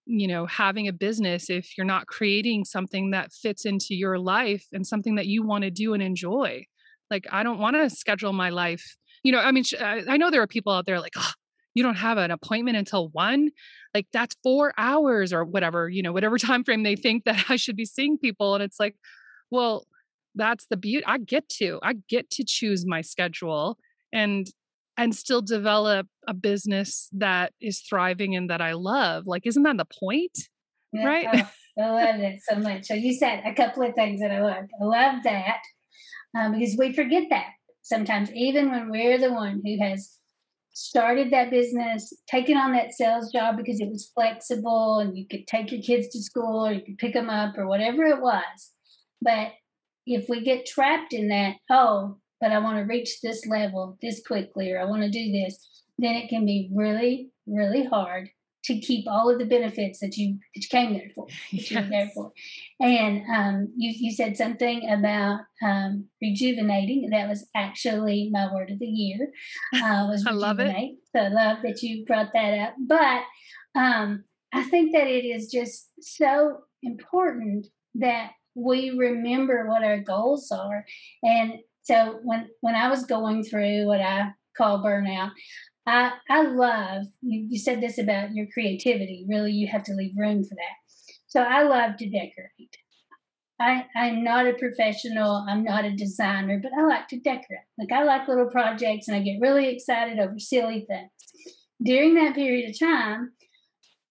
you 0.06 0.28
know 0.28 0.46
having 0.46 0.88
a 0.88 0.94
business 0.94 1.50
if 1.50 1.78
you're 1.78 1.86
not 1.86 2.08
creating 2.08 2.66
something 2.66 3.12
that 3.12 3.32
fits 3.32 3.66
into 3.66 3.96
your 3.96 4.20
life 4.20 4.66
and 4.72 4.86
something 4.86 5.16
that 5.16 5.28
you 5.28 5.44
want 5.44 5.64
to 5.64 5.72
do 5.72 5.94
and 5.94 6.04
enjoy? 6.04 6.66
Like 7.10 7.28
i 7.32 7.44
don't 7.44 7.60
want 7.60 7.76
to 7.76 7.90
schedule 7.90 8.34
my 8.34 8.50
life 8.50 8.96
you 9.24 9.32
know 9.32 9.40
i 9.40 9.52
mean 9.52 9.66
i 9.82 10.16
know 10.16 10.32
there 10.32 10.42
are 10.42 10.48
people 10.48 10.72
out 10.72 10.86
there 10.86 11.02
like 11.02 11.12
oh, 11.18 11.32
you 11.74 11.84
don't 11.84 11.98
have 11.98 12.18
an 12.18 12.32
appointment 12.32 12.78
until 12.78 13.10
one 13.10 13.50
like 13.94 14.08
that's 14.14 14.36
four 14.44 14.74
hours 14.78 15.34
or 15.34 15.44
whatever 15.44 15.90
you 15.90 16.02
know 16.02 16.12
whatever 16.12 16.38
time 16.50 16.64
frame 16.64 16.84
they 16.84 16.96
think 16.96 17.24
that 17.26 17.46
i 17.50 17.56
should 17.56 17.76
be 17.76 17.86
seeing 17.86 18.18
people 18.18 18.56
and 18.56 18.64
it's 18.64 18.80
like 18.80 18.96
well 19.50 19.86
that's 20.36 20.68
the 20.70 20.78
beauty 20.78 21.06
i 21.06 21.18
get 21.18 21.48
to 21.50 21.80
i 21.84 21.94
get 22.08 22.30
to 22.30 22.44
choose 22.44 22.86
my 22.86 23.02
schedule 23.02 23.78
and 24.14 24.48
and 24.98 25.16
still 25.16 25.42
develop 25.42 26.08
a 26.28 26.34
business 26.34 27.10
that 27.14 27.54
is 27.62 27.80
thriving 27.80 28.36
and 28.36 28.50
that 28.50 28.62
I 28.62 28.74
love. 28.74 29.26
Like, 29.26 29.48
isn't 29.48 29.64
that 29.64 29.78
the 29.78 29.86
point? 29.86 30.38
Yeah, 30.94 31.06
right? 31.06 31.28
Oh, 31.80 31.84
I 31.84 32.12
love 32.12 32.20
it 32.20 32.40
so 32.44 32.58
much. 32.58 32.86
So 32.86 32.94
you 32.94 33.14
said 33.14 33.42
a 33.46 33.54
couple 33.54 33.84
of 33.84 33.96
things 33.96 34.20
that 34.20 34.32
I 34.32 34.42
love. 34.42 34.66
I 34.80 34.84
love 34.84 35.24
that 35.24 35.62
um, 36.38 36.52
because 36.52 36.76
we 36.78 36.94
forget 36.94 37.24
that 37.30 37.48
sometimes, 37.82 38.32
even 38.34 38.70
when 38.70 38.90
we're 38.90 39.18
the 39.18 39.34
one 39.34 39.62
who 39.66 39.84
has 39.84 40.18
started 40.74 41.32
that 41.32 41.52
business, 41.52 42.14
taken 42.28 42.58
on 42.58 42.74
that 42.74 42.94
sales 42.94 43.32
job 43.32 43.58
because 43.58 43.80
it 43.80 43.90
was 43.90 44.12
flexible 44.14 45.00
and 45.00 45.18
you 45.18 45.26
could 45.30 45.48
take 45.48 45.72
your 45.72 45.82
kids 45.82 46.08
to 46.10 46.22
school 46.22 46.66
or 46.68 46.72
you 46.72 46.82
could 46.82 46.98
pick 46.98 47.14
them 47.14 47.30
up 47.30 47.58
or 47.58 47.68
whatever 47.68 48.04
it 48.04 48.22
was. 48.22 48.72
But 49.22 49.52
if 50.06 50.28
we 50.30 50.44
get 50.44 50.66
trapped 50.66 51.14
in 51.14 51.28
that, 51.28 51.56
oh, 51.70 52.18
but 52.40 52.52
I 52.52 52.60
want 52.60 52.78
to 52.78 52.84
reach 52.84 53.22
this 53.22 53.46
level 53.46 53.98
this 54.02 54.22
quickly, 54.26 54.72
or 54.72 54.80
I 54.80 54.86
want 54.86 55.04
to 55.04 55.10
do 55.10 55.32
this, 55.32 55.84
then 56.00 56.16
it 56.16 56.30
can 56.30 56.46
be 56.46 56.72
really, 56.74 57.30
really 57.46 57.86
hard 57.86 58.30
to 58.66 58.80
keep 58.80 59.06
all 59.08 59.30
of 59.30 59.40
the 59.40 59.46
benefits 59.46 60.00
that 60.00 60.16
you 60.18 60.38
that 60.56 60.62
you 60.62 60.68
came 60.70 60.94
there 60.94 61.10
for, 61.16 61.28
yes. 61.52 61.72
you 61.72 61.90
there 61.90 62.10
for. 62.14 62.32
And 62.80 63.24
um, 63.34 63.74
you 63.76 63.94
you 63.96 64.12
said 64.12 64.38
something 64.38 64.90
about 64.90 65.42
um, 65.64 66.08
rejuvenating. 66.22 67.10
That 67.10 67.28
was 67.28 67.48
actually 67.56 68.30
my 68.32 68.52
word 68.54 68.72
of 68.72 68.80
the 68.80 68.86
year. 68.86 69.32
Uh, 69.74 70.08
was 70.10 70.26
I 70.28 70.32
love 70.32 70.60
it. 70.60 70.96
So 71.16 71.22
I 71.22 71.28
love 71.30 71.58
that 71.64 71.82
you 71.82 72.06
brought 72.06 72.34
that 72.34 72.60
up. 72.60 72.76
But 72.88 73.24
um, 73.80 74.24
I 74.54 74.64
think 74.64 74.94
that 74.94 75.08
it 75.08 75.26
is 75.26 75.52
just 75.52 75.90
so 76.02 76.60
important 76.84 77.68
that 77.96 78.32
we 78.56 78.92
remember 78.92 79.68
what 79.68 79.84
our 79.84 80.00
goals 80.00 80.52
are 80.52 80.86
and 81.24 81.54
so 81.84 82.20
when 82.24 82.50
when 82.62 82.76
I 82.76 82.90
was 82.90 83.06
going 83.06 83.44
through 83.44 83.86
what 83.88 84.02
I 84.02 84.32
call 84.56 84.84
burnout, 84.84 85.32
I 85.86 86.14
I 86.30 86.44
love 86.44 87.08
you, 87.22 87.48
you 87.50 87.60
said 87.60 87.82
this 87.82 87.98
about 87.98 88.34
your 88.34 88.48
creativity. 88.54 89.26
Really, 89.28 89.52
you 89.52 89.68
have 89.68 89.84
to 89.86 89.94
leave 89.94 90.16
room 90.16 90.44
for 90.44 90.56
that. 90.56 90.94
So 91.28 91.42
I 91.42 91.64
love 91.64 91.98
to 91.98 92.10
decorate. 92.10 92.78
I, 93.60 93.86
I'm 93.96 94.24
not 94.24 94.48
a 94.48 94.54
professional, 94.54 95.46
I'm 95.48 95.64
not 95.64 95.86
a 95.86 95.96
designer, 95.96 96.60
but 96.62 96.72
I 96.78 96.84
like 96.84 97.08
to 97.10 97.20
decorate. 97.20 97.62
Like 97.78 97.92
I 97.92 98.04
like 98.04 98.28
little 98.28 98.50
projects 98.50 99.08
and 99.08 99.16
I 99.16 99.22
get 99.22 99.40
really 99.40 99.68
excited 99.68 100.18
over 100.20 100.40
silly 100.40 100.86
things. 100.88 101.12
During 101.82 102.16
that 102.16 102.34
period 102.34 102.70
of 102.70 102.80
time, 102.80 103.34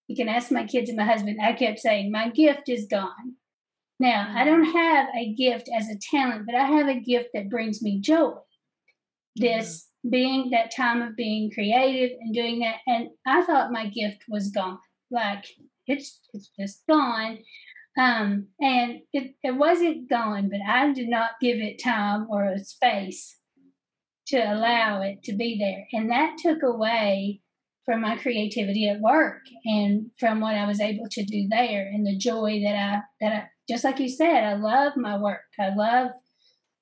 you 0.06 0.16
can 0.16 0.28
ask 0.28 0.50
my 0.50 0.66
kids 0.66 0.88
and 0.88 0.96
my 0.96 1.04
husband, 1.04 1.38
I 1.42 1.52
kept 1.52 1.80
saying, 1.80 2.10
My 2.10 2.30
gift 2.30 2.68
is 2.68 2.86
gone. 2.88 3.36
Now, 3.98 4.32
I 4.34 4.44
don't 4.44 4.64
have 4.64 5.08
a 5.14 5.34
gift 5.34 5.68
as 5.76 5.88
a 5.88 5.98
talent, 6.10 6.46
but 6.46 6.54
I 6.54 6.64
have 6.64 6.88
a 6.88 6.98
gift 6.98 7.28
that 7.34 7.50
brings 7.50 7.82
me 7.82 8.00
joy. 8.00 8.32
This. 9.36 9.89
Being 10.08 10.50
that 10.50 10.74
time 10.74 11.02
of 11.02 11.16
being 11.16 11.50
creative 11.52 12.16
and 12.20 12.34
doing 12.34 12.60
that. 12.60 12.76
And 12.86 13.10
I 13.26 13.42
thought 13.42 13.72
my 13.72 13.88
gift 13.88 14.24
was 14.28 14.50
gone. 14.50 14.78
Like 15.10 15.44
it's 15.86 16.20
it's 16.32 16.50
just 16.58 16.82
gone. 16.88 17.38
Um, 17.98 18.46
and 18.60 19.00
it, 19.12 19.34
it 19.42 19.56
wasn't 19.56 20.08
gone, 20.08 20.48
but 20.48 20.60
I 20.66 20.92
did 20.92 21.08
not 21.08 21.32
give 21.40 21.58
it 21.58 21.82
time 21.82 22.28
or 22.30 22.44
a 22.44 22.58
space 22.60 23.36
to 24.28 24.38
allow 24.38 25.02
it 25.02 25.24
to 25.24 25.32
be 25.32 25.58
there. 25.58 25.86
And 25.92 26.10
that 26.10 26.38
took 26.38 26.62
away 26.62 27.42
from 27.84 28.02
my 28.02 28.16
creativity 28.16 28.88
at 28.88 29.00
work 29.00 29.42
and 29.64 30.12
from 30.20 30.40
what 30.40 30.54
I 30.54 30.66
was 30.66 30.80
able 30.80 31.08
to 31.10 31.24
do 31.24 31.48
there 31.50 31.90
and 31.92 32.06
the 32.06 32.16
joy 32.16 32.60
that 32.64 32.76
I 32.76 33.00
that 33.20 33.32
I 33.32 33.48
just 33.70 33.84
like 33.84 34.00
you 34.00 34.08
said, 34.08 34.42
I 34.42 34.54
love 34.54 34.96
my 34.96 35.16
work. 35.16 35.42
I 35.58 35.72
love, 35.72 36.10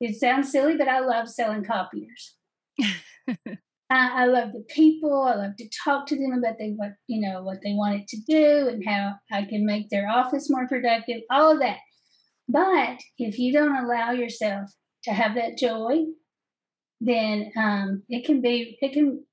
it 0.01 0.19
sounds 0.19 0.51
silly, 0.51 0.77
but 0.77 0.89
I 0.89 1.01
love 1.01 1.29
selling 1.29 1.63
copiers. 1.63 2.38
I, 3.91 4.23
I, 4.23 4.25
love 4.27 4.53
the 4.53 4.65
people. 4.69 5.23
I 5.23 5.35
love 5.35 5.57
to 5.57 5.69
talk 5.85 6.07
to 6.07 6.17
them 6.17 6.33
about 6.33 6.59
they 6.59 6.75
what 6.77 6.93
you 7.07 7.21
know 7.21 7.43
what 7.43 7.59
they 7.65 7.73
wanted 7.73 8.07
to 8.09 8.19
do 8.29 8.69
and 8.69 8.85
how 8.87 9.15
I 9.33 9.45
can 9.45 9.65
make 9.65 9.89
their 9.89 10.09
office 10.09 10.51
more 10.51 10.69
productive. 10.69 11.23
All 11.31 11.53
of 11.53 11.61
that. 11.61 11.79
But 12.49 13.01
if 13.19 13.39
you 13.39 13.53
don't 13.53 13.77
allow 13.77 14.13
yourself 14.13 14.71
to 15.05 15.13
have 15.13 15.35
that 15.35 15.59
joy, 15.59 16.05
then 17.01 17.53
um, 17.57 18.03
it 18.09 18.25
can 18.25 18.41
be 18.41 18.79
it 18.81 18.93
can 18.93 19.25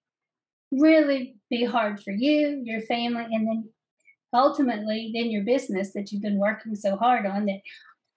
really 0.72 1.38
be 1.50 1.66
hard 1.66 2.02
for 2.02 2.12
you, 2.12 2.62
your 2.64 2.82
family, 2.82 3.26
and 3.32 3.48
then 3.48 3.70
ultimately 4.34 5.12
then 5.14 5.32
your 5.32 5.44
business 5.44 5.94
that 5.94 6.12
you've 6.12 6.22
been 6.22 6.40
working 6.40 6.76
so 6.76 6.98
hard 6.98 7.26
on 7.26 7.46
that 7.46 7.62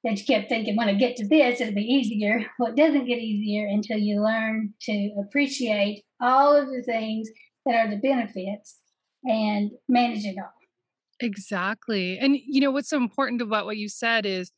that 0.05 0.19
you 0.19 0.25
kept 0.25 0.49
thinking 0.49 0.77
when 0.77 0.89
I 0.89 0.95
get 0.95 1.17
to 1.17 1.29
this 1.29 1.61
it'll 1.61 1.75
be 1.75 1.83
easier. 1.83 2.45
Well, 2.59 2.73
it 2.73 2.77
doesn't 2.77 3.07
get 3.07 3.19
easier 3.19 3.67
until 3.67 3.99
you 3.99 4.23
learn 4.23 4.75
to 4.83 5.11
appreciate 5.21 6.05
all 6.21 6.55
of 6.57 6.69
the 6.69 6.83
things 6.83 7.29
that 7.67 7.75
are 7.75 7.91
the 7.91 7.97
benefits 7.97 8.79
and 9.25 9.71
manage 9.89 10.25
it 10.25 10.37
all. 10.39 10.53
Exactly. 11.21 12.19
And 12.19 12.37
you 12.37 12.61
know 12.61 12.71
what's 12.71 12.91
so 12.91 12.97
important 12.97 13.43
about 13.43 13.65
what 13.65 13.77
you 13.77 13.89
said 13.89 14.25
is 14.25 14.53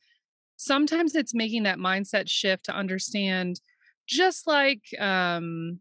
sometimes 0.57 1.15
it's 1.15 1.33
making 1.33 1.63
that 1.63 1.79
mindset 1.79 2.29
shift 2.29 2.65
to 2.65 2.75
understand 2.75 3.59
just 4.07 4.45
like 4.45 4.81
um 4.99 5.79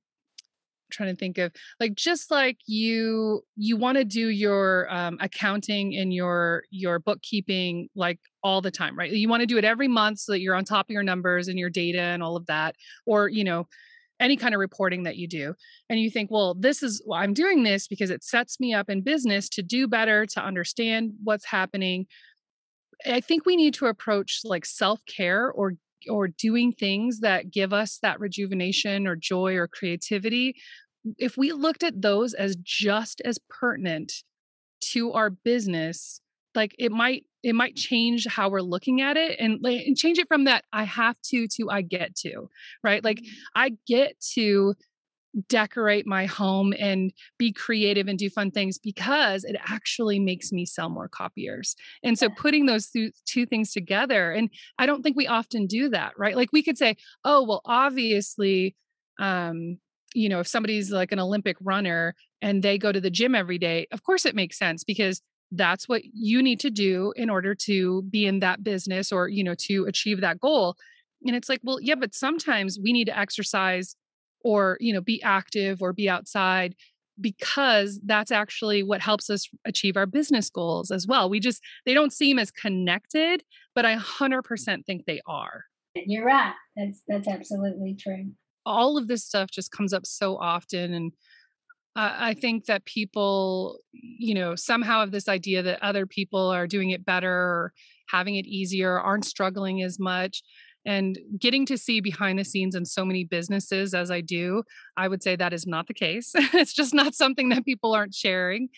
trying 0.90 1.14
to 1.14 1.18
think 1.18 1.38
of 1.38 1.52
like 1.78 1.94
just 1.94 2.30
like 2.30 2.58
you 2.66 3.42
you 3.56 3.76
want 3.76 3.98
to 3.98 4.04
do 4.04 4.28
your 4.28 4.92
um, 4.92 5.18
accounting 5.20 5.96
and 5.96 6.12
your 6.12 6.64
your 6.70 6.98
bookkeeping 6.98 7.88
like 7.94 8.18
all 8.42 8.60
the 8.60 8.70
time 8.70 8.98
right? 8.98 9.12
You 9.12 9.28
want 9.28 9.40
to 9.40 9.46
do 9.46 9.58
it 9.58 9.64
every 9.64 9.88
month 9.88 10.20
so 10.20 10.32
that 10.32 10.40
you're 10.40 10.54
on 10.54 10.64
top 10.64 10.86
of 10.86 10.90
your 10.90 11.02
numbers 11.02 11.48
and 11.48 11.58
your 11.58 11.70
data 11.70 12.00
and 12.00 12.22
all 12.22 12.36
of 12.36 12.46
that 12.46 12.74
or 13.06 13.28
you 13.28 13.44
know 13.44 13.66
any 14.18 14.36
kind 14.36 14.54
of 14.54 14.60
reporting 14.60 15.04
that 15.04 15.16
you 15.16 15.26
do 15.26 15.54
and 15.88 15.98
you 15.98 16.10
think 16.10 16.30
well 16.30 16.54
this 16.54 16.82
is 16.82 17.02
well, 17.06 17.18
i'm 17.18 17.32
doing 17.32 17.62
this 17.62 17.88
because 17.88 18.10
it 18.10 18.22
sets 18.22 18.60
me 18.60 18.74
up 18.74 18.90
in 18.90 19.00
business 19.00 19.48
to 19.48 19.62
do 19.62 19.88
better 19.88 20.26
to 20.26 20.42
understand 20.42 21.12
what's 21.22 21.46
happening. 21.46 22.06
I 23.06 23.20
think 23.20 23.46
we 23.46 23.56
need 23.56 23.74
to 23.74 23.86
approach 23.86 24.40
like 24.44 24.66
self-care 24.66 25.50
or 25.50 25.74
or 26.08 26.28
doing 26.28 26.72
things 26.72 27.20
that 27.20 27.50
give 27.50 27.72
us 27.72 27.98
that 28.02 28.20
rejuvenation 28.20 29.06
or 29.06 29.16
joy 29.16 29.54
or 29.56 29.68
creativity 29.68 30.56
if 31.18 31.36
we 31.36 31.52
looked 31.52 31.82
at 31.82 32.02
those 32.02 32.34
as 32.34 32.56
just 32.56 33.22
as 33.24 33.38
pertinent 33.48 34.12
to 34.80 35.12
our 35.12 35.30
business 35.30 36.20
like 36.54 36.74
it 36.78 36.92
might 36.92 37.24
it 37.42 37.54
might 37.54 37.74
change 37.74 38.26
how 38.26 38.50
we're 38.50 38.60
looking 38.60 39.00
at 39.00 39.16
it 39.16 39.38
and, 39.38 39.64
and 39.64 39.96
change 39.96 40.18
it 40.18 40.28
from 40.28 40.44
that 40.44 40.64
i 40.72 40.84
have 40.84 41.16
to 41.22 41.46
to 41.48 41.70
i 41.70 41.82
get 41.82 42.14
to 42.14 42.48
right 42.82 43.04
like 43.04 43.18
mm-hmm. 43.18 43.34
i 43.54 43.70
get 43.86 44.18
to 44.20 44.74
decorate 45.48 46.06
my 46.06 46.26
home 46.26 46.74
and 46.78 47.12
be 47.38 47.52
creative 47.52 48.08
and 48.08 48.18
do 48.18 48.28
fun 48.28 48.50
things 48.50 48.78
because 48.78 49.44
it 49.44 49.56
actually 49.68 50.18
makes 50.18 50.50
me 50.52 50.66
sell 50.66 50.88
more 50.88 51.08
copiers. 51.08 51.76
And 52.02 52.18
so 52.18 52.28
putting 52.28 52.66
those 52.66 52.88
th- 52.88 53.14
two 53.26 53.46
things 53.46 53.72
together 53.72 54.32
and 54.32 54.50
I 54.78 54.86
don't 54.86 55.02
think 55.02 55.16
we 55.16 55.26
often 55.26 55.66
do 55.66 55.88
that, 55.90 56.12
right? 56.18 56.36
Like 56.36 56.50
we 56.52 56.62
could 56.62 56.78
say, 56.78 56.96
"Oh, 57.24 57.44
well 57.44 57.62
obviously 57.64 58.76
um 59.18 59.78
you 60.12 60.28
know, 60.28 60.40
if 60.40 60.48
somebody's 60.48 60.90
like 60.90 61.12
an 61.12 61.20
Olympic 61.20 61.56
runner 61.60 62.16
and 62.42 62.64
they 62.64 62.78
go 62.78 62.90
to 62.90 63.00
the 63.00 63.10
gym 63.10 63.36
every 63.36 63.58
day, 63.58 63.86
of 63.92 64.02
course 64.02 64.26
it 64.26 64.34
makes 64.34 64.58
sense 64.58 64.82
because 64.82 65.22
that's 65.52 65.88
what 65.88 66.02
you 66.12 66.42
need 66.42 66.60
to 66.60 66.70
do 66.70 67.12
in 67.16 67.30
order 67.30 67.54
to 67.54 68.02
be 68.02 68.26
in 68.26 68.40
that 68.40 68.62
business 68.62 69.12
or 69.12 69.28
you 69.28 69.42
know 69.42 69.54
to 69.54 69.84
achieve 69.86 70.20
that 70.20 70.40
goal 70.40 70.76
and 71.24 71.34
it's 71.34 71.48
like 71.48 71.60
well 71.64 71.80
yeah 71.80 71.94
but 71.96 72.14
sometimes 72.14 72.78
we 72.80 72.92
need 72.92 73.06
to 73.06 73.18
exercise 73.18 73.96
or 74.44 74.76
you 74.80 74.92
know 74.92 75.00
be 75.00 75.22
active 75.22 75.82
or 75.82 75.92
be 75.92 76.08
outside 76.08 76.74
because 77.20 78.00
that's 78.06 78.30
actually 78.30 78.82
what 78.82 79.00
helps 79.02 79.28
us 79.28 79.48
achieve 79.66 79.96
our 79.96 80.06
business 80.06 80.48
goals 80.48 80.90
as 80.90 81.06
well. 81.06 81.28
We 81.28 81.38
just 81.38 81.60
they 81.84 81.94
don't 81.94 82.12
seem 82.12 82.38
as 82.38 82.50
connected 82.50 83.44
but 83.74 83.86
i 83.86 83.94
mm. 83.94 84.00
100% 84.00 84.84
think 84.84 85.06
they 85.06 85.20
are. 85.26 85.64
You're 85.94 86.26
right 86.26 86.54
that's 86.76 87.02
that's 87.08 87.28
absolutely 87.28 87.96
true. 87.98 88.32
All 88.66 88.96
of 88.96 89.08
this 89.08 89.24
stuff 89.24 89.50
just 89.50 89.70
comes 89.70 89.92
up 89.92 90.06
so 90.06 90.36
often 90.36 90.94
and 90.94 91.12
I 91.96 92.34
think 92.34 92.66
that 92.66 92.84
people, 92.84 93.80
you 93.92 94.32
know, 94.32 94.54
somehow 94.54 95.00
have 95.00 95.10
this 95.10 95.28
idea 95.28 95.62
that 95.64 95.82
other 95.82 96.06
people 96.06 96.48
are 96.48 96.68
doing 96.68 96.90
it 96.90 97.04
better 97.04 97.32
or 97.32 97.72
having 98.08 98.36
it 98.36 98.46
easier, 98.46 98.98
aren't 98.98 99.24
struggling 99.24 99.82
as 99.82 99.98
much. 99.98 100.42
And 100.86 101.18
getting 101.38 101.66
to 101.66 101.76
see 101.76 102.00
behind 102.00 102.38
the 102.38 102.44
scenes 102.44 102.74
in 102.74 102.86
so 102.86 103.04
many 103.04 103.24
businesses 103.24 103.92
as 103.92 104.10
I 104.10 104.20
do, 104.22 104.62
I 104.96 105.08
would 105.08 105.22
say 105.22 105.36
that 105.36 105.52
is 105.52 105.66
not 105.66 105.86
the 105.86 105.94
case. 105.94 106.32
it's 106.34 106.72
just 106.72 106.94
not 106.94 107.14
something 107.14 107.50
that 107.50 107.64
people 107.64 107.94
aren't 107.94 108.14
sharing. 108.14 108.68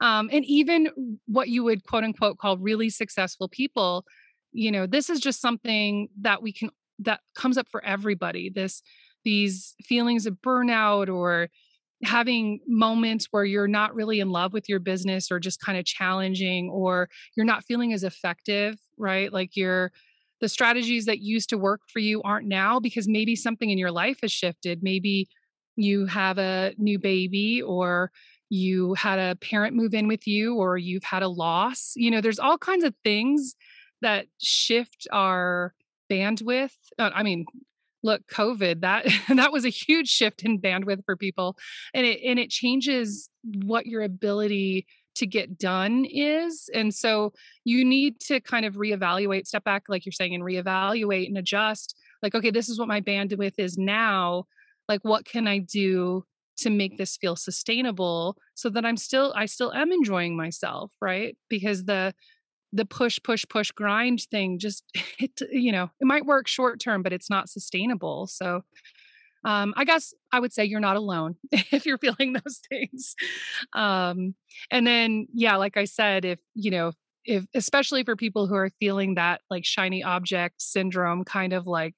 Um, 0.00 0.30
and 0.32 0.44
even 0.46 1.16
what 1.26 1.48
you 1.48 1.62
would 1.64 1.84
quote 1.84 2.04
unquote 2.04 2.38
call 2.38 2.56
really 2.56 2.88
successful 2.88 3.48
people, 3.48 4.04
you 4.52 4.70
know, 4.72 4.86
this 4.86 5.10
is 5.10 5.20
just 5.20 5.40
something 5.40 6.08
that 6.22 6.42
we 6.42 6.52
can, 6.52 6.70
that 7.00 7.20
comes 7.34 7.58
up 7.58 7.68
for 7.70 7.84
everybody. 7.84 8.50
This, 8.50 8.82
these 9.24 9.74
feelings 9.84 10.26
of 10.26 10.38
burnout 10.44 11.12
or 11.12 11.50
having 12.02 12.60
moments 12.66 13.28
where 13.30 13.44
you're 13.44 13.68
not 13.68 13.94
really 13.94 14.20
in 14.20 14.30
love 14.30 14.52
with 14.52 14.68
your 14.68 14.80
business 14.80 15.30
or 15.30 15.38
just 15.38 15.60
kind 15.60 15.78
of 15.78 15.84
challenging 15.84 16.70
or 16.70 17.08
you're 17.36 17.44
not 17.44 17.64
feeling 17.64 17.92
as 17.92 18.04
effective, 18.04 18.76
right? 18.96 19.30
Like 19.32 19.54
you're 19.54 19.92
the 20.40 20.48
strategies 20.48 21.04
that 21.06 21.20
used 21.20 21.50
to 21.50 21.58
work 21.58 21.82
for 21.92 21.98
you 21.98 22.22
aren't 22.22 22.48
now 22.48 22.80
because 22.80 23.06
maybe 23.06 23.36
something 23.36 23.70
in 23.70 23.78
your 23.78 23.90
life 23.90 24.18
has 24.22 24.32
shifted. 24.32 24.82
Maybe 24.82 25.28
you 25.76 26.06
have 26.06 26.38
a 26.38 26.74
new 26.78 26.98
baby 26.98 27.62
or 27.62 28.10
you 28.48 28.94
had 28.94 29.18
a 29.18 29.36
parent 29.36 29.76
move 29.76 29.94
in 29.94 30.08
with 30.08 30.26
you 30.26 30.56
or 30.56 30.76
you've 30.76 31.04
had 31.04 31.22
a 31.22 31.28
loss. 31.28 31.92
You 31.94 32.10
know, 32.10 32.20
there's 32.20 32.38
all 32.38 32.58
kinds 32.58 32.84
of 32.84 32.94
things 33.04 33.54
that 34.02 34.26
shift 34.38 35.06
our 35.12 35.74
bandwidth. 36.10 36.72
Uh, 36.98 37.10
I 37.14 37.22
mean, 37.22 37.46
look 38.02 38.22
covid 38.28 38.80
that 38.80 39.06
that 39.28 39.52
was 39.52 39.64
a 39.64 39.68
huge 39.68 40.08
shift 40.08 40.42
in 40.42 40.58
bandwidth 40.58 41.04
for 41.04 41.16
people 41.16 41.56
and 41.92 42.06
it 42.06 42.18
and 42.24 42.38
it 42.38 42.48
changes 42.48 43.28
what 43.42 43.86
your 43.86 44.02
ability 44.02 44.86
to 45.20 45.26
get 45.26 45.58
done 45.58 46.06
is 46.10 46.68
and 46.74 46.94
so 46.94 47.32
you 47.64 47.84
need 47.84 48.18
to 48.18 48.40
kind 48.40 48.64
of 48.64 48.74
reevaluate 48.74 49.46
step 49.46 49.62
back 49.64 49.84
like 49.88 50.04
you're 50.04 50.12
saying 50.12 50.34
and 50.34 50.42
reevaluate 50.42 51.26
and 51.26 51.36
adjust 51.36 51.94
like 52.22 52.34
okay 52.34 52.50
this 52.50 52.68
is 52.68 52.78
what 52.78 52.88
my 52.88 53.00
bandwidth 53.02 53.54
is 53.58 53.76
now 53.76 54.44
like 54.88 55.00
what 55.02 55.26
can 55.26 55.46
i 55.46 55.58
do 55.58 56.24
to 56.56 56.70
make 56.70 56.96
this 56.96 57.18
feel 57.18 57.36
sustainable 57.36 58.34
so 58.54 58.70
that 58.70 58.84
i'm 58.86 58.96
still 58.96 59.32
i 59.36 59.44
still 59.44 59.72
am 59.74 59.92
enjoying 59.92 60.36
myself 60.36 60.90
right? 61.00 61.36
Because 61.48 61.84
the 61.84 62.14
the 62.72 62.84
push 62.84 63.18
push 63.22 63.44
push 63.48 63.70
grind 63.72 64.22
thing 64.30 64.58
just 64.58 64.84
it 65.18 65.40
you 65.50 65.72
know 65.72 65.90
it 66.00 66.06
might 66.06 66.26
work 66.26 66.48
short 66.48 66.80
term 66.80 67.02
but 67.02 67.12
it's 67.12 67.30
not 67.30 67.48
sustainable 67.48 68.26
so 68.26 68.62
um, 69.44 69.72
i 69.76 69.84
guess 69.84 70.12
i 70.32 70.40
would 70.40 70.52
say 70.52 70.64
you're 70.64 70.80
not 70.80 70.96
alone 70.96 71.36
if 71.52 71.86
you're 71.86 71.98
feeling 71.98 72.32
those 72.32 72.60
things. 72.68 73.14
Um, 73.74 74.34
and 74.70 74.86
then 74.86 75.26
yeah 75.32 75.56
like 75.56 75.76
i 75.76 75.84
said 75.84 76.24
if 76.24 76.38
you 76.54 76.70
know 76.70 76.92
if 77.24 77.44
especially 77.54 78.02
for 78.02 78.16
people 78.16 78.46
who 78.46 78.54
are 78.54 78.70
feeling 78.80 79.14
that 79.14 79.42
like 79.50 79.64
shiny 79.64 80.02
object 80.02 80.60
syndrome 80.60 81.22
kind 81.24 81.52
of 81.52 81.66
like 81.66 81.94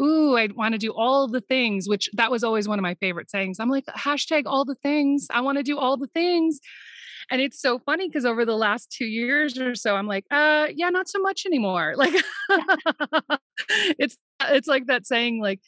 ooh 0.00 0.36
i 0.36 0.48
want 0.54 0.72
to 0.72 0.78
do 0.78 0.92
all 0.92 1.28
the 1.28 1.40
things 1.40 1.88
which 1.88 2.10
that 2.14 2.30
was 2.30 2.42
always 2.42 2.66
one 2.68 2.78
of 2.78 2.82
my 2.82 2.94
favorite 2.94 3.30
sayings. 3.30 3.60
I'm 3.60 3.70
like 3.70 3.86
hashtag 3.86 4.42
all 4.46 4.64
the 4.64 4.74
things. 4.76 5.28
I 5.30 5.40
want 5.40 5.58
to 5.58 5.64
do 5.64 5.78
all 5.78 5.96
the 5.96 6.08
things. 6.08 6.60
And 7.30 7.40
it's 7.40 7.60
so 7.60 7.78
funny 7.78 8.08
because 8.08 8.24
over 8.24 8.44
the 8.44 8.56
last 8.56 8.90
two 8.90 9.06
years 9.06 9.58
or 9.58 9.74
so, 9.74 9.96
I'm 9.96 10.06
like, 10.06 10.26
uh, 10.30 10.68
yeah, 10.74 10.90
not 10.90 11.08
so 11.08 11.18
much 11.20 11.46
anymore. 11.46 11.94
Like 12.04 12.12
it's 13.98 14.18
it's 14.42 14.68
like 14.68 14.86
that 14.86 15.06
saying, 15.06 15.40
like, 15.40 15.60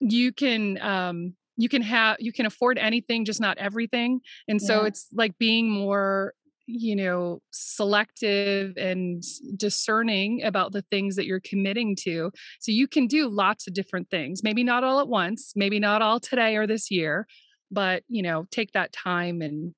you 0.00 0.32
can 0.32 0.78
um 0.80 1.34
you 1.56 1.68
can 1.68 1.82
have 1.82 2.16
you 2.20 2.32
can 2.32 2.46
afford 2.46 2.78
anything, 2.78 3.24
just 3.24 3.40
not 3.40 3.58
everything. 3.58 4.20
And 4.46 4.62
so 4.62 4.82
yeah. 4.82 4.88
it's 4.88 5.08
like 5.12 5.36
being 5.38 5.70
more 5.70 6.32
you 6.70 6.94
know 6.94 7.40
selective 7.50 8.76
and 8.76 9.22
discerning 9.56 10.42
about 10.44 10.72
the 10.72 10.82
things 10.82 11.16
that 11.16 11.24
you're 11.24 11.40
committing 11.40 11.96
to 11.96 12.30
so 12.60 12.70
you 12.70 12.86
can 12.86 13.06
do 13.06 13.26
lots 13.26 13.66
of 13.66 13.72
different 13.72 14.10
things 14.10 14.42
maybe 14.44 14.62
not 14.62 14.84
all 14.84 15.00
at 15.00 15.08
once 15.08 15.54
maybe 15.56 15.80
not 15.80 16.02
all 16.02 16.20
today 16.20 16.56
or 16.56 16.66
this 16.66 16.90
year 16.90 17.26
but 17.70 18.02
you 18.06 18.22
know 18.22 18.44
take 18.50 18.72
that 18.72 18.92
time 18.92 19.40
and 19.40 19.74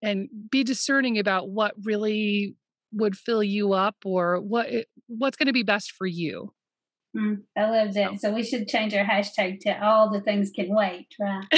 and 0.00 0.28
be 0.48 0.62
discerning 0.62 1.18
about 1.18 1.50
what 1.50 1.74
really 1.82 2.54
would 2.92 3.16
fill 3.16 3.42
you 3.42 3.72
up 3.72 3.96
or 4.04 4.40
what 4.40 4.68
what's 5.08 5.36
going 5.36 5.48
to 5.48 5.52
be 5.52 5.64
best 5.64 5.90
for 5.90 6.06
you 6.06 6.52
Mm, 7.16 7.42
I 7.56 7.70
love 7.70 7.94
that. 7.94 8.20
So 8.20 8.32
we 8.32 8.42
should 8.44 8.68
change 8.68 8.94
our 8.94 9.04
hashtag 9.04 9.60
to 9.60 9.84
all 9.84 10.10
the 10.10 10.20
things 10.20 10.50
can 10.54 10.74
wait, 10.74 11.08
right? 11.18 11.44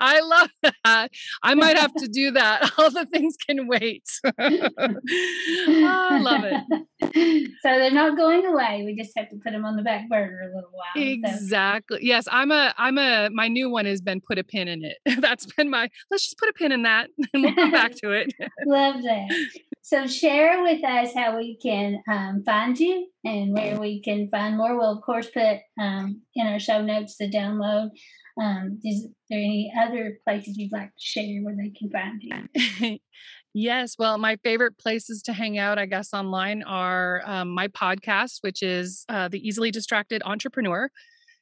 I 0.00 0.20
love 0.20 0.50
that. 0.84 1.10
I 1.42 1.54
might 1.54 1.78
have 1.78 1.94
to 1.94 2.08
do 2.08 2.32
that. 2.32 2.72
All 2.78 2.90
the 2.90 3.06
things 3.06 3.36
can 3.36 3.68
wait. 3.68 4.04
I 4.38 6.18
love 6.20 6.44
it. 6.44 7.50
So 7.62 7.68
they're 7.68 7.90
not 7.90 8.16
going 8.16 8.46
away. 8.46 8.82
We 8.84 8.96
just 8.96 9.12
have 9.16 9.28
to 9.30 9.36
put 9.36 9.52
them 9.52 9.64
on 9.64 9.76
the 9.76 9.82
back 9.82 10.08
burner 10.08 10.40
a 10.42 10.54
little 10.54 10.70
while. 10.72 11.02
Exactly. 11.02 11.98
So. 11.98 12.02
Yes, 12.02 12.26
I'm 12.30 12.50
a 12.50 12.74
I'm 12.76 12.98
a 12.98 13.28
my 13.32 13.48
new 13.48 13.70
one 13.70 13.84
has 13.86 14.00
been 14.00 14.20
put 14.20 14.38
a 14.38 14.44
pin 14.44 14.68
in 14.68 14.82
it. 14.84 14.96
That's 15.20 15.46
been 15.46 15.70
my 15.70 15.88
let's 16.10 16.24
just 16.24 16.38
put 16.38 16.48
a 16.48 16.52
pin 16.52 16.72
in 16.72 16.82
that 16.82 17.08
and 17.32 17.42
we'll 17.42 17.54
come 17.54 17.70
back 17.70 17.94
to 18.02 18.10
it. 18.12 18.32
love 18.66 19.02
that. 19.02 19.48
So 19.86 20.08
share 20.08 20.64
with 20.64 20.82
us 20.82 21.14
how 21.14 21.36
we 21.36 21.56
can 21.62 22.02
um, 22.10 22.42
find 22.44 22.76
you 22.76 23.06
and 23.24 23.52
where 23.52 23.78
we 23.78 24.02
can 24.02 24.28
find 24.30 24.56
more. 24.56 24.76
We'll 24.76 24.98
of 24.98 25.02
course 25.02 25.30
put 25.30 25.58
um, 25.80 26.22
in 26.34 26.44
our 26.44 26.58
show 26.58 26.82
notes 26.82 27.14
the 27.16 27.30
download. 27.30 27.90
Um, 28.36 28.80
is 28.82 29.06
there 29.30 29.38
any 29.38 29.72
other 29.80 30.18
places 30.24 30.56
you'd 30.58 30.72
like 30.72 30.88
to 30.88 30.90
share 30.98 31.40
where 31.40 31.54
they 31.54 31.70
can 31.70 31.88
find 31.90 32.20
you? 32.20 32.98
yes, 33.54 33.94
well, 33.96 34.18
my 34.18 34.34
favorite 34.42 34.76
places 34.76 35.22
to 35.22 35.32
hang 35.32 35.56
out, 35.56 35.78
I 35.78 35.86
guess, 35.86 36.12
online 36.12 36.64
are 36.64 37.22
um, 37.24 37.54
my 37.54 37.68
podcast, 37.68 38.38
which 38.40 38.64
is 38.64 39.04
uh, 39.08 39.28
the 39.28 39.38
Easily 39.38 39.70
Distracted 39.70 40.20
Entrepreneur. 40.24 40.90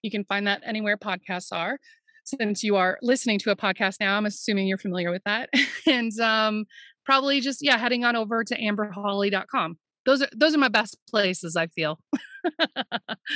You 0.02 0.10
can 0.10 0.22
find 0.22 0.46
that 0.48 0.60
anywhere 0.66 0.98
podcasts 0.98 1.48
are 1.50 1.78
since 2.26 2.62
you 2.62 2.76
are 2.76 2.98
listening 3.02 3.38
to 3.38 3.50
a 3.50 3.56
podcast 3.56 3.96
now 4.00 4.16
i'm 4.16 4.24
assuming 4.24 4.66
you're 4.66 4.78
familiar 4.78 5.10
with 5.10 5.22
that 5.24 5.50
and 5.86 6.18
um, 6.20 6.64
probably 7.04 7.40
just 7.40 7.60
yeah 7.62 7.78
heading 7.78 8.04
on 8.04 8.16
over 8.16 8.44
to 8.44 8.58
amberhawley.com 8.58 9.78
those 10.06 10.22
are 10.22 10.28
those 10.34 10.54
are 10.54 10.58
my 10.58 10.68
best 10.68 10.98
places 11.08 11.56
i 11.56 11.66
feel. 11.68 11.98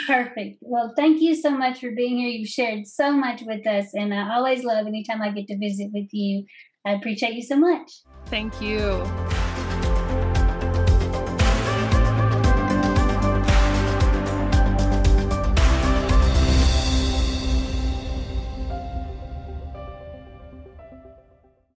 Perfect. 0.06 0.58
Well 0.60 0.92
thank 0.96 1.22
you 1.22 1.34
so 1.34 1.50
much 1.50 1.80
for 1.80 1.90
being 1.92 2.18
here. 2.18 2.28
You've 2.28 2.48
shared 2.48 2.86
so 2.86 3.10
much 3.10 3.42
with 3.42 3.66
us 3.66 3.94
and 3.94 4.12
i 4.12 4.34
always 4.34 4.64
love 4.64 4.86
anytime 4.86 5.22
i 5.22 5.30
get 5.30 5.46
to 5.48 5.58
visit 5.58 5.90
with 5.92 6.08
you. 6.12 6.44
I 6.84 6.92
appreciate 6.92 7.34
you 7.34 7.42
so 7.42 7.56
much. 7.56 7.90
Thank 8.26 8.60
you 8.60 9.04